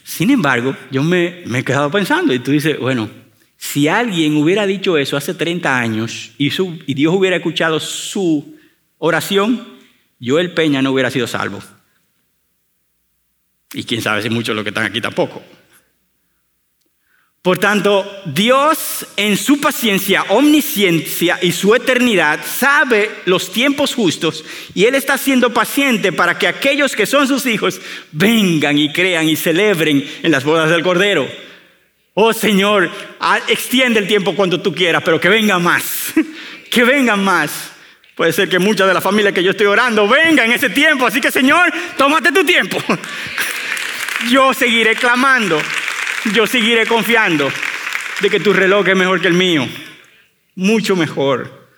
Sin 0.04 0.30
embargo, 0.30 0.74
yo 0.92 1.02
me, 1.02 1.42
he 1.42 1.64
quedado 1.64 1.90
pensando 1.90 2.32
y 2.32 2.38
tú 2.38 2.52
dices, 2.52 2.78
bueno, 2.78 3.10
si 3.56 3.88
alguien 3.88 4.36
hubiera 4.36 4.66
dicho 4.66 4.96
eso 4.96 5.16
hace 5.16 5.34
30 5.34 5.78
años 5.78 6.30
y, 6.38 6.52
y 6.86 6.94
Dios 6.94 7.12
hubiera 7.12 7.36
escuchado 7.36 7.80
su 7.80 8.56
oración, 8.98 9.66
Joel 10.24 10.54
Peña 10.54 10.80
no 10.80 10.92
hubiera 10.92 11.10
sido 11.10 11.26
salvo. 11.26 11.60
Y 13.74 13.82
quién 13.82 14.00
sabe 14.00 14.22
si 14.22 14.30
muchos 14.30 14.48
de 14.48 14.54
los 14.54 14.62
que 14.62 14.70
están 14.70 14.86
aquí 14.86 15.00
tampoco. 15.00 15.42
Por 17.46 17.58
tanto, 17.58 18.22
Dios 18.24 19.06
en 19.16 19.36
su 19.36 19.60
paciencia, 19.60 20.24
omnisciencia 20.30 21.38
y 21.40 21.52
su 21.52 21.76
eternidad 21.76 22.40
sabe 22.44 23.08
los 23.24 23.52
tiempos 23.52 23.94
justos 23.94 24.44
y 24.74 24.84
Él 24.86 24.96
está 24.96 25.16
siendo 25.16 25.54
paciente 25.54 26.10
para 26.10 26.36
que 26.36 26.48
aquellos 26.48 26.96
que 26.96 27.06
son 27.06 27.28
sus 27.28 27.46
hijos 27.46 27.80
vengan 28.10 28.76
y 28.76 28.92
crean 28.92 29.28
y 29.28 29.36
celebren 29.36 30.04
en 30.24 30.32
las 30.32 30.42
bodas 30.42 30.70
del 30.70 30.82
Cordero. 30.82 31.28
Oh 32.14 32.32
Señor, 32.32 32.90
extiende 33.46 34.00
el 34.00 34.08
tiempo 34.08 34.34
cuando 34.34 34.60
tú 34.60 34.74
quieras, 34.74 35.04
pero 35.04 35.20
que 35.20 35.28
vengan 35.28 35.62
más, 35.62 36.14
que 36.68 36.82
vengan 36.82 37.22
más. 37.22 37.70
Puede 38.16 38.32
ser 38.32 38.48
que 38.48 38.58
muchas 38.58 38.88
de 38.88 38.94
las 38.94 39.04
familias 39.04 39.32
que 39.32 39.44
yo 39.44 39.52
estoy 39.52 39.68
orando 39.68 40.08
vengan 40.08 40.46
en 40.46 40.54
ese 40.54 40.70
tiempo, 40.70 41.06
así 41.06 41.20
que 41.20 41.30
Señor, 41.30 41.72
tómate 41.96 42.32
tu 42.32 42.44
tiempo. 42.44 42.82
Yo 44.30 44.52
seguiré 44.52 44.96
clamando 44.96 45.60
yo 46.32 46.46
seguiré 46.46 46.86
confiando 46.86 47.50
de 48.20 48.30
que 48.30 48.40
tu 48.40 48.52
reloj 48.52 48.88
es 48.88 48.96
mejor 48.96 49.20
que 49.20 49.28
el 49.28 49.34
mío, 49.34 49.68
mucho 50.54 50.96
mejor. 50.96 51.68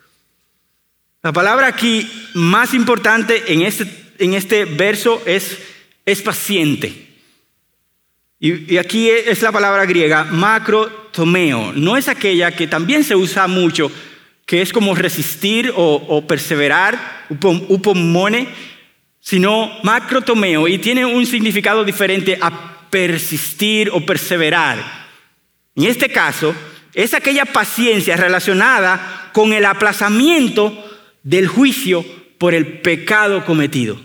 La 1.23 1.33
palabra 1.33 1.67
aquí 1.67 2.09
más 2.35 2.75
importante 2.75 3.53
en 3.53 3.63
este, 3.63 3.87
en 4.19 4.35
este 4.35 4.65
verso 4.65 5.23
es, 5.27 5.59
es 6.07 6.23
paciente. 6.23 7.09
Y, 8.41 8.77
aquí 8.77 9.11
es 9.11 9.43
la 9.43 9.51
palabra 9.51 9.85
griega 9.85 10.25
macrotomeo. 10.25 11.73
No 11.73 11.97
es 11.97 12.09
aquella 12.09 12.53
que 12.53 12.69
también 12.69 13.03
se 13.03 13.17
usa 13.17 13.49
mucho, 13.49 13.91
que 14.47 14.63
es 14.63 14.73
como 14.73 14.95
resistir 14.95 15.73
o, 15.75 16.25
perseverar, 16.27 17.27
upomone, 17.29 18.49
sino 19.19 19.71
macrotomeo 19.83 20.69
y 20.69 20.79
tiene 20.79 21.05
un 21.05 21.27
significado 21.27 21.85
diferente 21.85 22.39
a 22.41 22.78
persistir 22.91 23.91
o 23.93 24.05
perseverar. 24.05 24.79
En 25.75 25.85
este 25.85 26.09
caso, 26.09 26.55
es 26.95 27.15
aquella 27.15 27.45
paciencia 27.45 28.17
relacionada 28.17 29.31
con 29.33 29.53
el 29.53 29.65
aplazamiento 29.65 30.73
del 31.23 31.47
juicio 31.47 32.05
por 32.39 32.55
el 32.55 32.81
pecado 32.81 33.45
cometido. 33.45 34.01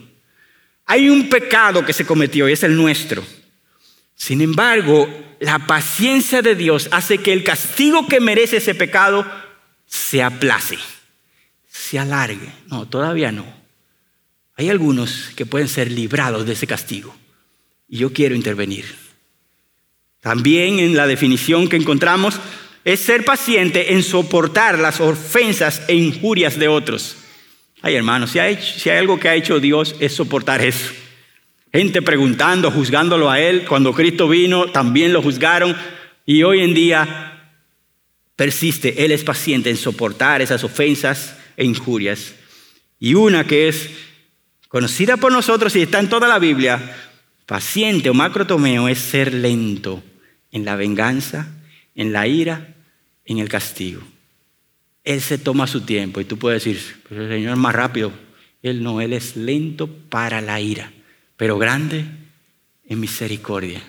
Hay 0.86 1.10
un 1.10 1.30
pecado 1.30 1.86
que 1.86 1.94
se 1.94 2.06
cometió 2.06 2.48
y 2.50 2.54
es 2.54 2.64
el 2.64 2.76
nuestro. 2.76 3.24
Sin 4.16 4.42
embargo, 4.42 5.08
la 5.40 5.60
paciencia 5.60 6.42
de 6.42 6.56
Dios 6.56 6.90
hace 6.92 7.18
que 7.18 7.34
el 7.34 7.44
castigo 7.44 8.08
que 8.08 8.20
merece 8.20 8.58
ese 8.58 8.76
pecado 8.76 9.26
se 9.86 10.22
aplace, 10.22 10.78
se 11.68 12.00
alargue. 12.00 12.50
No, 12.68 12.88
todavía 12.88 13.32
no. 13.32 13.46
Hay 14.56 14.70
algunos 14.70 15.32
que 15.36 15.46
pueden 15.46 15.68
ser 15.68 15.92
librados 15.92 16.46
de 16.46 16.54
ese 16.54 16.68
castigo. 16.68 17.16
Y 17.94 17.98
yo 17.98 18.12
quiero 18.12 18.34
intervenir. 18.34 18.86
También 20.20 20.80
en 20.80 20.98
la 20.98 21.06
definición 21.06 21.70
que 21.70 21.76
encontramos 21.76 22.40
es 22.84 23.00
ser 23.00 23.24
paciente 23.24 23.94
en 23.94 24.02
soportar 24.02 24.80
las 24.80 25.00
ofensas 25.00 25.84
e 25.88 25.94
injurias 25.94 26.58
de 26.58 26.68
otros. 26.68 27.18
Ay, 27.84 27.94
hermanos, 27.94 28.32
si 28.32 28.40
hay, 28.40 28.58
si 28.60 28.90
hay 28.90 28.98
algo 28.98 29.20
que 29.20 29.30
ha 29.30 29.36
hecho 29.36 29.60
Dios 29.60 29.96
es 30.00 30.16
soportar 30.16 30.64
eso. 30.64 30.92
Gente 31.72 32.02
preguntando, 32.02 32.72
juzgándolo 32.72 33.30
a 33.30 33.40
Él. 33.40 33.64
Cuando 33.70 33.94
Cristo 33.94 34.28
vino, 34.28 34.72
también 34.72 35.14
lo 35.14 35.22
juzgaron. 35.22 35.78
Y 36.26 36.42
hoy 36.42 36.62
en 36.62 36.74
día 36.74 37.60
persiste. 38.36 39.06
Él 39.06 39.12
es 39.12 39.24
paciente 39.24 39.70
en 39.70 39.78
soportar 39.78 40.42
esas 40.42 40.64
ofensas 40.64 41.38
e 41.58 41.64
injurias. 41.64 42.34
Y 43.00 43.14
una 43.14 43.46
que 43.46 43.68
es 43.68 43.92
conocida 44.68 45.16
por 45.16 45.32
nosotros 45.32 45.76
y 45.76 45.84
está 45.84 46.00
en 46.00 46.10
toda 46.10 46.28
la 46.28 46.40
Biblia, 46.40 47.12
Paciente 47.46 48.10
o 48.10 48.14
macrotomeo 48.14 48.88
es 48.88 49.00
ser 49.00 49.34
lento 49.34 50.02
en 50.52 50.66
la 50.66 50.76
venganza, 50.76 51.48
en 51.96 52.14
la 52.14 52.28
ira, 52.28 52.76
en 53.26 53.40
el 53.40 53.50
castigo. 53.50 54.02
Él 55.04 55.22
se 55.22 55.38
toma 55.38 55.68
su 55.68 55.82
tiempo 55.82 56.22
y 56.22 56.26
tú 56.26 56.38
puedes 56.38 56.64
decir, 56.64 57.02
pues 57.08 57.20
el 57.20 57.30
Señor 57.30 57.54
es 57.54 57.60
más 57.60 57.76
rápido. 57.76 58.14
Él 58.62 58.82
no, 58.82 59.02
Él 59.02 59.12
es 59.12 59.36
lento 59.36 59.88
para 59.88 60.40
la 60.40 60.62
ira, 60.62 60.92
pero 61.36 61.58
grande 61.58 62.06
en 62.86 63.00
misericordia. 63.00 63.84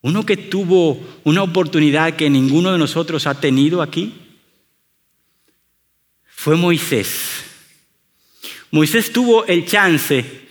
Uno 0.00 0.26
que 0.26 0.36
tuvo 0.36 1.00
una 1.22 1.42
oportunidad 1.42 2.16
que 2.16 2.28
ninguno 2.28 2.72
de 2.72 2.78
nosotros 2.78 3.26
ha 3.26 3.40
tenido 3.40 3.80
aquí 3.80 4.14
fue 6.26 6.56
Moisés. 6.56 7.44
Moisés 8.70 9.12
tuvo 9.12 9.46
el 9.46 9.64
chance 9.64 10.43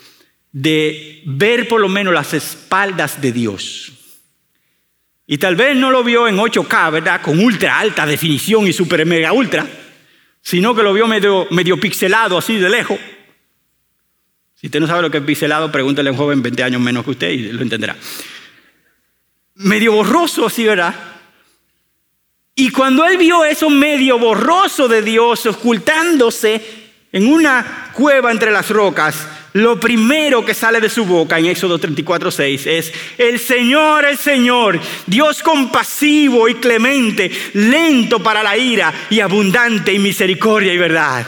de 0.53 1.23
ver 1.25 1.67
por 1.67 1.81
lo 1.81 1.89
menos 1.89 2.13
las 2.13 2.33
espaldas 2.33 3.19
de 3.19 3.31
Dios. 3.33 3.91
Y 5.25 5.37
tal 5.39 5.55
vez 5.55 5.75
no 5.75 5.89
lo 5.89 6.03
vio 6.03 6.27
en 6.27 6.37
8K, 6.37 6.91
¿verdad? 6.91 7.21
Con 7.21 7.39
ultra 7.39 7.79
alta 7.79 8.05
definición 8.05 8.67
y 8.67 8.73
super 8.73 9.05
mega 9.05 9.33
ultra, 9.33 9.65
sino 10.41 10.75
que 10.75 10.83
lo 10.83 10.93
vio 10.93 11.07
medio, 11.07 11.79
pixelado 11.79 12.37
así 12.37 12.57
de 12.57 12.69
lejos. 12.69 12.99
Si 14.53 14.67
usted 14.67 14.79
no 14.79 14.87
sabe 14.87 15.01
lo 15.01 15.11
que 15.11 15.17
es 15.17 15.23
pixelado, 15.23 15.71
pregúntele 15.71 16.09
a 16.09 16.11
un 16.11 16.17
joven 16.17 16.43
20 16.43 16.63
años 16.63 16.81
menos 16.81 17.03
que 17.03 17.11
usted 17.11 17.31
y 17.31 17.51
lo 17.51 17.61
entenderá. 17.61 17.95
Medio 19.55 19.93
borroso 19.93 20.45
así, 20.45 20.65
¿verdad? 20.65 20.93
Y 22.55 22.69
cuando 22.69 23.05
él 23.05 23.17
vio 23.17 23.43
eso 23.43 23.69
medio 23.69 24.19
borroso 24.19 24.87
de 24.87 25.01
Dios 25.01 25.45
ocultándose 25.47 26.61
en 27.11 27.27
una 27.27 27.91
cueva 27.93 28.31
entre 28.31 28.51
las 28.51 28.69
rocas, 28.69 29.27
lo 29.53 29.79
primero 29.79 30.43
que 30.43 30.53
sale 30.53 30.81
de 30.81 30.89
su 30.89 31.05
boca 31.05 31.37
en 31.37 31.45
Éxodo 31.45 31.77
34, 31.77 32.31
6 32.31 32.67
es, 32.67 32.93
el 33.17 33.39
Señor, 33.39 34.05
el 34.05 34.17
Señor, 34.17 34.79
Dios 35.05 35.43
compasivo 35.43 36.49
y 36.49 36.55
clemente, 36.55 37.31
lento 37.53 38.21
para 38.21 38.41
la 38.41 38.57
ira 38.57 38.91
y 39.09 39.19
abundante 39.19 39.95
en 39.95 40.01
misericordia 40.01 40.73
y 40.73 40.77
verdad. 40.77 41.25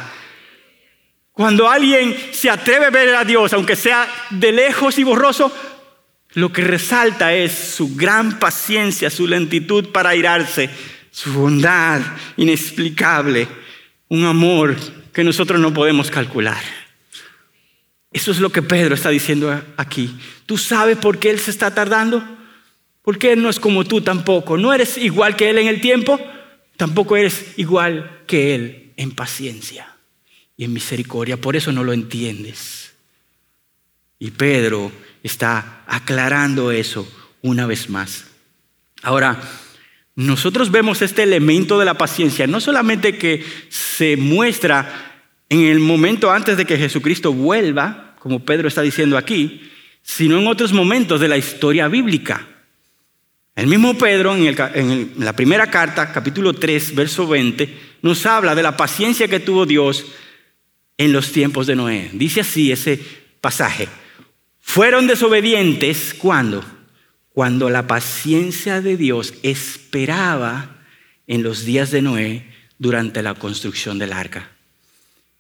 Cuando 1.32 1.70
alguien 1.70 2.16
se 2.32 2.50
atreve 2.50 2.86
a 2.86 2.90
ver 2.90 3.16
a 3.16 3.26
Dios, 3.26 3.54
aunque 3.54 3.76
sea 3.76 4.08
de 4.32 4.52
lejos 4.52 4.98
y 4.98 5.04
borroso, 5.04 5.52
lo 6.34 6.52
que 6.52 6.64
resalta 6.64 7.34
es 7.34 7.52
su 7.52 7.96
gran 7.96 8.40
paciencia, 8.40 9.10
su 9.10 9.28
lentitud 9.28 9.90
para 9.92 10.10
airarse, 10.10 10.70
su 11.12 11.32
bondad 11.34 12.02
inexplicable, 12.38 13.48
un 14.08 14.26
amor 14.26 14.76
que 15.14 15.24
nosotros 15.24 15.60
no 15.60 15.74
podemos 15.74 16.10
calcular. 16.10 16.85
Eso 18.16 18.32
es 18.32 18.40
lo 18.40 18.50
que 18.50 18.62
Pedro 18.62 18.96
está 18.96 19.10
diciendo 19.10 19.62
aquí. 19.76 20.18
¿Tú 20.46 20.58
sabes 20.58 20.98
por 20.98 21.20
qué 21.20 21.32
Él 21.32 21.38
se 21.38 21.52
está 21.52 21.76
tardando? 21.76 22.24
Porque 23.02 23.34
Él 23.34 23.44
no 23.44 23.50
es 23.50 23.60
como 23.60 23.84
tú 23.84 24.00
tampoco. 24.00 24.56
No 24.56 24.74
eres 24.74 24.98
igual 24.98 25.36
que 25.36 25.50
Él 25.50 25.58
en 25.58 25.68
el 25.68 25.82
tiempo, 25.82 26.18
tampoco 26.78 27.18
eres 27.18 27.46
igual 27.58 28.22
que 28.26 28.56
Él 28.56 28.94
en 28.96 29.12
paciencia 29.12 29.98
y 30.56 30.64
en 30.64 30.72
misericordia. 30.72 31.36
Por 31.36 31.58
eso 31.58 31.74
no 31.74 31.84
lo 31.84 31.92
entiendes. 31.92 32.94
Y 34.18 34.32
Pedro 34.32 34.94
está 35.22 35.84
aclarando 35.86 36.72
eso 36.72 37.06
una 37.42 37.68
vez 37.68 37.90
más. 37.90 38.28
Ahora, 39.04 39.42
nosotros 40.16 40.72
vemos 40.72 41.02
este 41.02 41.24
elemento 41.24 41.78
de 41.78 41.84
la 41.84 41.98
paciencia, 41.98 42.48
no 42.48 42.62
solamente 42.62 43.18
que 43.18 43.44
se 43.68 44.16
muestra 44.16 45.16
en 45.50 45.66
el 45.66 45.82
momento 45.82 46.32
antes 46.32 46.56
de 46.56 46.66
que 46.66 46.78
Jesucristo 46.78 47.34
vuelva, 47.34 48.05
como 48.26 48.44
Pedro 48.44 48.68
está 48.68 48.82
diciendo 48.82 49.20
aquí, 49.20 49.70
sino 50.02 50.40
en 50.40 50.48
otros 50.48 50.74
momentos 50.74 51.22
de 51.22 51.28
la 51.28 51.38
historia 51.38 51.88
bíblica. 51.88 52.48
El 53.54 53.68
mismo 53.68 53.96
Pedro, 54.00 54.36
en, 54.36 55.14
la 55.20 55.34
primera 55.34 55.70
carta, 55.70 56.12
capítulo 56.12 56.54
3, 56.54 56.96
verso 56.96 57.28
20, 57.28 57.78
nos 58.02 58.26
habla 58.26 58.56
de 58.56 58.64
la 58.64 58.76
paciencia 58.76 59.28
que 59.28 59.40
tuvo 59.40 59.68
Dios 59.68 60.08
en 60.98 61.14
los 61.14 61.32
tiempos 61.32 61.68
de 61.68 61.76
Noé. 61.76 62.10
Dice 62.14 62.42
así 62.42 62.72
ese 62.72 63.00
pasaje. 63.42 63.88
Fueron 64.60 65.06
desobedientes 65.06 66.16
cuando? 66.16 66.66
Cuando 67.30 67.70
la 67.70 67.86
paciencia 67.86 68.82
de 68.82 68.98
Dios 68.98 69.36
esperaba 69.44 70.84
en 71.28 71.44
los 71.44 71.64
días 71.64 71.92
de 71.92 72.02
Noé 72.02 72.52
durante 72.80 73.22
la 73.22 73.36
construcción 73.36 74.00
del 74.00 74.14
arca. 74.14 74.55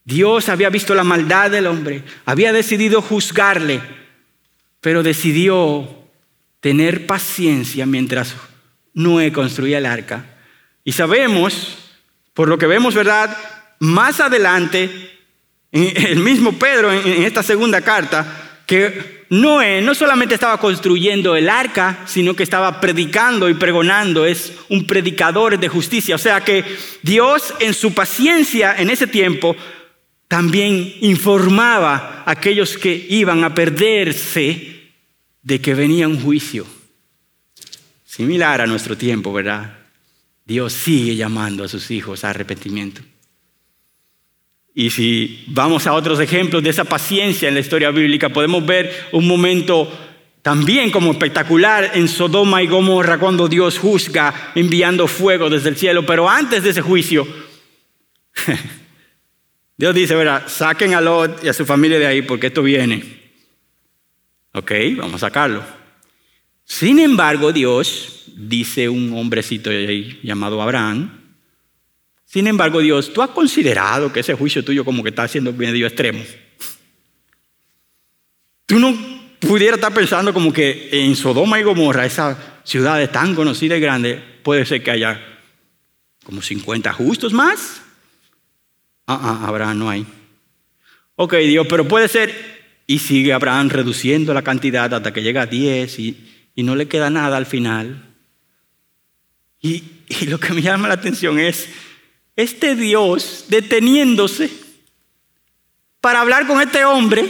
Dios 0.05 0.49
había 0.49 0.69
visto 0.69 0.93
la 0.93 1.03
maldad 1.03 1.49
del 1.49 1.65
hombre, 1.65 2.03
había 2.25 2.53
decidido 2.53 3.01
juzgarle, 3.01 3.81
pero 4.79 5.01
decidió 5.01 5.89
tener 6.59 7.07
paciencia 7.07 7.87
mientras 7.87 8.35
Noé 8.93 9.31
construía 9.31 9.79
el 9.79 9.87
arca. 9.87 10.25
Y 10.83 10.91
sabemos, 10.91 11.77
por 12.35 12.47
lo 12.47 12.59
que 12.59 12.67
vemos, 12.67 12.93
¿verdad? 12.93 13.35
Más 13.79 14.19
adelante, 14.19 15.11
el 15.71 16.19
mismo 16.19 16.53
Pedro 16.53 16.93
en 16.93 17.23
esta 17.23 17.41
segunda 17.41 17.81
carta, 17.81 18.61
que 18.67 19.25
Noé 19.31 19.81
no 19.81 19.95
solamente 19.95 20.35
estaba 20.35 20.59
construyendo 20.59 21.35
el 21.35 21.49
arca, 21.49 22.03
sino 22.05 22.35
que 22.35 22.43
estaba 22.43 22.79
predicando 22.79 23.49
y 23.49 23.55
pregonando, 23.55 24.25
es 24.25 24.53
un 24.69 24.85
predicador 24.85 25.57
de 25.57 25.67
justicia. 25.67 26.13
O 26.13 26.19
sea 26.19 26.41
que 26.41 26.63
Dios 27.01 27.55
en 27.59 27.73
su 27.73 27.93
paciencia 27.95 28.75
en 28.77 28.91
ese 28.91 29.07
tiempo 29.07 29.55
también 30.27 30.95
informaba 31.01 32.23
a 32.25 32.31
aquellos 32.31 32.77
que 32.77 33.05
iban 33.09 33.43
a 33.43 33.53
perderse 33.53 34.91
de 35.41 35.61
que 35.61 35.75
venía 35.75 36.07
un 36.07 36.21
juicio. 36.21 36.65
Similar 38.05 38.61
a 38.61 38.67
nuestro 38.67 38.97
tiempo, 38.97 39.31
¿verdad? 39.31 39.77
Dios 40.45 40.73
sigue 40.73 41.15
llamando 41.15 41.63
a 41.63 41.67
sus 41.67 41.91
hijos 41.91 42.23
a 42.23 42.29
arrepentimiento. 42.29 43.01
Y 44.73 44.89
si 44.89 45.45
vamos 45.47 45.87
a 45.87 45.93
otros 45.93 46.19
ejemplos 46.19 46.61
de 46.61 46.69
esa 46.69 46.83
paciencia 46.83 47.47
en 47.47 47.53
la 47.53 47.61
historia 47.61 47.91
bíblica, 47.91 48.29
podemos 48.29 48.65
ver 48.65 49.07
un 49.13 49.25
momento 49.25 49.89
también 50.41 50.91
como 50.91 51.11
espectacular 51.11 51.91
en 51.93 52.07
Sodoma 52.07 52.61
y 52.61 52.67
Gomorra 52.67 53.17
cuando 53.17 53.47
Dios 53.47 53.79
juzga 53.79 54.51
enviando 54.53 55.07
fuego 55.07 55.49
desde 55.49 55.69
el 55.69 55.77
cielo. 55.77 56.05
Pero 56.05 56.29
antes 56.29 56.61
de 56.61 56.71
ese 56.71 56.81
juicio, 56.81 57.25
Dios 59.77 59.93
dice, 59.93 60.15
verá, 60.15 60.47
saquen 60.47 60.93
a 60.93 61.01
Lot 61.01 61.43
y 61.43 61.49
a 61.49 61.53
su 61.53 61.65
familia 61.65 61.99
de 61.99 62.07
ahí 62.07 62.21
porque 62.21 62.47
esto 62.47 62.63
viene. 62.63 63.03
Ok, 64.53 64.71
vamos 64.97 65.15
a 65.15 65.27
sacarlo. 65.27 65.63
Sin 66.63 66.99
embargo, 66.99 67.51
Dios, 67.51 68.23
dice 68.35 68.87
un 68.89 69.13
hombrecito 69.13 69.69
ahí 69.69 70.19
llamado 70.23 70.61
Abraham, 70.61 71.25
sin 72.35 72.47
embargo, 72.47 72.81
Dios, 72.81 73.13
tú 73.13 73.21
has 73.21 73.29
considerado 73.29 74.11
que 74.11 74.19
ese 74.19 74.33
juicio 74.33 74.65
tuyo 74.65 74.83
como 74.83 75.03
que 75.03 75.09
está 75.09 75.25
siendo 75.25 75.53
medio 75.53 75.87
extremo. 75.87 76.21
Tú 78.65 78.77
no 78.77 78.93
pudiera 79.39 79.75
estar 79.75 79.93
pensando 79.93 80.33
como 80.33 80.51
que 80.51 80.89
en 80.91 81.15
Sodoma 81.15 81.59
y 81.59 81.63
Gomorra, 81.63 82.05
esa 82.05 82.61
ciudad 82.65 83.09
tan 83.09 83.35
conocida 83.35 83.77
y 83.77 83.79
grande, 83.79 84.21
puede 84.43 84.65
ser 84.65 84.83
que 84.83 84.91
haya 84.91 85.21
como 86.25 86.41
50 86.41 86.91
justos 86.91 87.31
más. 87.31 87.81
Ah, 89.07 89.19
ah, 89.21 89.47
Abraham 89.47 89.79
no 89.79 89.89
hay. 89.89 90.05
Ok, 91.15 91.35
Dios, 91.35 91.67
pero 91.69 91.87
puede 91.87 92.07
ser. 92.07 92.55
Y 92.87 92.99
sigue 92.99 93.33
Abraham 93.33 93.69
reduciendo 93.69 94.33
la 94.33 94.43
cantidad 94.43 94.93
hasta 94.93 95.13
que 95.13 95.23
llega 95.23 95.43
a 95.43 95.45
10 95.47 95.99
y, 95.99 96.31
no 96.57 96.75
le 96.75 96.87
queda 96.87 97.09
nada 97.09 97.37
al 97.37 97.45
final. 97.45 98.15
Y, 99.61 99.83
y 100.07 100.25
lo 100.27 100.39
que 100.39 100.53
me 100.53 100.61
llama 100.61 100.87
la 100.87 100.93
atención 100.95 101.39
es 101.39 101.67
este 102.35 102.75
Dios 102.75 103.45
deteniéndose 103.49 104.49
para 106.01 106.21
hablar 106.21 106.45
con 106.45 106.61
este 106.61 106.85
hombre 106.85 107.27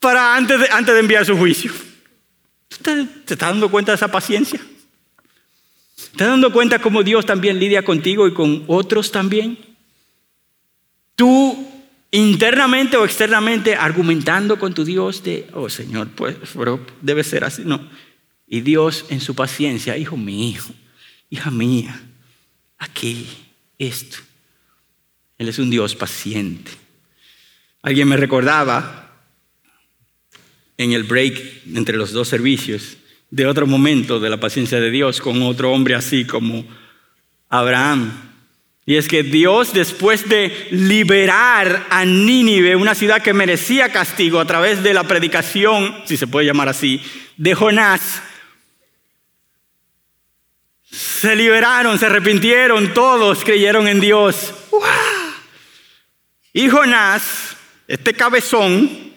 para 0.00 0.36
antes 0.36 0.60
de, 0.60 0.68
antes 0.70 0.94
de 0.94 1.00
enviar 1.00 1.24
su 1.24 1.36
juicio. 1.36 1.72
¿Usted 2.70 3.06
se 3.26 3.34
está 3.34 3.46
dando 3.46 3.70
cuenta 3.70 3.92
de 3.92 3.96
esa 3.96 4.08
paciencia? 4.08 4.60
¿Te 6.16 6.24
dando 6.24 6.52
cuenta 6.52 6.80
cómo 6.80 7.02
Dios 7.02 7.26
también 7.26 7.58
lidia 7.58 7.84
contigo 7.84 8.26
y 8.26 8.34
con 8.34 8.64
otros 8.66 9.12
también? 9.12 9.69
Tú 11.20 11.68
internamente 12.12 12.96
o 12.96 13.04
externamente 13.04 13.74
argumentando 13.74 14.58
con 14.58 14.72
tu 14.72 14.86
Dios 14.86 15.22
de, 15.22 15.46
oh 15.52 15.68
Señor, 15.68 16.08
pues, 16.12 16.34
debe 17.02 17.24
ser 17.24 17.44
así, 17.44 17.60
no. 17.62 17.90
Y 18.48 18.62
Dios 18.62 19.04
en 19.10 19.20
su 19.20 19.34
paciencia, 19.34 19.98
hijo 19.98 20.16
mío, 20.16 20.62
hija 21.28 21.50
mía, 21.50 22.00
aquí, 22.78 23.28
esto. 23.78 24.16
Él 25.36 25.50
es 25.50 25.58
un 25.58 25.68
Dios 25.68 25.94
paciente. 25.94 26.70
Alguien 27.82 28.08
me 28.08 28.16
recordaba 28.16 29.20
en 30.78 30.94
el 30.94 31.02
break 31.02 31.66
entre 31.74 31.98
los 31.98 32.12
dos 32.12 32.28
servicios 32.28 32.96
de 33.30 33.44
otro 33.44 33.66
momento 33.66 34.20
de 34.20 34.30
la 34.30 34.40
paciencia 34.40 34.80
de 34.80 34.90
Dios 34.90 35.20
con 35.20 35.42
otro 35.42 35.70
hombre 35.70 35.94
así 35.94 36.24
como 36.24 36.64
Abraham. 37.50 38.29
Y 38.86 38.96
es 38.96 39.08
que 39.08 39.22
Dios, 39.22 39.72
después 39.72 40.28
de 40.28 40.68
liberar 40.70 41.86
a 41.90 42.04
Nínive, 42.04 42.76
una 42.76 42.94
ciudad 42.94 43.22
que 43.22 43.34
merecía 43.34 43.92
castigo 43.92 44.40
a 44.40 44.46
través 44.46 44.82
de 44.82 44.94
la 44.94 45.04
predicación, 45.04 46.02
si 46.06 46.16
se 46.16 46.26
puede 46.26 46.46
llamar 46.46 46.68
así, 46.68 47.00
de 47.36 47.54
Jonás, 47.54 48.22
se 50.90 51.36
liberaron, 51.36 51.98
se 51.98 52.06
arrepintieron, 52.06 52.92
todos 52.94 53.44
creyeron 53.44 53.86
en 53.86 54.00
Dios. 54.00 54.52
Y 56.52 56.68
Jonás, 56.68 57.56
este 57.86 58.14
cabezón, 58.14 59.12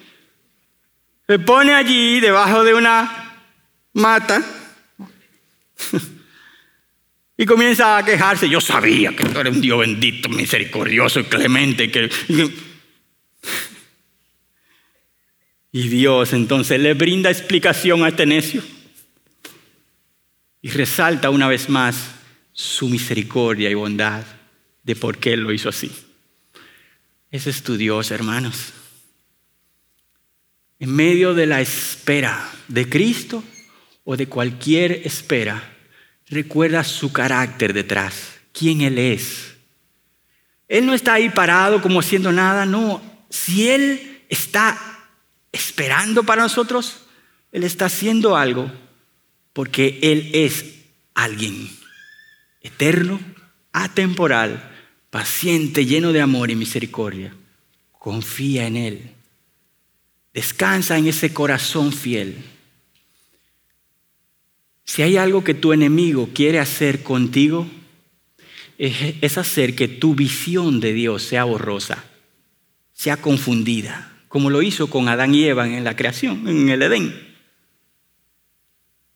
se 1.25 1.39
pone 1.39 1.73
allí 1.73 2.19
debajo 2.19 2.63
de 2.63 2.73
una 2.73 3.39
mata 3.93 4.43
y 7.43 7.45
comienza 7.45 7.97
a 7.97 8.05
quejarse. 8.05 8.47
Yo 8.49 8.61
sabía 8.61 9.15
que 9.15 9.25
tú 9.25 9.39
eres 9.39 9.53
un 9.53 9.61
Dios 9.61 9.79
bendito, 9.79 10.29
misericordioso 10.29 11.19
y 11.19 11.23
clemente. 11.25 12.09
Y 15.71 15.87
Dios 15.87 16.33
entonces 16.33 16.79
le 16.79 16.93
brinda 16.93 17.29
explicación 17.29 18.03
a 18.03 18.09
este 18.09 18.25
necio 18.25 18.61
y 20.61 20.69
resalta 20.69 21.29
una 21.29 21.47
vez 21.47 21.67
más 21.67 22.11
su 22.53 22.87
misericordia 22.87 23.69
y 23.69 23.73
bondad 23.73 24.23
de 24.83 24.95
por 24.95 25.17
qué 25.17 25.35
lo 25.35 25.51
hizo 25.51 25.69
así. 25.69 25.91
Ese 27.31 27.49
es 27.49 27.63
tu 27.63 27.75
Dios, 27.75 28.11
hermanos 28.11 28.73
en 30.83 30.93
medio 30.93 31.33
de 31.33 31.45
la 31.45 31.61
espera 31.61 32.51
de 32.67 32.89
Cristo 32.89 33.41
o 34.03 34.17
de 34.17 34.27
cualquier 34.27 34.91
espera, 35.05 35.72
recuerda 36.33 36.83
su 36.83 37.11
carácter 37.11 37.73
detrás, 37.73 38.33
quién 38.51 38.81
Él 38.81 38.97
es. 38.97 39.53
Él 40.67 40.85
no 40.85 40.93
está 40.93 41.13
ahí 41.13 41.29
parado 41.29 41.81
como 41.81 41.99
haciendo 41.99 42.31
nada, 42.31 42.65
no. 42.65 43.01
Si 43.29 43.69
Él 43.69 44.21
está 44.29 44.77
esperando 45.51 46.23
para 46.23 46.43
nosotros, 46.43 47.05
Él 47.51 47.63
está 47.63 47.85
haciendo 47.85 48.35
algo 48.35 48.71
porque 49.53 49.99
Él 50.01 50.31
es 50.33 50.65
alguien 51.13 51.69
eterno, 52.61 53.19
atemporal, 53.71 54.71
paciente, 55.09 55.85
lleno 55.85 56.11
de 56.11 56.21
amor 56.21 56.49
y 56.49 56.55
misericordia. 56.55 57.33
Confía 57.91 58.65
en 58.65 58.77
Él. 58.77 59.11
Descansa 60.33 60.97
en 60.97 61.07
ese 61.07 61.33
corazón 61.33 61.93
fiel. 61.93 62.43
Si 64.85 65.01
hay 65.01 65.17
algo 65.17 65.43
que 65.43 65.53
tu 65.53 65.73
enemigo 65.73 66.29
quiere 66.33 66.59
hacer 66.59 67.03
contigo, 67.03 67.67
es 68.77 69.37
hacer 69.37 69.75
que 69.75 69.87
tu 69.87 70.15
visión 70.15 70.79
de 70.79 70.93
Dios 70.93 71.23
sea 71.23 71.45
borrosa, 71.45 72.03
sea 72.91 73.17
confundida, 73.17 74.11
como 74.27 74.49
lo 74.49 74.61
hizo 74.61 74.89
con 74.89 75.07
Adán 75.07 75.33
y 75.35 75.45
Eva 75.45 75.67
en 75.67 75.83
la 75.83 75.95
creación, 75.95 76.47
en 76.47 76.69
el 76.69 76.81
Edén. 76.81 77.33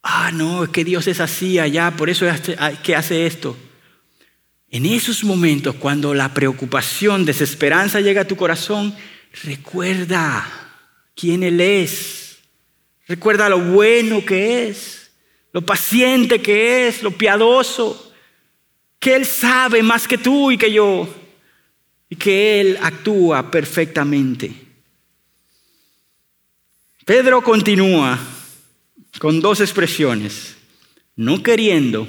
Ah, 0.03 0.31
no, 0.33 0.63
es 0.63 0.69
que 0.69 0.85
Dios 0.85 1.07
es 1.07 1.19
así 1.19 1.59
allá, 1.59 1.91
por 1.97 2.09
eso 2.09 2.29
es 2.29 2.41
que 2.81 2.95
hace 2.95 3.25
esto. 3.25 3.57
En 4.69 4.85
esos 4.85 5.23
momentos, 5.23 5.75
cuando 5.75 6.13
la 6.13 6.33
preocupación, 6.33 7.25
desesperanza 7.25 8.01
llega 8.01 8.21
a 8.21 8.27
tu 8.27 8.35
corazón, 8.35 8.95
recuerda 9.43 10.45
quién 11.15 11.43
Él 11.43 11.59
es. 11.59 12.37
Recuerda 13.07 13.49
lo 13.49 13.59
bueno 13.59 14.25
que 14.25 14.67
es, 14.67 15.06
lo 15.57 15.61
paciente 15.63 16.39
que 16.39 16.87
es, 16.87 17.01
lo 17.01 17.09
piadoso, 17.09 18.13
que 18.99 19.15
Él 19.15 19.25
sabe 19.25 19.81
más 19.81 20.07
que 20.07 20.19
tú 20.19 20.51
y 20.51 20.57
que 20.59 20.71
yo, 20.71 21.09
y 22.07 22.15
que 22.15 22.61
Él 22.61 22.77
actúa 22.79 23.49
perfectamente. 23.49 24.53
Pedro 27.05 27.41
continúa 27.41 28.19
con 29.17 29.41
dos 29.41 29.59
expresiones, 29.59 30.55
no 31.15 31.41
queriendo 31.41 32.07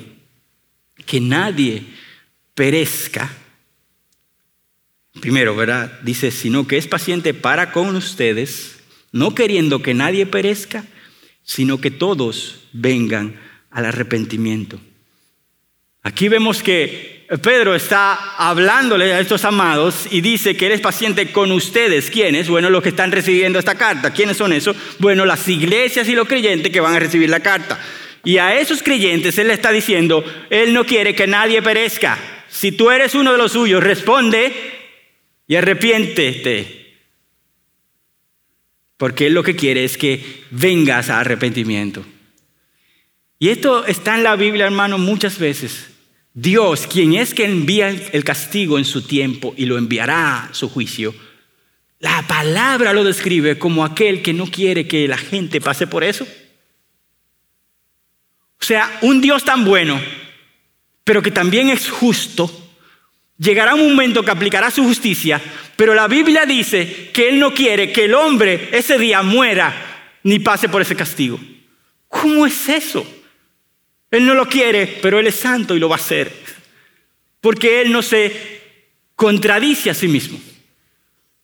que 1.06 1.18
nadie 1.18 1.86
perezca. 2.52 3.34
Primero, 5.22 5.56
¿verdad? 5.56 6.00
Dice, 6.02 6.32
sino 6.32 6.66
que 6.66 6.76
es 6.76 6.86
paciente 6.86 7.32
para 7.32 7.72
con 7.72 7.96
ustedes 7.96 8.74
no 9.10 9.34
queriendo 9.34 9.80
que 9.80 9.94
nadie 9.94 10.26
perezca, 10.26 10.84
sino 11.48 11.80
que 11.80 11.90
todos 11.90 12.60
vengan 12.74 13.40
al 13.70 13.86
arrepentimiento. 13.86 14.78
Aquí 16.02 16.28
vemos 16.28 16.62
que 16.62 17.26
Pedro 17.42 17.74
está 17.74 18.36
hablándole 18.36 19.14
a 19.14 19.20
estos 19.20 19.46
amados 19.46 20.08
y 20.10 20.20
dice 20.20 20.58
que 20.58 20.66
Él 20.66 20.72
es 20.72 20.82
paciente 20.82 21.32
con 21.32 21.50
ustedes. 21.50 22.10
¿Quiénes? 22.10 22.50
Bueno, 22.50 22.68
los 22.68 22.82
que 22.82 22.90
están 22.90 23.12
recibiendo 23.12 23.58
esta 23.58 23.76
carta. 23.76 24.12
¿Quiénes 24.12 24.36
son 24.36 24.52
esos? 24.52 24.76
Bueno, 24.98 25.24
las 25.24 25.48
iglesias 25.48 26.06
y 26.06 26.14
los 26.14 26.28
creyentes 26.28 26.70
que 26.70 26.80
van 26.80 26.94
a 26.94 26.98
recibir 27.00 27.30
la 27.30 27.40
carta. 27.40 27.80
Y 28.24 28.36
a 28.36 28.58
esos 28.60 28.82
creyentes 28.82 29.38
Él 29.38 29.48
le 29.48 29.54
está 29.54 29.72
diciendo, 29.72 30.22
Él 30.50 30.74
no 30.74 30.84
quiere 30.84 31.14
que 31.14 31.26
nadie 31.26 31.62
perezca. 31.62 32.18
Si 32.50 32.72
tú 32.72 32.90
eres 32.90 33.14
uno 33.14 33.32
de 33.32 33.38
los 33.38 33.52
suyos, 33.52 33.82
responde 33.82 34.52
y 35.46 35.56
arrepiéntete 35.56 36.87
porque 38.98 39.28
Él 39.28 39.32
lo 39.32 39.42
que 39.42 39.56
quiere 39.56 39.84
es 39.84 39.96
que 39.96 40.44
vengas 40.50 41.08
a 41.08 41.20
arrepentimiento. 41.20 42.04
Y 43.38 43.48
esto 43.48 43.86
está 43.86 44.16
en 44.16 44.24
la 44.24 44.36
Biblia, 44.36 44.66
hermano, 44.66 44.98
muchas 44.98 45.38
veces. 45.38 45.88
Dios, 46.34 46.86
quien 46.86 47.14
es 47.14 47.32
que 47.32 47.44
envía 47.44 47.88
el 47.88 48.24
castigo 48.24 48.78
en 48.78 48.84
su 48.84 49.02
tiempo 49.02 49.54
y 49.56 49.64
lo 49.64 49.78
enviará 49.78 50.44
a 50.44 50.54
su 50.54 50.68
juicio, 50.68 51.14
la 52.00 52.24
palabra 52.28 52.92
lo 52.92 53.02
describe 53.02 53.58
como 53.58 53.84
aquel 53.84 54.22
que 54.22 54.32
no 54.32 54.46
quiere 54.46 54.86
que 54.86 55.08
la 55.08 55.18
gente 55.18 55.60
pase 55.60 55.86
por 55.86 56.04
eso. 56.04 56.26
O 58.60 58.64
sea, 58.64 58.98
un 59.02 59.20
Dios 59.20 59.44
tan 59.44 59.64
bueno, 59.64 60.00
pero 61.04 61.22
que 61.22 61.30
también 61.30 61.70
es 61.70 61.88
justo, 61.88 62.67
llegará 63.38 63.74
un 63.74 63.88
momento 63.88 64.22
que 64.22 64.30
aplicará 64.30 64.70
su 64.70 64.84
justicia, 64.84 65.40
pero 65.76 65.94
la 65.94 66.08
Biblia 66.08 66.44
dice 66.44 67.10
que 67.12 67.28
Él 67.28 67.38
no 67.38 67.54
quiere 67.54 67.92
que 67.92 68.04
el 68.04 68.14
hombre 68.14 68.68
ese 68.72 68.98
día 68.98 69.22
muera 69.22 69.72
ni 70.24 70.38
pase 70.38 70.68
por 70.68 70.82
ese 70.82 70.96
castigo. 70.96 71.40
¿Cómo 72.08 72.46
es 72.46 72.68
eso? 72.68 73.06
Él 74.10 74.26
no 74.26 74.34
lo 74.34 74.48
quiere, 74.48 74.98
pero 75.02 75.18
Él 75.18 75.26
es 75.26 75.36
santo 75.36 75.76
y 75.76 75.78
lo 75.78 75.88
va 75.88 75.96
a 75.96 75.98
hacer. 76.00 76.32
Porque 77.40 77.80
Él 77.80 77.92
no 77.92 78.02
se 78.02 78.60
contradice 79.14 79.90
a 79.90 79.94
sí 79.94 80.08
mismo. 80.08 80.40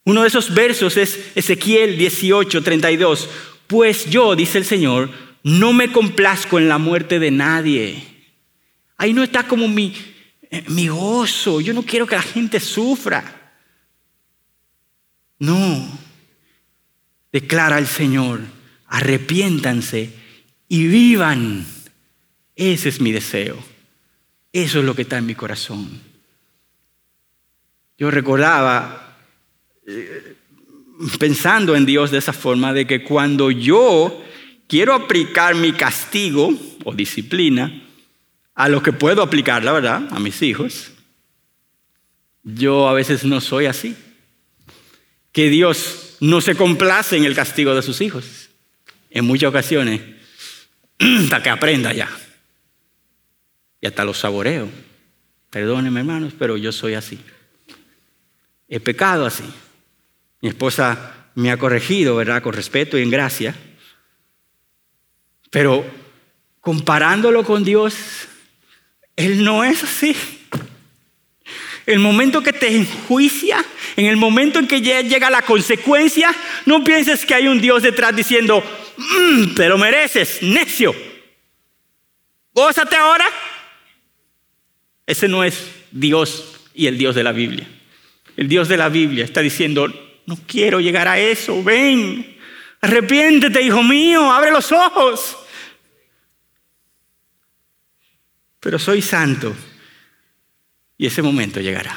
Uno 0.03 0.21
de 0.21 0.27
esos 0.27 0.53
versos 0.53 0.97
es 0.97 1.31
Ezequiel 1.35 1.97
18, 1.97 2.61
32. 2.61 3.29
Pues 3.67 4.09
yo, 4.09 4.35
dice 4.35 4.57
el 4.57 4.65
Señor, 4.65 5.09
no 5.43 5.73
me 5.73 5.91
complazco 5.91 6.59
en 6.59 6.67
la 6.67 6.77
muerte 6.77 7.19
de 7.19 7.31
nadie. 7.31 8.03
Ahí 8.97 9.13
no 9.13 9.23
está 9.23 9.47
como 9.47 9.67
mi, 9.67 9.93
mi 10.67 10.87
gozo. 10.87 11.61
Yo 11.61 11.73
no 11.73 11.83
quiero 11.83 12.07
que 12.07 12.15
la 12.15 12.21
gente 12.21 12.59
sufra. 12.59 13.53
No. 15.39 15.99
Declara 17.31 17.77
el 17.77 17.87
Señor, 17.87 18.41
arrepiéntanse 18.87 20.13
y 20.69 20.87
vivan. 20.87 21.65
Ese 22.55 22.89
es 22.89 23.01
mi 23.01 23.11
deseo. 23.11 23.57
Eso 24.53 24.79
es 24.79 24.85
lo 24.85 24.95
que 24.95 25.01
está 25.01 25.17
en 25.17 25.25
mi 25.25 25.35
corazón. 25.35 26.01
Yo 27.97 28.09
recordaba, 28.11 29.17
eh, 29.85 30.35
pensando 31.19 31.75
en 31.75 31.85
Dios 31.85 32.11
de 32.11 32.19
esa 32.19 32.33
forma, 32.33 32.73
de 32.73 32.87
que 32.87 33.03
cuando 33.03 33.51
yo 33.51 34.21
quiero 34.67 34.93
aplicar 34.93 35.55
mi 35.55 35.73
castigo 35.73 36.53
o 36.83 36.93
disciplina 36.93 37.84
a 38.55 38.69
lo 38.69 38.81
que 38.81 38.93
puedo 38.93 39.21
aplicar, 39.21 39.63
la 39.63 39.73
verdad, 39.73 40.07
a 40.11 40.19
mis 40.19 40.41
hijos, 40.41 40.91
yo 42.43 42.87
a 42.87 42.93
veces 42.93 43.25
no 43.25 43.41
soy 43.41 43.65
así. 43.65 43.95
Que 45.33 45.49
Dios 45.49 46.15
no 46.21 46.39
se 46.39 46.55
complace 46.55 47.17
en 47.17 47.25
el 47.25 47.35
castigo 47.35 47.75
de 47.75 47.81
sus 47.81 47.99
hijos. 47.99 48.49
En 49.09 49.25
muchas 49.25 49.49
ocasiones, 49.49 50.01
hasta 50.99 51.43
que 51.43 51.49
aprenda 51.49 51.91
ya 51.91 52.09
y 53.81 53.87
hasta 53.87 54.05
lo 54.05 54.13
saboreo. 54.13 54.69
Perdónenme 55.49 55.99
hermanos, 55.99 56.33
pero 56.37 56.55
yo 56.55 56.71
soy 56.71 56.93
así. 56.93 57.19
He 58.69 58.79
pecado 58.79 59.25
así. 59.25 59.43
Mi 60.41 60.49
esposa 60.49 61.29
me 61.35 61.51
ha 61.51 61.57
corregido, 61.57 62.15
¿verdad? 62.15 62.41
Con 62.41 62.53
respeto 62.53 62.97
y 62.97 63.03
en 63.03 63.09
gracia. 63.09 63.55
Pero 65.49 65.85
comparándolo 66.61 67.43
con 67.43 67.63
Dios, 67.63 67.95
Él 69.15 69.43
no 69.43 69.63
es 69.63 69.83
así. 69.83 70.15
El 71.85 71.99
momento 71.99 72.41
que 72.41 72.53
te 72.53 72.75
enjuicia, 72.75 73.63
en 73.95 74.05
el 74.05 74.17
momento 74.17 74.59
en 74.59 74.67
que 74.67 74.81
llega 74.81 75.29
la 75.29 75.43
consecuencia, 75.43 76.33
no 76.65 76.83
pienses 76.83 77.25
que 77.25 77.35
hay 77.35 77.47
un 77.47 77.61
Dios 77.61 77.83
detrás 77.83 78.15
diciendo, 78.15 78.63
mm, 78.97 79.53
te 79.53 79.69
lo 79.69 79.77
mereces, 79.77 80.41
necio. 80.41 80.95
Gózate 82.53 82.95
ahora 82.95 83.25
ese 85.05 85.27
no 85.27 85.43
es 85.43 85.69
Dios 85.91 86.55
y 86.73 86.87
el 86.87 86.97
Dios 86.97 87.15
de 87.15 87.23
la 87.23 87.31
Biblia. 87.31 87.67
El 88.37 88.47
Dios 88.47 88.67
de 88.67 88.77
la 88.77 88.89
Biblia 88.89 89.23
está 89.23 89.41
diciendo, 89.41 89.87
no 90.25 90.37
quiero 90.47 90.79
llegar 90.79 91.07
a 91.07 91.19
eso, 91.19 91.63
ven, 91.63 92.37
arrepiéntete, 92.81 93.61
hijo 93.61 93.83
mío, 93.83 94.31
abre 94.31 94.51
los 94.51 94.71
ojos. 94.71 95.37
Pero 98.65 98.79
soy 98.79 99.03
santo 99.03 99.55
y 100.97 101.05
ese 101.05 101.21
momento 101.21 101.61
llegará. 101.61 101.95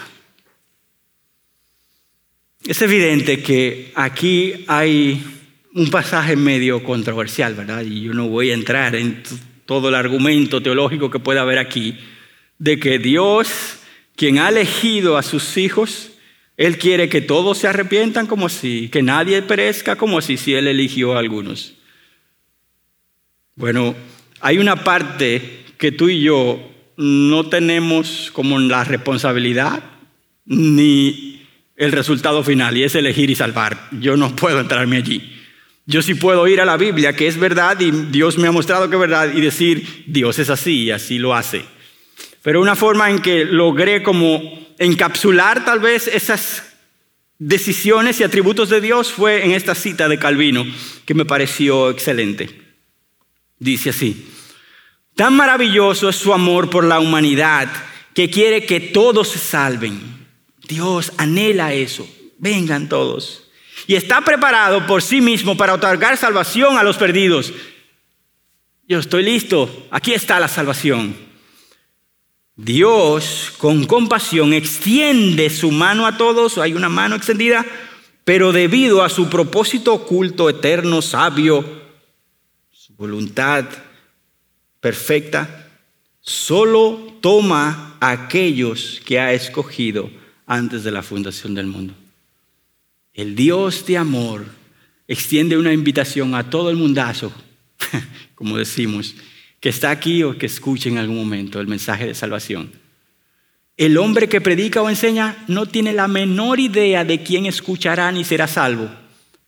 Es 2.62 2.82
evidente 2.82 3.42
que 3.42 3.90
aquí 3.94 4.66
hay 4.68 5.24
un 5.72 5.90
pasaje 5.90 6.36
medio 6.36 6.84
controversial, 6.84 7.54
¿verdad? 7.54 7.86
Y 7.86 8.02
yo 8.02 8.12
no 8.12 8.28
voy 8.28 8.50
a 8.50 8.54
entrar 8.54 8.94
en 8.96 9.22
todo 9.64 9.88
el 9.88 9.94
argumento 9.94 10.60
teológico 10.62 11.10
que 11.10 11.20
pueda 11.20 11.40
haber 11.40 11.58
aquí 11.58 11.98
de 12.58 12.78
que 12.78 12.98
Dios, 12.98 13.78
quien 14.14 14.38
ha 14.38 14.50
elegido 14.50 15.16
a 15.16 15.22
sus 15.22 15.56
hijos, 15.56 16.10
Él 16.58 16.76
quiere 16.76 17.08
que 17.08 17.22
todos 17.22 17.56
se 17.56 17.68
arrepientan 17.68 18.26
como 18.26 18.50
si, 18.50 18.90
que 18.90 19.02
nadie 19.02 19.40
perezca 19.40 19.96
como 19.96 20.20
si, 20.20 20.36
si 20.36 20.52
Él 20.52 20.66
eligió 20.66 21.16
a 21.16 21.20
algunos. 21.20 21.76
Bueno, 23.54 23.96
hay 24.42 24.58
una 24.58 24.84
parte 24.84 25.64
que 25.78 25.92
tú 25.92 26.08
y 26.08 26.20
yo 26.20 26.60
no 26.96 27.48
tenemos 27.48 28.30
como 28.32 28.58
la 28.58 28.84
responsabilidad 28.84 29.82
ni 30.44 31.42
el 31.76 31.92
resultado 31.92 32.42
final, 32.42 32.76
y 32.76 32.82
es 32.82 32.96
elegir 32.96 33.30
y 33.30 33.36
salvar. 33.36 33.88
Yo 33.92 34.16
no 34.16 34.34
puedo 34.34 34.58
entrarme 34.58 34.96
allí. 34.96 35.32
Yo 35.86 36.02
sí 36.02 36.14
puedo 36.14 36.46
ir 36.48 36.60
a 36.60 36.64
la 36.64 36.76
Biblia, 36.76 37.14
que 37.14 37.28
es 37.28 37.38
verdad, 37.38 37.80
y 37.80 37.90
Dios 37.90 38.36
me 38.36 38.48
ha 38.48 38.52
mostrado 38.52 38.90
que 38.90 38.96
es 38.96 39.00
verdad, 39.00 39.32
y 39.32 39.40
decir, 39.40 40.04
Dios 40.06 40.38
es 40.40 40.50
así 40.50 40.84
y 40.84 40.90
así 40.90 41.18
lo 41.18 41.34
hace. 41.34 41.64
Pero 42.42 42.60
una 42.60 42.74
forma 42.74 43.10
en 43.10 43.20
que 43.20 43.44
logré 43.44 44.02
como 44.02 44.42
encapsular 44.78 45.64
tal 45.64 45.78
vez 45.78 46.08
esas 46.08 46.76
decisiones 47.38 48.18
y 48.18 48.24
atributos 48.24 48.68
de 48.70 48.80
Dios 48.80 49.12
fue 49.12 49.44
en 49.44 49.52
esta 49.52 49.74
cita 49.74 50.08
de 50.08 50.18
Calvino, 50.18 50.66
que 51.04 51.14
me 51.14 51.24
pareció 51.24 51.90
excelente. 51.90 52.50
Dice 53.58 53.90
así, 53.90 54.26
tan 55.18 55.34
maravilloso 55.34 56.08
es 56.08 56.14
su 56.14 56.32
amor 56.32 56.70
por 56.70 56.84
la 56.84 57.00
humanidad 57.00 57.68
que 58.14 58.30
quiere 58.30 58.64
que 58.64 58.78
todos 58.78 59.26
se 59.26 59.40
salven. 59.40 60.00
Dios 60.68 61.12
anhela 61.16 61.72
eso, 61.72 62.08
vengan 62.38 62.88
todos. 62.88 63.42
Y 63.88 63.96
está 63.96 64.20
preparado 64.20 64.86
por 64.86 65.02
sí 65.02 65.20
mismo 65.20 65.56
para 65.56 65.74
otorgar 65.74 66.16
salvación 66.16 66.78
a 66.78 66.84
los 66.84 66.98
perdidos. 66.98 67.52
Yo 68.86 69.00
estoy 69.00 69.24
listo, 69.24 69.88
aquí 69.90 70.14
está 70.14 70.38
la 70.38 70.46
salvación. 70.46 71.16
Dios 72.54 73.52
con 73.58 73.86
compasión 73.86 74.52
extiende 74.52 75.50
su 75.50 75.72
mano 75.72 76.06
a 76.06 76.16
todos, 76.16 76.58
hay 76.58 76.74
una 76.74 76.88
mano 76.88 77.16
extendida, 77.16 77.66
pero 78.22 78.52
debido 78.52 79.02
a 79.02 79.08
su 79.08 79.28
propósito 79.28 79.94
oculto, 79.94 80.48
eterno, 80.48 81.02
sabio, 81.02 81.64
su 82.70 82.94
voluntad 82.94 83.64
perfecta, 84.80 85.70
solo 86.20 87.16
toma 87.20 87.96
a 88.00 88.10
aquellos 88.10 89.00
que 89.04 89.18
ha 89.18 89.32
escogido 89.32 90.10
antes 90.46 90.84
de 90.84 90.90
la 90.90 91.02
fundación 91.02 91.54
del 91.54 91.66
mundo. 91.66 91.94
El 93.14 93.34
Dios 93.34 93.84
de 93.86 93.96
amor 93.96 94.46
extiende 95.06 95.56
una 95.56 95.72
invitación 95.72 96.34
a 96.34 96.50
todo 96.50 96.70
el 96.70 96.76
mundazo, 96.76 97.32
como 98.34 98.56
decimos, 98.56 99.14
que 99.60 99.70
está 99.70 99.90
aquí 99.90 100.22
o 100.22 100.38
que 100.38 100.46
escuche 100.46 100.88
en 100.88 100.98
algún 100.98 101.16
momento 101.16 101.60
el 101.60 101.66
mensaje 101.66 102.06
de 102.06 102.14
salvación. 102.14 102.70
El 103.76 103.96
hombre 103.96 104.28
que 104.28 104.40
predica 104.40 104.82
o 104.82 104.88
enseña 104.88 105.44
no 105.48 105.66
tiene 105.66 105.92
la 105.92 106.08
menor 106.08 106.60
idea 106.60 107.04
de 107.04 107.22
quién 107.22 107.46
escuchará 107.46 108.10
ni 108.12 108.24
será 108.24 108.46
salvo, 108.46 108.90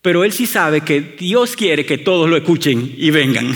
pero 0.01 0.23
él 0.23 0.31
sí 0.31 0.45
sabe 0.47 0.81
que 0.81 1.01
Dios 1.01 1.55
quiere 1.55 1.85
que 1.85 1.97
todos 1.97 2.29
lo 2.29 2.37
escuchen 2.37 2.95
y 2.97 3.11
vengan, 3.11 3.55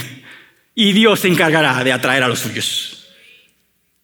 y 0.78 0.92
Dios 0.92 1.20
se 1.20 1.28
encargará 1.28 1.82
de 1.82 1.90
atraer 1.90 2.22
a 2.22 2.28
los 2.28 2.40
suyos. 2.40 3.08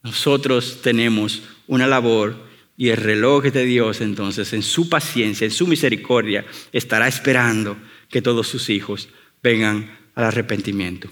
Nosotros 0.03 0.81
tenemos 0.83 1.43
una 1.67 1.87
labor 1.87 2.35
y 2.79 2.89
el 2.89 2.97
reloj 2.97 3.45
de 3.45 3.65
Dios 3.65 4.01
entonces 4.01 4.55
en 4.55 4.63
su 4.63 4.89
paciencia, 4.89 5.45
en 5.45 5.51
su 5.51 5.67
misericordia, 5.67 6.47
estará 6.73 7.07
esperando 7.07 7.77
que 8.09 8.23
todos 8.23 8.49
sus 8.49 8.71
hijos 8.71 9.11
vengan 9.43 9.99
al 10.15 10.25
arrepentimiento. 10.25 11.11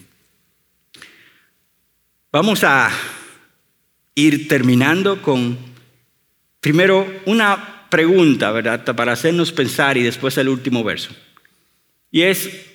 Vamos 2.32 2.64
a 2.64 2.90
ir 4.14 4.48
terminando 4.48 5.20
con, 5.20 5.58
primero, 6.60 7.06
una 7.26 7.86
pregunta, 7.90 8.50
¿verdad? 8.50 8.82
Para 8.96 9.12
hacernos 9.12 9.52
pensar 9.52 9.98
y 9.98 10.02
después 10.02 10.38
el 10.38 10.48
último 10.48 10.82
verso. 10.82 11.10
Y 12.10 12.22
es, 12.22 12.69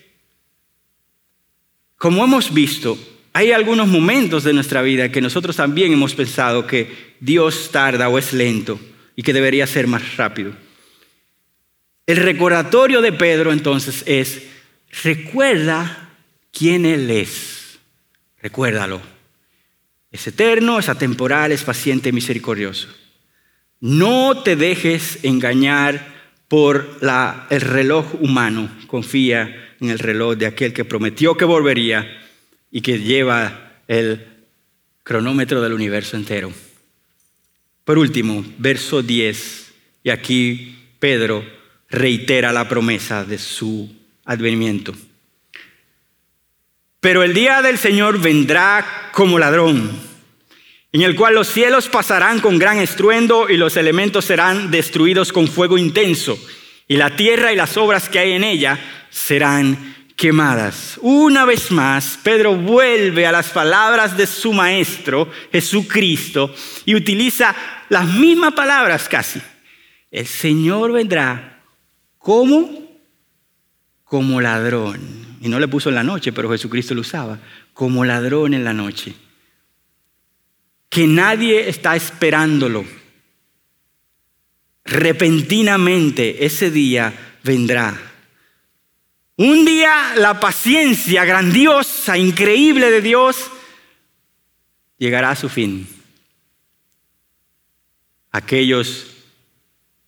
como 2.06 2.24
hemos 2.24 2.54
visto, 2.54 3.00
hay 3.34 3.52
algunos 3.52 3.88
momentos 3.88 4.44
de 4.44 4.54
nuestra 4.54 4.84
vida 4.84 5.12
que 5.12 5.22
nosotros 5.22 5.56
también 5.56 5.92
hemos 5.92 6.14
pensado 6.14 6.68
que 6.68 7.16
Dios 7.20 7.72
tarda 7.72 8.10
o 8.10 8.20
es 8.20 8.32
lento 8.32 8.80
y 9.16 9.24
que 9.24 9.34
debería 9.34 9.66
ser 9.66 9.88
más 9.88 10.16
rápido. 10.16 10.52
El 12.06 12.18
recordatorio 12.18 13.02
de 13.02 13.12
Pedro 13.12 13.52
entonces 13.52 14.04
es, 14.06 14.44
recuerda 15.02 16.12
quién 16.52 16.86
Él 16.86 17.10
es, 17.10 17.80
recuérdalo. 18.40 19.02
Es 20.12 20.28
eterno, 20.28 20.78
es 20.78 20.90
atemporal, 20.90 21.52
es 21.52 21.64
paciente 21.64 22.12
misericordioso. 22.12 22.88
No 23.80 24.44
te 24.44 24.56
dejes 24.56 25.24
engañar 25.24 26.14
por 26.48 27.00
la, 27.02 27.48
el 27.50 27.62
reloj 27.62 28.14
humano. 28.22 28.70
Confía 28.86 29.65
en 29.80 29.90
el 29.90 30.00
reloj 30.00 30.36
de 30.36 30.46
aquel 30.46 30.74
que 30.74 30.86
prometió 30.86 31.36
que 31.36 31.46
volvería 31.46 32.22
y 32.72 32.82
que 32.82 33.00
lleva 33.00 33.82
el 33.88 34.26
cronómetro 35.04 35.62
del 35.62 35.74
universo 35.74 36.18
entero. 36.18 36.52
Por 37.84 37.98
último, 37.98 38.44
verso 38.58 39.04
10, 39.04 39.74
y 40.04 40.10
aquí 40.10 40.76
Pedro 41.00 41.46
reitera 41.90 42.52
la 42.52 42.68
promesa 42.68 43.24
de 43.24 43.38
su 43.38 43.94
advenimiento. 44.26 44.94
Pero 47.00 47.22
el 47.22 47.36
día 47.36 47.62
del 47.62 47.78
Señor 47.78 48.20
vendrá 48.20 49.12
como 49.14 49.38
ladrón, 49.38 49.92
en 50.92 51.02
el 51.04 51.16
cual 51.16 51.36
los 51.36 51.48
cielos 51.48 51.88
pasarán 51.88 52.40
con 52.40 52.58
gran 52.58 52.80
estruendo 52.80 53.48
y 53.50 53.58
los 53.58 53.78
elementos 53.78 54.26
serán 54.26 54.72
destruidos 54.72 55.32
con 55.32 55.48
fuego 55.48 55.78
intenso, 55.78 56.40
y 56.88 56.98
la 56.98 57.16
tierra 57.16 57.52
y 57.52 57.56
las 57.56 57.78
obras 57.78 58.10
que 58.10 58.20
hay 58.20 58.34
en 58.34 58.44
ella 58.44 58.80
serán 59.10 59.96
quemadas. 60.16 60.98
Una 61.02 61.46
vez 61.46 61.72
más, 61.72 62.20
Pedro 62.24 62.56
vuelve 62.56 63.26
a 63.26 63.32
las 63.32 63.50
palabras 63.50 64.16
de 64.16 64.28
su 64.28 64.54
maestro, 64.54 65.30
Jesucristo, 65.52 66.54
y 66.86 66.96
utiliza 66.96 67.56
las 67.90 68.08
mismas 68.08 68.54
palabras 68.54 69.10
casi. 69.10 69.42
El 70.12 70.28
Señor 70.28 70.92
vendrá 70.92 71.64
como 72.18 72.86
como 74.06 74.40
ladrón. 74.40 75.00
Y 75.42 75.50
no 75.50 75.60
le 75.60 75.68
puso 75.68 75.90
en 75.90 75.96
la 75.96 76.04
noche, 76.04 76.32
pero 76.32 76.50
Jesucristo 76.50 76.96
lo 76.96 77.02
usaba, 77.02 77.40
como 77.74 78.06
ladrón 78.06 78.54
en 78.54 78.64
la 78.64 78.72
noche. 78.72 79.14
Que 80.90 81.06
nadie 81.06 81.68
está 81.68 81.96
esperándolo. 81.96 82.86
Repentinamente 84.86 86.46
ese 86.46 86.72
día 86.72 87.14
vendrá 87.44 88.14
un 89.38 89.66
día 89.66 90.16
la 90.16 90.40
paciencia 90.40 91.26
grandiosa, 91.26 92.18
increíble 92.18 92.90
de 92.90 93.02
Dios 93.02 93.52
llegará 94.98 95.32
a 95.32 95.36
su 95.36 95.50
fin. 95.50 95.88
Aquellos 98.32 99.08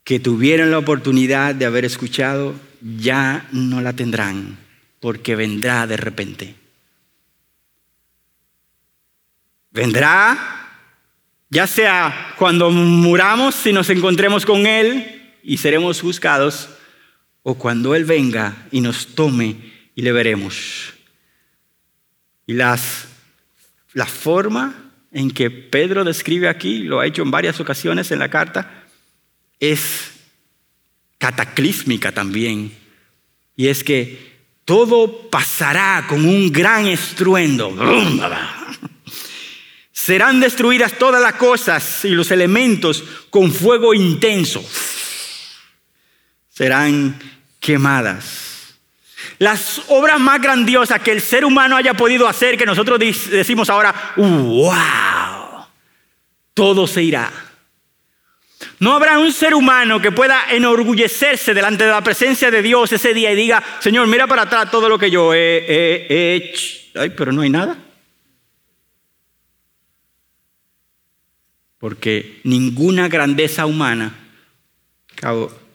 que 0.05 0.21
tuvieron 0.21 0.71
la 0.71 0.77
oportunidad 0.77 1.55
de 1.55 1.65
haber 1.65 1.83
escuchado 1.83 2.55
ya 2.81 3.47
no 3.51 3.81
la 3.81 3.93
tendrán 3.93 4.57
porque 5.01 5.35
vendrá 5.35 5.85
de 5.87 5.97
repente. 5.97 6.55
Vendrá, 9.71 10.66
ya 11.49 11.67
sea 11.67 12.33
cuando 12.37 12.69
muramos 12.71 13.65
y 13.65 13.73
nos 13.73 13.89
encontremos 13.89 14.45
con 14.45 14.65
Él 14.65 15.35
y 15.43 15.57
seremos 15.57 16.01
buscados, 16.01 16.69
o 17.43 17.55
cuando 17.55 17.95
Él 17.95 18.03
venga 18.03 18.67
y 18.71 18.81
nos 18.81 19.15
tome 19.15 19.55
y 19.95 20.01
le 20.01 20.11
veremos. 20.11 20.93
Y 22.45 22.53
las, 22.53 23.07
la 23.93 24.05
forma 24.05 24.91
en 25.11 25.31
que 25.31 25.49
Pedro 25.49 26.03
describe 26.03 26.49
aquí, 26.49 26.79
lo 26.79 26.99
ha 26.99 27.05
hecho 27.05 27.21
en 27.21 27.31
varias 27.31 27.59
ocasiones 27.59 28.11
en 28.11 28.19
la 28.19 28.29
carta, 28.29 28.83
es 29.59 30.11
cataclísmica 31.17 32.11
también. 32.11 32.73
Y 33.55 33.69
es 33.69 33.83
que 33.83 34.37
todo 34.65 35.29
pasará 35.29 36.05
con 36.07 36.25
un 36.25 36.51
gran 36.51 36.87
estruendo. 36.87 37.71
Serán 40.07 40.39
destruidas 40.39 40.93
todas 40.93 41.21
las 41.21 41.33
cosas 41.33 42.05
y 42.05 42.11
los 42.11 42.31
elementos 42.31 43.03
con 43.29 43.51
fuego 43.51 43.93
intenso. 43.93 44.63
Serán 46.47 47.19
quemadas. 47.59 48.77
Las 49.37 49.81
obras 49.89 50.17
más 50.17 50.41
grandiosas 50.41 51.01
que 51.01 51.11
el 51.11 51.19
ser 51.19 51.43
humano 51.43 51.75
haya 51.75 51.93
podido 51.93 52.25
hacer, 52.25 52.57
que 52.57 52.65
nosotros 52.65 52.97
decimos 52.99 53.69
ahora, 53.69 54.13
wow, 54.15 55.65
todo 56.53 56.87
se 56.87 57.03
irá. 57.03 57.29
No 58.79 58.93
habrá 58.93 59.19
un 59.19 59.33
ser 59.33 59.53
humano 59.53 60.01
que 60.01 60.13
pueda 60.13 60.45
enorgullecerse 60.51 61.53
delante 61.53 61.83
de 61.83 61.91
la 61.91 62.01
presencia 62.01 62.49
de 62.49 62.61
Dios 62.61 62.93
ese 62.93 63.13
día 63.13 63.33
y 63.33 63.35
diga, 63.35 63.61
Señor, 63.79 64.07
mira 64.07 64.25
para 64.25 64.43
atrás 64.43 64.71
todo 64.71 64.87
lo 64.87 64.97
que 64.97 65.11
yo 65.11 65.33
he, 65.33 66.33
hecho. 66.33 66.77
Ay, 66.95 67.09
pero 67.09 67.33
no 67.33 67.41
hay 67.41 67.49
nada. 67.49 67.86
Porque 71.77 72.41
ninguna 72.43 73.07
grandeza 73.07 73.65
humana 73.65 74.15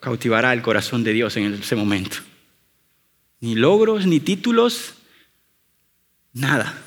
cautivará 0.01 0.53
el 0.53 0.63
corazón 0.63 1.05
de 1.05 1.13
Dios 1.13 1.37
en 1.37 1.55
ese 1.55 1.77
momento. 1.77 2.19
Ni 3.41 3.55
logros, 3.55 4.07
ni 4.07 4.21
títulos, 4.21 4.95
nada. 6.33 6.83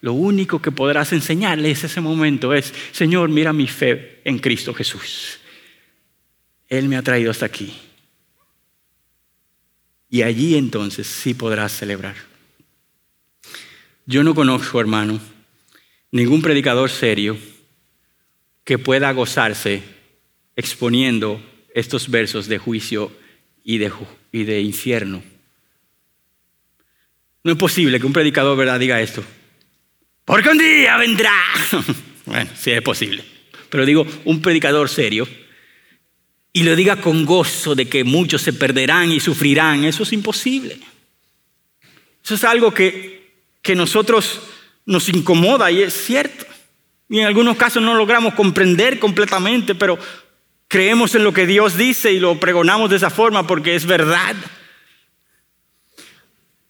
Lo 0.00 0.12
único 0.12 0.60
que 0.60 0.70
podrás 0.70 1.12
enseñarle 1.12 1.70
en 1.70 1.76
ese 1.76 2.00
momento 2.00 2.52
es, 2.52 2.74
Señor, 2.92 3.30
mira 3.30 3.52
mi 3.52 3.66
fe 3.66 4.20
en 4.24 4.38
Cristo 4.38 4.74
Jesús. 4.74 5.38
Él 6.68 6.88
me 6.88 6.96
ha 6.96 7.02
traído 7.02 7.30
hasta 7.30 7.46
aquí. 7.46 7.72
Y 10.10 10.22
allí 10.22 10.56
entonces 10.56 11.06
sí 11.06 11.34
podrás 11.34 11.72
celebrar. 11.72 12.16
Yo 14.06 14.22
no 14.22 14.34
conozco, 14.34 14.78
hermano, 14.78 15.18
ningún 16.10 16.42
predicador 16.42 16.90
serio 16.90 17.38
que 18.64 18.78
pueda 18.78 19.12
gozarse 19.12 19.82
exponiendo 20.56 21.40
estos 21.74 22.10
versos 22.10 22.46
de 22.48 22.58
juicio 22.58 23.12
y 23.62 23.78
de, 23.78 23.92
y 24.32 24.44
de 24.44 24.60
infierno. 24.60 25.22
No 27.42 27.52
es 27.52 27.58
posible 27.58 28.00
que 28.00 28.06
un 28.06 28.12
predicador 28.12 28.56
¿verdad? 28.56 28.80
diga 28.80 29.00
esto. 29.00 29.22
Porque 30.24 30.48
un 30.48 30.58
día 30.58 30.96
vendrá. 30.96 31.34
bueno, 32.24 32.50
sí 32.56 32.70
es 32.70 32.82
posible. 32.82 33.22
Pero 33.68 33.84
digo, 33.84 34.06
un 34.24 34.40
predicador 34.40 34.88
serio 34.88 35.28
y 36.52 36.62
lo 36.62 36.76
diga 36.76 37.00
con 37.00 37.26
gozo 37.26 37.74
de 37.74 37.88
que 37.88 38.04
muchos 38.04 38.40
se 38.40 38.52
perderán 38.52 39.10
y 39.10 39.18
sufrirán, 39.18 39.84
eso 39.84 40.04
es 40.04 40.12
imposible. 40.12 40.78
Eso 42.24 42.36
es 42.36 42.44
algo 42.44 42.72
que, 42.72 43.42
que 43.60 43.74
nosotros 43.74 44.40
nos 44.86 45.08
incomoda 45.08 45.70
y 45.70 45.82
es 45.82 45.92
cierto. 45.92 46.46
Y 47.08 47.20
en 47.20 47.26
algunos 47.26 47.56
casos 47.56 47.82
no 47.82 47.94
logramos 47.94 48.34
comprender 48.34 48.98
completamente, 48.98 49.74
pero 49.74 49.98
creemos 50.68 51.14
en 51.14 51.24
lo 51.24 51.32
que 51.32 51.46
Dios 51.46 51.76
dice 51.76 52.12
y 52.12 52.18
lo 52.18 52.40
pregonamos 52.40 52.90
de 52.90 52.96
esa 52.96 53.10
forma 53.10 53.46
porque 53.46 53.74
es 53.74 53.86
verdad. 53.86 54.34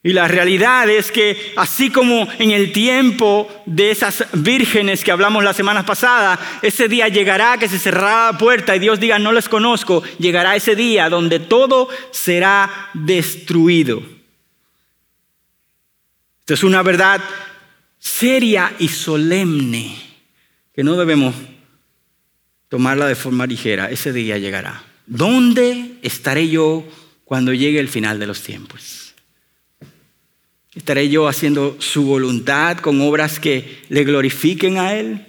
Y 0.03 0.12
la 0.12 0.28
realidad 0.28 0.91
es 0.91 1.11
que 1.11 1.55
así 1.57 1.89
como 1.89 2.28
en 2.39 2.51
el 2.51 2.72
tiempo 2.72 3.49
de 3.64 3.91
esas 3.91 4.26
vírgenes 4.35 5.03
que 5.03 5.11
hablamos 5.11 5.43
la 5.43 5.55
semana 5.55 5.87
pasada, 5.87 6.39
ese 6.61 6.89
día 6.89 7.09
llegará 7.09 7.57
que 7.57 7.70
se 7.70 7.78
cerrará 7.78 8.32
la 8.32 8.39
puerta 8.39 8.76
y 8.76 8.80
Dios 8.80 9.01
diga, 9.01 9.18
no 9.18 9.32
les 9.32 9.49
conozco, 9.49 10.03
llegará 10.18 10.57
ese 10.57 10.76
día 10.76 11.09
donde 11.09 11.41
todo 11.41 11.89
será 12.11 12.91
destruido. 12.93 14.03
Esto 16.41 16.53
es 16.53 16.64
una 16.64 16.82
verdad 16.82 17.22
seria 17.99 18.74
y 18.78 18.89
solemne 18.89 20.13
que 20.74 20.84
no 20.84 20.96
debemos 20.96 21.34
tomarla 22.68 23.06
de 23.06 23.14
forma 23.14 23.46
ligera, 23.46 23.90
ese 23.90 24.12
día 24.12 24.38
llegará. 24.38 24.82
¿Dónde 25.06 25.98
estaré 26.02 26.48
yo 26.48 26.84
cuando 27.24 27.52
llegue 27.52 27.78
el 27.78 27.88
final 27.88 28.18
de 28.18 28.26
los 28.26 28.42
tiempos? 28.42 29.14
¿Estaré 30.74 31.08
yo 31.08 31.28
haciendo 31.28 31.76
su 31.80 32.04
voluntad 32.04 32.78
con 32.78 33.00
obras 33.00 33.38
que 33.38 33.84
le 33.88 34.02
glorifiquen 34.02 34.78
a 34.78 34.94
Él? 34.94 35.24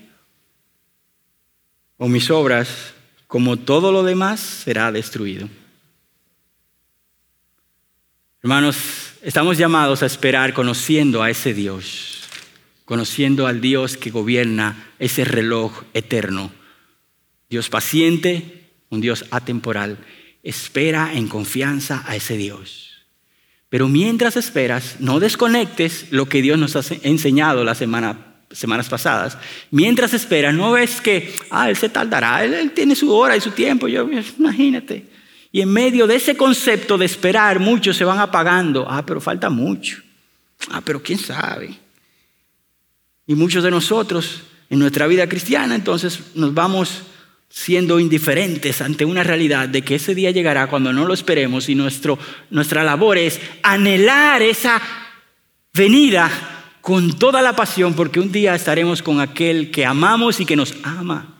¿O 1.98 2.08
mis 2.08 2.32
obras, 2.32 2.94
como 3.28 3.58
todo 3.58 3.92
lo 3.92 4.04
demás, 4.04 4.40
será 4.40 4.92
destruido? 4.92 5.48
Hermanos, 8.42 8.78
estamos 9.22 9.58
llamados 9.58 10.02
a 10.02 10.08
esperar 10.08 10.54
conociendo 10.54 11.22
a 11.22 11.30
ese 11.30 11.54
Dios, 11.54 12.15
conociendo 12.86 13.48
al 13.48 13.62
Dios 13.62 13.98
que 13.98 14.12
gobierna 14.12 14.92
ese 15.00 15.26
reloj 15.26 15.84
eterno 15.94 16.52
Dios 17.50 17.70
paciente, 17.70 18.70
un 18.90 19.02
Dios 19.02 19.26
atemporal. 19.32 19.98
Espera 20.44 21.14
en 21.14 21.28
confianza 21.28 22.04
a 22.08 22.16
ese 22.16 22.38
Dios. 22.38 23.06
Pero 23.70 23.88
mientras 23.88 24.38
esperas, 24.38 24.98
no 25.00 25.20
desconectes 25.20 26.08
lo 26.12 26.28
que 26.28 26.42
Dios 26.42 26.58
nos 26.58 26.76
ha 26.76 26.96
enseñado 27.04 27.64
las 27.64 27.78
semanas 27.78 28.90
pasadas. 28.90 29.38
Mientras 29.72 30.14
esperas, 30.14 30.54
no 30.54 30.72
ves 30.72 31.02
que, 31.02 31.36
ah, 31.50 31.70
Él 31.70 31.76
se 31.76 31.90
tardará, 31.90 32.44
él, 32.44 32.72
tiene 32.72 32.96
su 32.96 33.12
hora 33.14 33.36
y 33.36 33.42
su 33.42 33.52
tiempo, 33.52 33.88
yo, 33.88 34.08
imagínate. 34.38 35.06
Y 35.52 35.62
en 35.62 35.70
medio 35.70 36.08
de 36.08 36.16
ese 36.16 36.36
concepto 36.36 36.98
de 36.98 37.06
esperar, 37.06 37.60
muchos 37.60 37.96
se 37.96 38.04
van 38.04 38.20
apagando. 38.20 38.86
Ah, 38.90 39.06
pero 39.06 39.22
falta 39.22 39.50
mucho. 39.50 40.02
Ah, 40.70 40.82
pero 40.84 41.02
quién 41.02 41.18
sabe. 41.18 41.85
Y 43.28 43.36
muchos 43.36 43.64
de 43.64 43.72
nosotros 43.72 44.44
en 44.70 44.80
nuestra 44.80 45.08
vida 45.08 45.28
cristiana, 45.28 45.76
entonces 45.76 46.20
nos 46.36 46.54
vamos 46.54 47.04
siendo 47.50 48.00
indiferentes 48.00 48.82
ante 48.82 49.06
una 49.06 49.24
realidad 49.24 49.70
de 49.70 49.82
que 49.82 49.96
ese 49.96 50.14
día 50.14 50.32
llegará 50.32 50.68
cuando 50.68 50.92
no 50.92 51.06
lo 51.06 51.14
esperemos 51.14 51.70
y 51.70 51.76
nuestro, 51.76 52.20
nuestra 52.50 52.84
labor 52.84 53.18
es 53.18 53.40
anhelar 53.64 54.42
esa 54.42 54.82
venida 55.74 56.30
con 56.82 57.18
toda 57.18 57.42
la 57.42 57.56
pasión 57.56 57.94
porque 57.94 58.20
un 58.20 58.32
día 58.32 58.56
estaremos 58.56 59.02
con 59.02 59.20
aquel 59.20 59.72
que 59.72 59.86
amamos 59.86 60.40
y 60.40 60.46
que 60.46 60.56
nos 60.56 60.76
ama. 60.84 61.36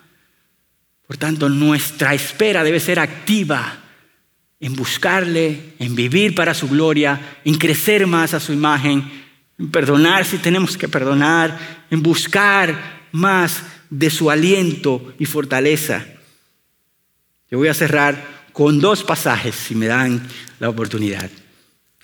Por 1.06 1.18
tanto, 1.18 1.50
nuestra 1.50 2.14
espera 2.14 2.64
debe 2.64 2.80
ser 2.80 3.00
activa 3.00 3.80
en 4.60 4.76
buscarle, 4.76 5.74
en 5.78 5.96
vivir 5.96 6.34
para 6.34 6.54
su 6.54 6.68
gloria, 6.68 7.40
en 7.44 7.56
crecer 7.56 8.08
más 8.08 8.34
a 8.34 8.40
su 8.40 8.54
imagen, 8.54 9.25
en 9.58 9.72
perdonar 9.72 10.26
si 10.26 10.38
tenemos 10.38 10.78
que 10.78 10.88
perdonar, 10.88 11.86
en 11.90 12.02
buscar 12.02 13.08
más 13.12 13.64
de 13.90 14.10
su 14.10 14.30
aliento 14.30 15.14
y 15.20 15.26
fortaleza. 15.26 16.06
Yo 17.50 17.58
voy 17.58 17.68
a 17.68 17.74
cerrar 17.74 18.46
con 18.52 18.80
dos 18.80 19.04
pasajes, 19.04 19.56
si 19.56 19.76
me 19.76 19.88
dan 19.88 20.28
la 20.60 20.70
oportunidad. 20.70 21.30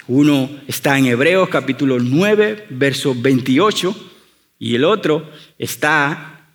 Uno 0.07 0.49
está 0.67 0.97
en 0.97 1.05
Hebreos 1.05 1.49
capítulo 1.49 1.99
9, 1.99 2.67
verso 2.71 3.15
28, 3.15 4.09
y 4.59 4.75
el 4.75 4.83
otro 4.83 5.29
está 5.57 6.45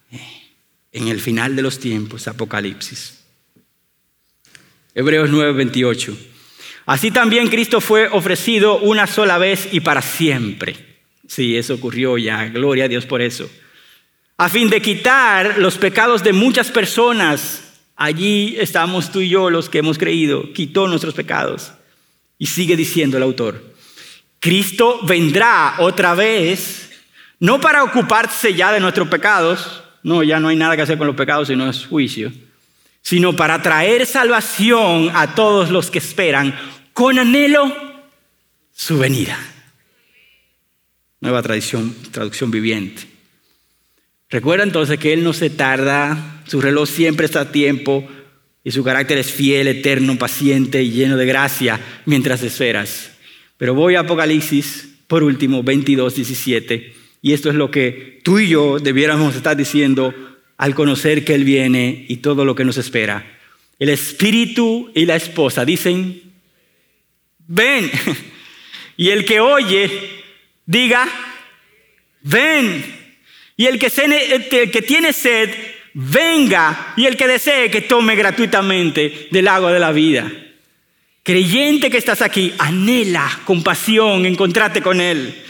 en 0.93 1.09
el 1.09 1.21
final 1.21 1.57
de 1.57 1.63
los 1.63 1.79
tiempos, 1.79 2.29
Apocalipsis. 2.29 3.25
Hebreos 4.95 5.29
9, 5.31 5.53
28. 5.53 6.17
Así 6.87 7.11
también 7.11 7.49
Cristo 7.49 7.81
fue 7.81 8.09
ofrecido 8.09 8.79
una 8.79 9.07
sola 9.07 9.37
vez 9.39 9.69
y 9.73 9.81
para 9.81 10.01
siempre. 10.01 10.77
Sí, 11.29 11.57
eso 11.57 11.75
ocurrió 11.75 12.17
ya, 12.17 12.47
gloria 12.47 12.85
a 12.85 12.89
Dios 12.89 13.05
por 13.05 13.21
eso 13.21 13.51
a 14.39 14.49
fin 14.49 14.69
de 14.69 14.83
quitar 14.83 15.59
los 15.59 15.79
pecados 15.79 16.23
de 16.23 16.33
muchas 16.33 16.71
personas. 16.71 17.63
Allí 17.97 18.57
estamos 18.59 19.11
tú 19.11 19.21
y 19.21 19.31
yo 19.31 19.49
los 19.49 19.71
que 19.71 19.79
hemos 19.79 19.99
creído, 19.99 20.53
quitó 20.53 20.87
nuestros 20.89 21.15
pecados. 21.15 21.73
Y 22.39 22.47
sigue 22.47 22.77
diciendo 22.77 23.17
el 23.17 23.23
autor, 23.23 23.75
Cristo 24.41 25.01
vendrá 25.05 25.77
otra 25.79 26.15
vez, 26.15 26.91
no 27.41 27.63
para 27.63 27.83
ocuparse 27.83 28.53
ya 28.53 28.73
de 28.73 28.81
nuestros 28.81 29.09
pecados, 29.09 29.83
no, 30.03 30.23
ya 30.23 30.39
no 30.39 30.49
hay 30.49 30.57
nada 30.57 30.77
que 30.77 30.83
hacer 30.83 30.99
con 30.99 31.07
los 31.07 31.17
pecados, 31.17 31.49
sino 31.49 31.69
es 31.69 31.87
juicio, 31.87 32.31
sino 33.07 33.37
para 33.37 33.63
traer 33.63 34.05
salvación 34.05 35.13
a 35.15 35.37
todos 35.37 35.71
los 35.71 35.93
que 35.93 35.99
esperan 36.01 36.53
con 36.93 37.21
anhelo 37.21 37.73
su 38.73 38.99
venida. 38.99 39.39
Nueva 41.21 41.41
tradición, 41.41 41.95
traducción 42.11 42.51
viviente. 42.51 43.03
Recuerda 44.29 44.65
entonces 44.65 44.99
que 44.99 45.13
Él 45.13 45.23
no 45.23 45.35
se 45.35 45.51
tarda, 45.51 46.43
su 46.49 46.61
reloj 46.61 46.89
siempre 46.89 47.27
está 47.27 47.43
a 47.43 47.53
tiempo 47.53 48.05
y 48.65 48.73
su 48.73 48.83
carácter 48.83 49.19
es 49.19 49.31
fiel, 49.31 49.69
eterno, 49.69 50.19
paciente 50.19 50.83
y 50.83 50.91
lleno 50.91 51.17
de 51.17 51.27
gracia 51.27 51.81
mientras 52.07 52.43
esperas. 52.43 53.13
Pero 53.57 53.73
voy 53.75 53.95
a 53.95 54.01
Apocalipsis, 54.01 54.97
por 55.07 55.23
último, 55.23 55.63
22, 55.63 56.17
17. 56.17 56.93
Y 57.23 57.35
esto 57.35 57.51
es 57.51 57.55
lo 57.55 57.71
que 57.71 58.19
tú 58.25 58.41
y 58.41 58.49
yo 58.49 58.81
debiéramos 58.81 59.37
estar 59.37 59.57
diciendo 59.57 60.13
al 60.57 60.75
conocer 60.75 61.25
que 61.25 61.35
Él 61.35 61.45
viene 61.45 62.07
y 62.09 62.19
todo 62.19 62.45
lo 62.45 62.55
que 62.55 62.65
nos 62.65 62.79
espera. 62.79 63.39
El 63.79 63.91
espíritu 63.91 64.91
y 64.95 65.05
la 65.05 65.17
esposa 65.17 65.65
dicen, 65.65 66.23
ven. 67.47 67.91
Y 68.99 69.11
el 69.11 69.27
que 69.27 69.41
oye, 69.41 70.23
diga, 70.65 71.07
ven. 72.23 72.83
Y 73.57 73.67
el 73.67 73.79
que, 73.79 74.83
tiene 74.87 75.13
sed, 75.13 75.51
venga. 75.93 76.95
Y 76.97 77.05
el 77.05 77.15
que 77.15 77.29
desee, 77.29 77.71
que 77.71 77.83
tome 77.83 78.17
gratuitamente 78.17 79.29
del 79.31 79.49
agua 79.49 79.71
de 79.71 79.79
la 79.79 79.93
vida. 79.93 80.33
Creyente 81.23 81.91
que 81.91 81.99
estás 81.99 82.23
aquí, 82.23 82.55
anhela 82.57 83.41
con 83.45 83.63
pasión 83.63 84.35
con 84.37 85.01
Él. 85.01 85.43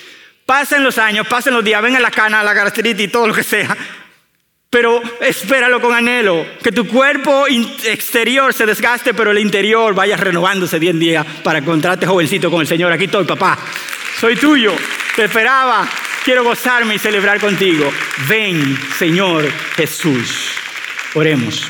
Pasen 0.44 0.82
los 0.82 0.98
años, 0.98 1.26
pasen 1.26 1.54
los 1.54 1.64
días, 1.64 1.82
venga 1.82 2.00
la 2.00 2.10
cana, 2.10 2.42
la 2.42 2.54
gastritis 2.54 3.06
y 3.06 3.08
todo 3.08 3.28
lo 3.28 3.34
que 3.34 3.44
sea. 3.44 3.76
Pero 4.68 5.00
espéralo 5.20 5.80
con 5.80 5.94
anhelo, 5.94 6.44
que 6.62 6.72
tu 6.72 6.86
cuerpo 6.86 7.46
exterior 7.46 8.52
se 8.52 8.66
desgaste, 8.66 9.14
pero 9.14 9.30
el 9.30 9.38
interior 9.38 9.94
vaya 9.94 10.16
renovándose 10.16 10.78
día 10.78 10.90
en 10.90 10.98
día 10.98 11.26
para 11.42 11.60
encontrarte 11.60 12.06
jovencito 12.06 12.50
con 12.50 12.60
el 12.60 12.66
Señor. 12.66 12.92
Aquí 12.92 13.04
estoy, 13.04 13.24
papá. 13.24 13.58
Soy 14.20 14.36
tuyo. 14.36 14.74
Te 15.14 15.24
esperaba. 15.24 15.88
Quiero 16.24 16.42
gozarme 16.42 16.96
y 16.96 16.98
celebrar 16.98 17.40
contigo. 17.40 17.90
Ven, 18.28 18.76
Señor 18.98 19.48
Jesús. 19.76 20.50
Oremos. 21.14 21.62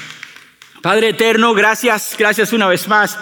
Padre 0.80 1.10
eterno, 1.10 1.52
gracias, 1.52 2.14
gracias 2.18 2.52
una 2.52 2.66
vez 2.66 2.88
más 2.88 3.18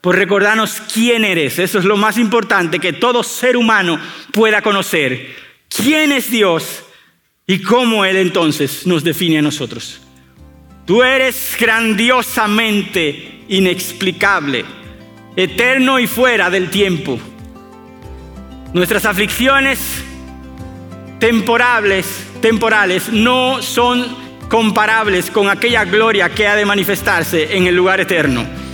por 0.00 0.16
recordarnos 0.16 0.80
quién 0.92 1.24
eres. 1.24 1.58
Eso 1.58 1.78
es 1.78 1.84
lo 1.84 1.96
más 1.96 2.16
importante 2.18 2.78
que 2.78 2.92
todo 2.92 3.22
ser 3.22 3.56
humano 3.56 4.00
pueda 4.32 4.62
conocer. 4.62 5.34
¿Quién 5.68 6.12
es 6.12 6.30
Dios 6.30 6.84
y 7.46 7.60
cómo 7.60 8.04
Él 8.04 8.16
entonces 8.16 8.86
nos 8.86 9.04
define 9.04 9.38
a 9.38 9.42
nosotros? 9.42 10.00
Tú 10.84 11.02
eres 11.02 11.56
grandiosamente 11.58 13.44
inexplicable, 13.48 14.64
eterno 15.36 15.98
y 15.98 16.06
fuera 16.06 16.50
del 16.50 16.70
tiempo. 16.70 17.18
Nuestras 18.72 19.04
aflicciones 19.04 19.78
temporales, 21.18 22.06
temporales 22.40 23.08
no 23.10 23.62
son 23.62 24.04
comparables 24.48 25.30
con 25.30 25.48
aquella 25.48 25.84
gloria 25.84 26.28
que 26.30 26.46
ha 26.46 26.54
de 26.54 26.64
manifestarse 26.64 27.56
en 27.56 27.66
el 27.66 27.74
lugar 27.74 28.00
eterno. 28.00 28.65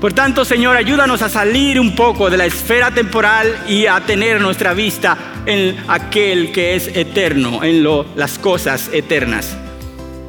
Por 0.00 0.12
tanto, 0.12 0.44
Señor, 0.44 0.76
ayúdanos 0.76 1.22
a 1.22 1.28
salir 1.28 1.80
un 1.80 1.96
poco 1.96 2.30
de 2.30 2.36
la 2.36 2.46
esfera 2.46 2.92
temporal 2.92 3.64
y 3.66 3.86
a 3.86 3.98
tener 4.00 4.40
nuestra 4.40 4.72
vista 4.72 5.18
en 5.44 5.76
aquel 5.88 6.52
que 6.52 6.76
es 6.76 6.86
eterno, 6.94 7.64
en 7.64 7.82
lo, 7.82 8.06
las 8.14 8.38
cosas 8.38 8.90
eternas. 8.92 9.56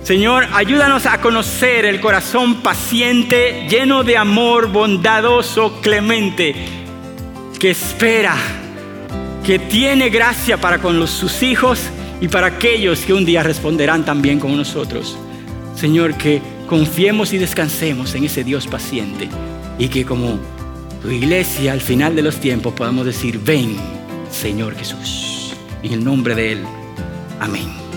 Señor, 0.01 0.47
ayúdanos 0.53 1.05
a 1.05 1.21
conocer 1.21 1.85
el 1.85 2.01
corazón 2.01 2.63
paciente, 2.63 3.67
lleno 3.69 4.03
de 4.03 4.17
amor, 4.17 4.71
bondadoso, 4.71 5.79
clemente, 5.81 6.55
que 7.59 7.69
espera 7.69 8.35
que 9.45 9.59
tiene 9.59 10.09
gracia 10.09 10.57
para 10.57 10.79
con 10.79 11.07
sus 11.07 11.43
hijos 11.43 11.79
y 12.19 12.27
para 12.27 12.47
aquellos 12.47 13.01
que 13.01 13.13
un 13.13 13.23
día 13.23 13.43
responderán 13.43 14.03
también 14.03 14.39
con 14.39 14.57
nosotros. 14.57 15.15
Señor, 15.75 16.15
que 16.15 16.41
confiemos 16.65 17.33
y 17.33 17.37
descansemos 17.37 18.15
en 18.15 18.23
ese 18.23 18.43
Dios 18.43 18.65
paciente 18.65 19.29
y 19.79 19.87
que 19.87 20.05
como 20.05 20.37
tu 21.01 21.09
iglesia 21.09 21.71
al 21.71 21.81
final 21.81 22.15
de 22.15 22.21
los 22.21 22.35
tiempos 22.35 22.73
podamos 22.73 23.05
decir, 23.05 23.39
ven, 23.39 23.75
Señor 24.29 24.75
Jesús, 24.75 25.55
en 25.81 25.93
el 25.93 26.03
nombre 26.03 26.35
de 26.35 26.51
Él. 26.51 26.63
Amén. 27.39 27.88